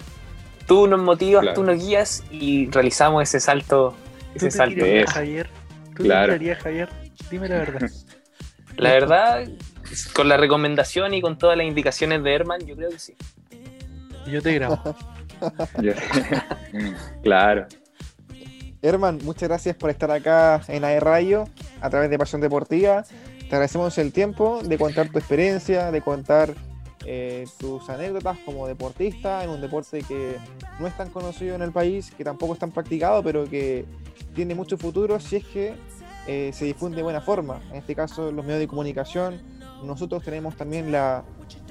tú 0.67 0.87
nos 0.87 1.01
motivas, 1.01 1.55
tú 1.55 1.63
nos 1.63 1.79
guías 1.79 2.25
y 2.31 2.71
realizamos 2.71 3.23
ese 3.23 3.41
salto. 3.41 3.95
Ese 4.35 4.51
salto. 4.51 4.85
Javier? 5.09 5.49
¿Tú 5.97 6.05
claro. 6.05 6.35
Javier? 6.63 6.89
Dime 7.31 7.49
la 7.49 7.59
verdad. 7.59 7.91
La 8.77 8.93
verdad, 8.93 9.49
con 10.15 10.29
la 10.29 10.37
recomendación 10.37 11.13
y 11.13 11.21
con 11.21 11.37
todas 11.37 11.57
las 11.57 11.67
indicaciones 11.67 12.23
de 12.23 12.33
Herman, 12.33 12.61
yo 12.65 12.77
creo 12.77 12.91
que 12.91 13.01
sí. 13.01 13.17
Yo 14.29 14.41
te 14.41 14.55
grabo. 14.55 14.95
claro. 17.25 17.67
Herman, 18.81 19.19
muchas 19.25 19.49
gracias 19.49 19.75
por 19.75 19.91
estar 19.91 20.13
acá 20.13 20.61
en 20.69 20.85
AE 20.85 21.01
Radio 21.01 21.49
a 21.81 21.91
través 21.91 22.09
de 22.09 22.19
Pasión 22.19 22.41
Deportiva. 22.41 23.03
Te 23.03 23.47
agradecemos 23.47 23.99
el 23.99 24.13
tiempo 24.13 24.63
de 24.63 24.79
contar 24.79 25.09
tu 25.09 25.19
experiencia, 25.19 25.91
de 25.91 26.01
contar 26.01 26.55
eh, 27.05 27.47
tus 27.59 27.89
anécdotas 27.89 28.39
como 28.45 28.69
deportista 28.69 29.43
en 29.43 29.51
un 29.51 29.61
deporte 29.61 30.03
que 30.03 30.37
no 30.79 30.87
es 30.87 30.97
tan 30.97 31.11
conocido 31.11 31.57
en 31.57 31.63
el 31.63 31.73
país, 31.73 32.13
que 32.17 32.23
tampoco 32.23 32.53
es 32.53 32.59
tan 32.61 32.71
practicado, 32.71 33.23
pero 33.25 33.49
que 33.49 33.87
tiene 34.35 34.55
mucho 34.55 34.77
futuro 34.77 35.19
si 35.19 35.37
es 35.37 35.45
que 35.47 35.75
eh, 36.29 36.51
se 36.53 36.67
difunde 36.67 36.99
de 36.99 37.03
buena 37.03 37.23
forma. 37.23 37.61
En 37.71 37.77
este 37.77 37.95
caso, 37.95 38.31
los 38.31 38.45
medios 38.45 38.61
de 38.61 38.69
comunicación, 38.69 39.41
nosotros 39.83 40.23
tenemos 40.23 40.57
también 40.57 40.93
la, 40.93 41.25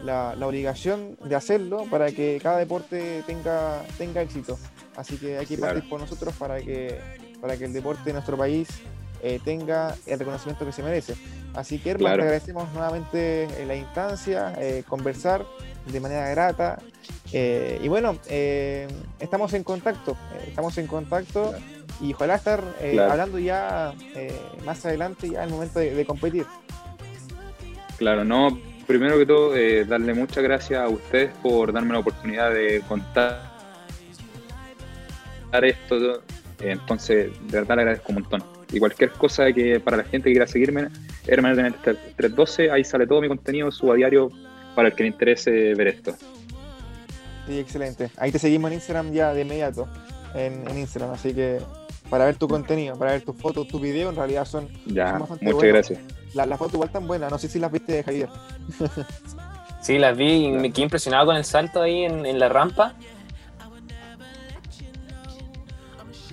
la, 0.04 0.48
obligación 0.48 1.16
de 1.24 1.36
hacerlo 1.36 1.86
para 1.92 2.12
que 2.12 2.40
cada 2.42 2.58
deporte 2.58 3.24
tenga, 3.28 3.84
tenga 4.00 4.24
éxito. 4.24 4.58
Así 4.96 5.18
que 5.18 5.38
hay 5.38 5.46
que 5.46 5.60
partir 5.60 5.88
por 5.88 6.00
nosotros 6.00 6.34
para 6.36 6.60
que, 6.60 7.00
para 7.40 7.56
que 7.56 7.66
el 7.66 7.74
deporte 7.74 8.02
de 8.06 8.14
nuestro 8.14 8.36
país 8.36 8.68
eh, 9.22 9.40
tenga 9.46 9.96
el 10.08 10.18
reconocimiento 10.18 10.66
que 10.66 10.72
se 10.72 10.82
merece. 10.82 11.14
Así 11.54 11.78
que, 11.78 11.92
hermano, 11.92 12.16
te 12.16 12.22
agradecemos 12.24 12.72
nuevamente 12.74 13.44
eh, 13.44 13.66
la 13.68 13.76
instancia, 13.76 14.56
eh, 14.58 14.84
conversar 14.88 15.46
de 15.86 16.00
manera 16.00 16.30
grata. 16.30 16.80
y 17.32 17.88
bueno, 17.88 18.18
estamos 19.20 19.54
en 19.54 19.64
contacto, 19.64 20.18
estamos 20.48 20.78
en 20.78 20.88
contacto 20.88 21.54
y 22.02 22.14
ojalá 22.14 22.36
estar 22.36 22.64
hablando 23.10 23.40
ya 23.40 23.94
más 24.66 24.86
adelante, 24.86 25.30
ya 25.30 25.44
el 25.44 25.50
momento 25.50 25.80
de, 25.80 26.06
competir. 26.06 26.46
Claro, 27.98 28.24
no, 28.24 28.60
primero 28.86 29.18
que 29.18 29.26
todo, 29.26 29.54
darle 29.86 30.14
muchas 30.14 30.44
gracias 30.44 30.80
a 30.80 30.88
ustedes 30.88 31.32
por 31.42 31.74
darme 31.74 31.94
la 31.94 32.00
oportunidad 32.00 32.54
de 32.54 32.82
contar 32.88 33.52
esto. 35.62 36.22
Entonces, 36.60 37.32
de 37.48 37.60
verdad 37.60 37.76
le 37.76 37.82
agradezco 37.82 38.10
un 38.10 38.16
montón 38.16 38.58
y 38.72 38.80
cualquier 38.80 39.12
cosa 39.12 39.52
que 39.52 39.80
para 39.80 39.98
la 39.98 40.04
gente 40.04 40.30
que 40.30 40.34
quiera 40.34 40.48
seguirme, 40.48 40.88
Hermanet 41.26 41.76
312, 41.82 42.72
ahí 42.72 42.84
sale 42.84 43.08
todo 43.08 43.22
mi 43.22 43.28
contenido, 43.28 43.72
subo 43.72 43.94
a 43.94 43.96
diario 43.96 44.30
para 44.76 44.90
el 44.90 44.96
que 44.96 45.04
le 45.04 45.10
interese 45.10 45.74
ver 45.74 45.88
esto. 45.88 46.16
Sí, 47.48 47.60
excelente. 47.60 48.10
Ahí 48.18 48.32
te 48.32 48.40
seguimos 48.40 48.70
en 48.72 48.76
Instagram 48.76 49.12
ya 49.14 49.34
de 49.34 49.42
inmediato, 49.42 49.88
en, 50.38 50.78
Instagram, 50.78 51.12
así 51.12 51.34
que 51.34 51.60
para 52.10 52.26
ver 52.26 52.38
tu 52.38 52.48
contenido, 52.48 52.96
para 52.96 53.12
ver 53.12 53.22
tus 53.22 53.36
fotos, 53.36 53.68
tus 53.68 53.82
videos, 53.82 54.12
en 54.12 54.18
realidad 54.18 54.46
son, 54.46 54.70
ya, 54.86 55.20
muchas 55.42 55.64
gracias. 55.64 56.00
Las 56.34 56.48
la 56.48 56.58
fotos 56.58 56.76
igual 56.76 56.90
tan 56.90 57.08
buenas, 57.08 57.32
no 57.32 57.38
sé 57.38 57.48
si 57.48 57.60
las 57.60 57.72
viste, 57.72 58.04
Javier. 58.04 58.30
sí, 59.82 59.98
las 59.98 60.16
vi 60.16 60.46
y 60.46 60.52
me 60.52 60.72
quedé 60.72 60.84
impresionado 60.84 61.26
con 61.26 61.36
el 61.36 61.46
salto 61.46 61.82
ahí 61.82 62.04
en, 62.04 62.26
en 62.26 62.40
la 62.40 62.50
rampa. 62.50 62.94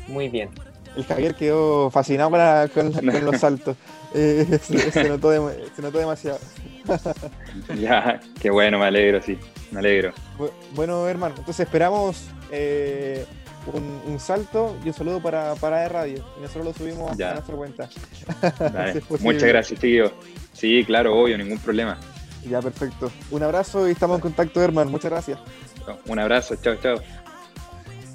Muy 0.06 0.28
bien 0.28 0.50
el 0.96 1.04
Javier 1.04 1.34
quedó 1.34 1.90
fascinado 1.90 2.30
con, 2.72 2.92
los 3.24 3.36
saltos. 3.40 3.76
Eh, 4.14 4.58
se, 4.92 5.08
notó 5.08 5.30
demasiado. 5.30 6.38
ya, 7.76 8.20
qué 8.40 8.50
bueno, 8.50 8.78
me 8.78 8.86
alegro, 8.86 9.20
sí, 9.22 9.38
me 9.70 9.80
alegro. 9.80 10.12
Bueno, 10.74 11.08
hermano, 11.08 11.34
entonces 11.38 11.66
esperamos 11.66 12.28
eh, 12.50 13.26
un, 13.72 14.20
salto 14.20 14.76
y 14.84 14.88
un 14.88 14.94
saludo 14.94 15.20
para, 15.20 15.54
para 15.56 15.88
radio. 15.88 16.24
Y 16.38 16.42
nosotros 16.42 16.64
lo 16.66 16.72
subimos 16.74 17.20
a 17.20 17.32
nuestra 17.32 17.56
cuenta. 17.56 17.88
Muchas 19.20 19.48
gracias, 19.48 19.80
tío. 19.80 20.12
Sí, 20.52 20.84
claro, 20.84 21.16
obvio, 21.16 21.36
ningún 21.38 21.58
problema. 21.58 21.98
Ya, 22.48 22.60
perfecto. 22.60 23.10
Un 23.30 23.42
abrazo 23.42 23.88
y 23.88 23.92
estamos 23.92 24.16
en 24.16 24.20
contacto, 24.20 24.62
hermano. 24.62 24.90
Muchas 24.90 25.10
gracias. 25.10 25.38
Un 26.06 26.18
abrazo, 26.18 26.56
chao, 26.56 26.76
chao. 26.76 26.96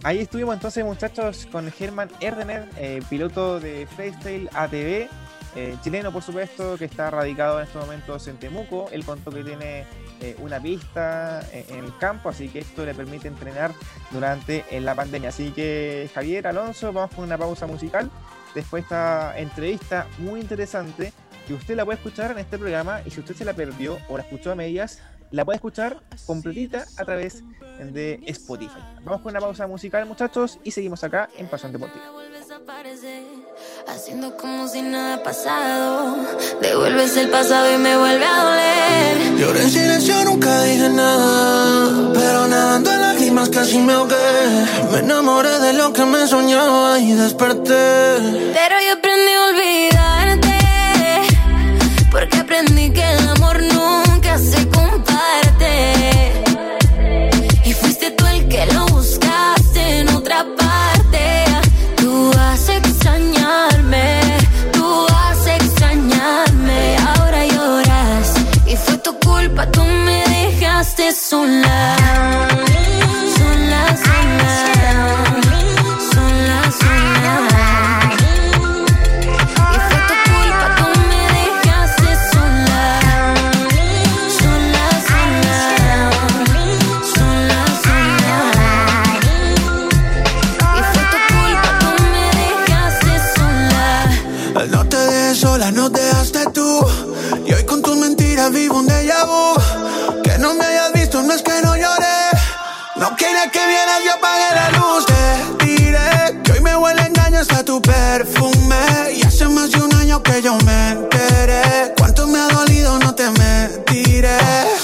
Ahí 0.03 0.19
estuvimos 0.19 0.55
entonces, 0.55 0.85
muchachos, 0.85 1.47
con 1.51 1.69
Germán 1.71 2.09
Erdener, 2.21 2.69
eh, 2.77 3.01
piloto 3.09 3.59
de 3.59 3.85
Freestyle 3.85 4.49
ATV, 4.53 5.09
eh, 5.55 5.75
chileno, 5.83 6.13
por 6.13 6.23
supuesto, 6.23 6.77
que 6.77 6.85
está 6.85 7.09
radicado 7.09 7.59
en 7.59 7.67
estos 7.67 7.83
momentos 7.83 8.27
en 8.27 8.37
Temuco. 8.37 8.87
Él 8.91 9.03
contó 9.03 9.29
que 9.29 9.43
tiene 9.43 9.85
eh, 10.21 10.35
una 10.39 10.59
pista 10.61 11.41
en 11.51 11.83
el 11.83 11.97
campo, 11.97 12.29
así 12.29 12.49
que 12.49 12.59
esto 12.59 12.85
le 12.85 12.93
permite 12.93 13.27
entrenar 13.27 13.73
durante 14.11 14.65
la 14.79 14.95
pandemia. 14.95 15.29
Así 15.29 15.51
que, 15.51 16.09
Javier 16.13 16.47
Alonso, 16.47 16.91
vamos 16.93 17.15
con 17.15 17.25
una 17.25 17.37
pausa 17.37 17.67
musical. 17.67 18.09
Después 18.55 18.83
esta 18.83 19.37
entrevista 19.37 20.07
muy 20.17 20.41
interesante 20.41 21.13
que 21.47 21.53
usted 21.53 21.75
la 21.75 21.85
puede 21.85 21.97
escuchar 21.97 22.31
en 22.31 22.39
este 22.39 22.57
programa 22.57 23.01
y 23.05 23.11
si 23.11 23.19
usted 23.19 23.35
se 23.35 23.45
la 23.45 23.53
perdió 23.53 23.97
o 24.09 24.17
la 24.17 24.23
escuchó 24.23 24.51
a 24.51 24.55
medias, 24.55 24.99
la 25.31 25.45
puede 25.45 25.57
escuchar 25.57 26.01
completita 26.25 26.85
a 26.97 27.05
través 27.05 27.43
de 27.79 28.19
Spotify. 28.27 28.79
Vamos 29.03 29.21
con 29.21 29.31
una 29.31 29.39
pausa 29.39 29.67
musical, 29.67 30.05
muchachos, 30.05 30.59
y 30.63 30.71
seguimos 30.71 31.03
acá 31.03 31.29
en 31.37 31.47
Pasión 31.47 31.71
Deportiva. 31.71 32.05
Haciendo 33.87 34.35
como 34.37 34.67
si 34.67 34.81
nada 34.81 35.23
pasado. 35.23 36.15
Devuelves 36.61 37.15
el 37.17 37.29
pasado 37.29 37.73
y 37.73 37.77
me 37.77 37.97
vuelve 37.97 38.25
a 38.25 38.43
doler. 38.43 39.37
Lloré 39.37 39.63
en 39.63 39.69
silencio, 39.69 40.23
nunca 40.25 40.63
dije 40.63 40.89
nada. 40.89 42.11
Pero 42.13 42.47
nadando 42.47 42.91
en 42.91 43.01
lágrimas 43.01 43.49
casi 43.49 43.79
me 43.79 43.93
ahogué. 43.93 44.15
Me 44.91 44.99
enamoré 44.99 45.59
de 45.59 45.73
lo 45.73 45.93
que 45.93 46.05
me 46.05 46.27
soñaba 46.27 46.99
y 46.99 47.13
desperté. 47.13 48.17
Pero 48.53 48.75
yo 48.85 48.93
aprendí 48.97 49.31
a 49.31 49.45
olvidarte. 49.49 50.59
Porque 52.11 52.37
aprendí 52.37 52.91
que 52.91 53.03
el 53.03 53.28
sola, 71.19 71.98
sola, 71.98 71.98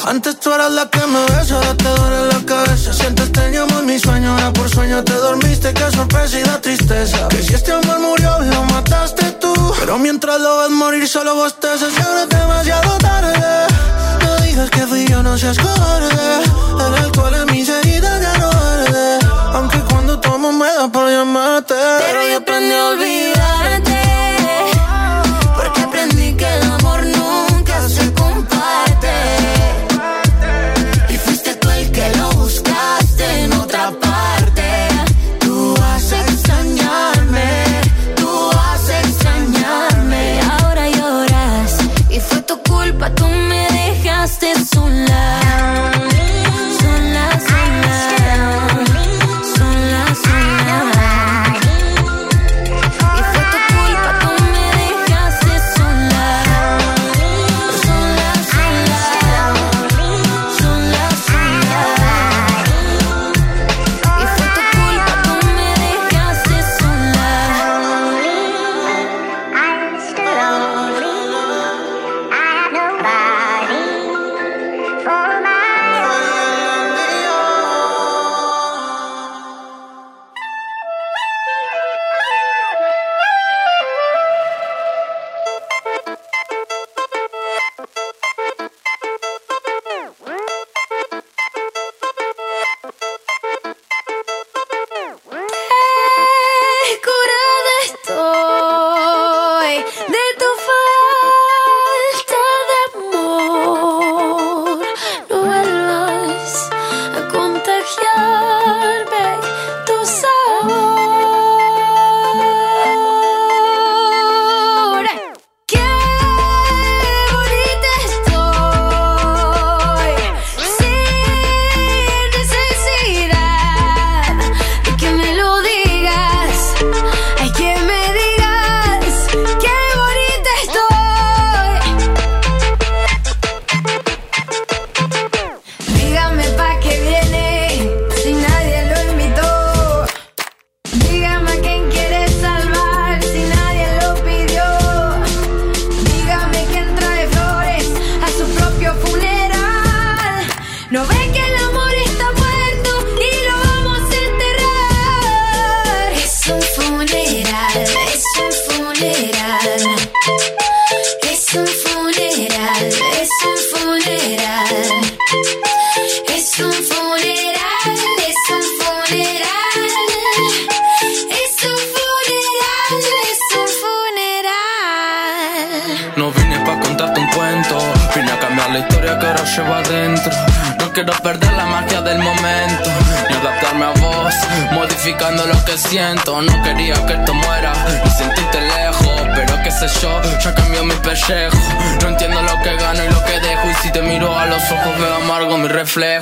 Antes 0.08 0.39
tú 0.39 0.53
eras 0.53 0.72
la 0.72 0.88
que 0.88 0.99
me 1.08 1.20
besa, 1.36 1.56
ahora 1.56 1.74
te 1.74 1.84
duele 1.84 2.28
la 2.28 2.45
cabeza. 2.45 2.93
Sientes 2.93 3.32
te 3.32 3.49
llamo 3.49 3.80
en 3.80 3.88
mi 3.88 3.97
sueño, 3.97 4.34
ahora 4.34 4.53
por 4.53 4.70
sueño 4.70 5.03
te 5.03 5.14
dormiste. 5.14 5.74
Qué 5.74 5.91
sorpresa 5.91 6.39
y 6.39 6.43
da 6.43 6.62
tristeza. 6.62 7.28
Que 7.28 7.41
si 7.41 7.56
este 7.56 7.72
amor 7.72 7.99
murió, 7.99 8.38
lo 8.39 8.64
mataste 8.66 9.32
tú. 9.41 9.53
Pero 9.80 9.97
mientras 9.97 10.39
lo 10.39 10.60
ves 10.60 10.70
morir, 10.70 11.08
solo 11.08 11.34
vos 11.34 11.60
te 11.60 11.68
ya 11.68 12.03
no 12.03 12.20
es 12.20 12.30
demasiado 12.30 12.97
tarde. 12.99 13.68
No 14.24 14.36
digas 14.45 14.70
que 14.70 14.82
fui 14.82 15.08
yo, 15.08 15.24
no 15.24 15.39
seas 15.39 15.58
cobarde. 15.58 16.43
El 16.88 17.03
alcohol 17.03 17.34
en 17.34 17.51
mis 17.51 17.68
heridas 17.68 18.22
ya 18.22 18.38
no 18.38 18.49
arde. 18.49 19.20
Aunque 19.53 19.80
cuando 19.89 20.20
tomo 20.20 20.51
me 20.51 20.68
da 20.68 20.88
por 20.88 21.10
llamarte. 21.10 21.74
Pero 21.74 22.28
yo 22.28 22.38
aprendí 22.38 22.74
a 22.76 22.86
olvidarte. 22.89 24.05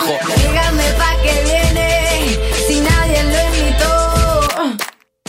Dígame 0.05 0.83
pa' 0.97 1.15
qué 1.23 1.33
viene 1.45 1.87
si 2.67 2.81
nadie 2.81 3.23
lo 3.23 3.39
invitó. 3.47 3.93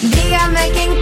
Dígame 0.03 0.71
quién 0.73 0.99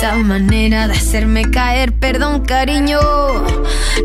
maldita 0.00 0.14
manera 0.26 0.88
de 0.88 0.94
hacerme 0.94 1.50
caer. 1.50 1.92
Perdón, 1.92 2.44
cariño. 2.44 3.00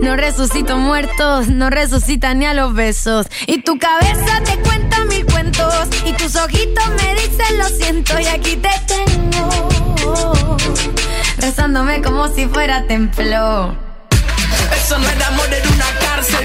No 0.02 0.16
resucito 0.16 0.78
muertos, 0.78 1.48
no 1.48 1.70
resucita 1.70 2.34
ni 2.34 2.46
a 2.46 2.54
los 2.54 2.74
besos. 2.74 3.28
Y 3.48 3.62
tu 3.62 3.78
cabeza 3.78 4.42
te 4.44 4.58
cuenta 4.60 5.06
mil 5.06 5.26
cuentos. 5.26 5.88
Y 6.06 6.14
tus 6.14 6.36
ojitos 6.36 6.90
me 6.90 7.14
dicen 7.16 7.58
lo 7.58 7.66
siento. 7.66 8.20
Y 8.20 8.26
aquí 8.28 8.58
te 8.58 8.70
tengo. 8.88 10.58
Rezándome 11.38 12.02
como 12.02 12.28
si 12.28 12.46
fuera 12.48 12.86
templo. 12.88 13.76
Eso 14.76 14.98
no 14.98 15.10
era 15.10 15.28
amor, 15.28 15.46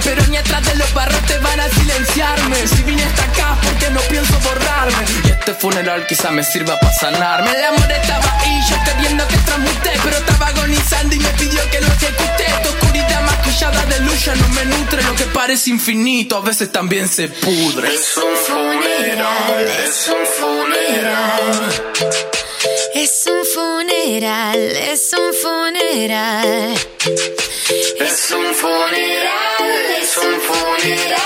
Pero 0.05 0.27
ni 0.29 0.37
atrás 0.37 0.65
de 0.65 0.75
los 0.77 0.93
barros 0.95 1.21
te 1.27 1.39
van 1.39 1.61
a 1.61 1.69
silenciarme. 1.69 2.67
Si 2.67 2.83
vine 2.83 3.05
hasta 3.05 3.25
acá 3.25 3.57
porque 3.63 3.91
no 3.91 4.01
pienso 4.03 4.39
borrarme 4.41 5.05
Y 5.25 5.31
este 5.31 5.55
funeral 5.55 6.07
quizá 6.07 6.31
me 6.31 6.43
sirva 6.43 6.79
para 6.79 6.93
sanarme. 6.95 7.51
El 7.51 7.65
amor 7.65 7.91
estaba 7.91 8.39
ahí, 8.41 8.61
yo 8.69 8.77
queriendo 8.85 9.27
que 9.29 9.37
transmute 9.39 9.91
Pero 10.03 10.17
estaba 10.17 10.47
agonizando 10.49 11.15
y 11.15 11.19
me 11.19 11.29
pidió 11.31 11.61
que 11.71 11.81
lo 11.81 11.87
ejecute. 11.89 12.45
Tu 12.63 12.69
oscuridad 12.69 13.23
maquillada 13.23 13.85
de 13.87 14.01
luz 14.01 14.25
ya 14.25 14.35
no 14.35 14.49
me 14.49 14.65
nutre 14.67 15.03
Lo 15.03 15.15
que 15.15 15.25
parece 15.25 15.71
infinito 15.71 16.37
a 16.37 16.41
veces 16.41 16.71
también 16.73 17.09
se 17.09 17.29
pudre. 17.29 17.95
Es 17.95 18.17
un 18.17 18.37
funeral, 18.37 19.67
es 19.85 20.09
un 20.09 20.27
funeral. 20.39 22.40
Es 22.95 23.27
un 23.27 23.45
funeral, 23.45 24.59
es 24.59 25.13
un 25.13 25.33
funeral. 25.33 26.75
Es 27.99 28.31
un 28.33 28.55
funeral, 28.55 29.71
es 30.01 30.17
un 30.17 30.41
funeral. 30.41 31.23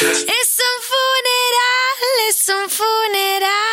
Es 0.00 0.58
un 0.68 0.78
funeral, 0.90 1.98
es 2.28 2.48
un 2.48 2.70
funeral. 2.70 3.65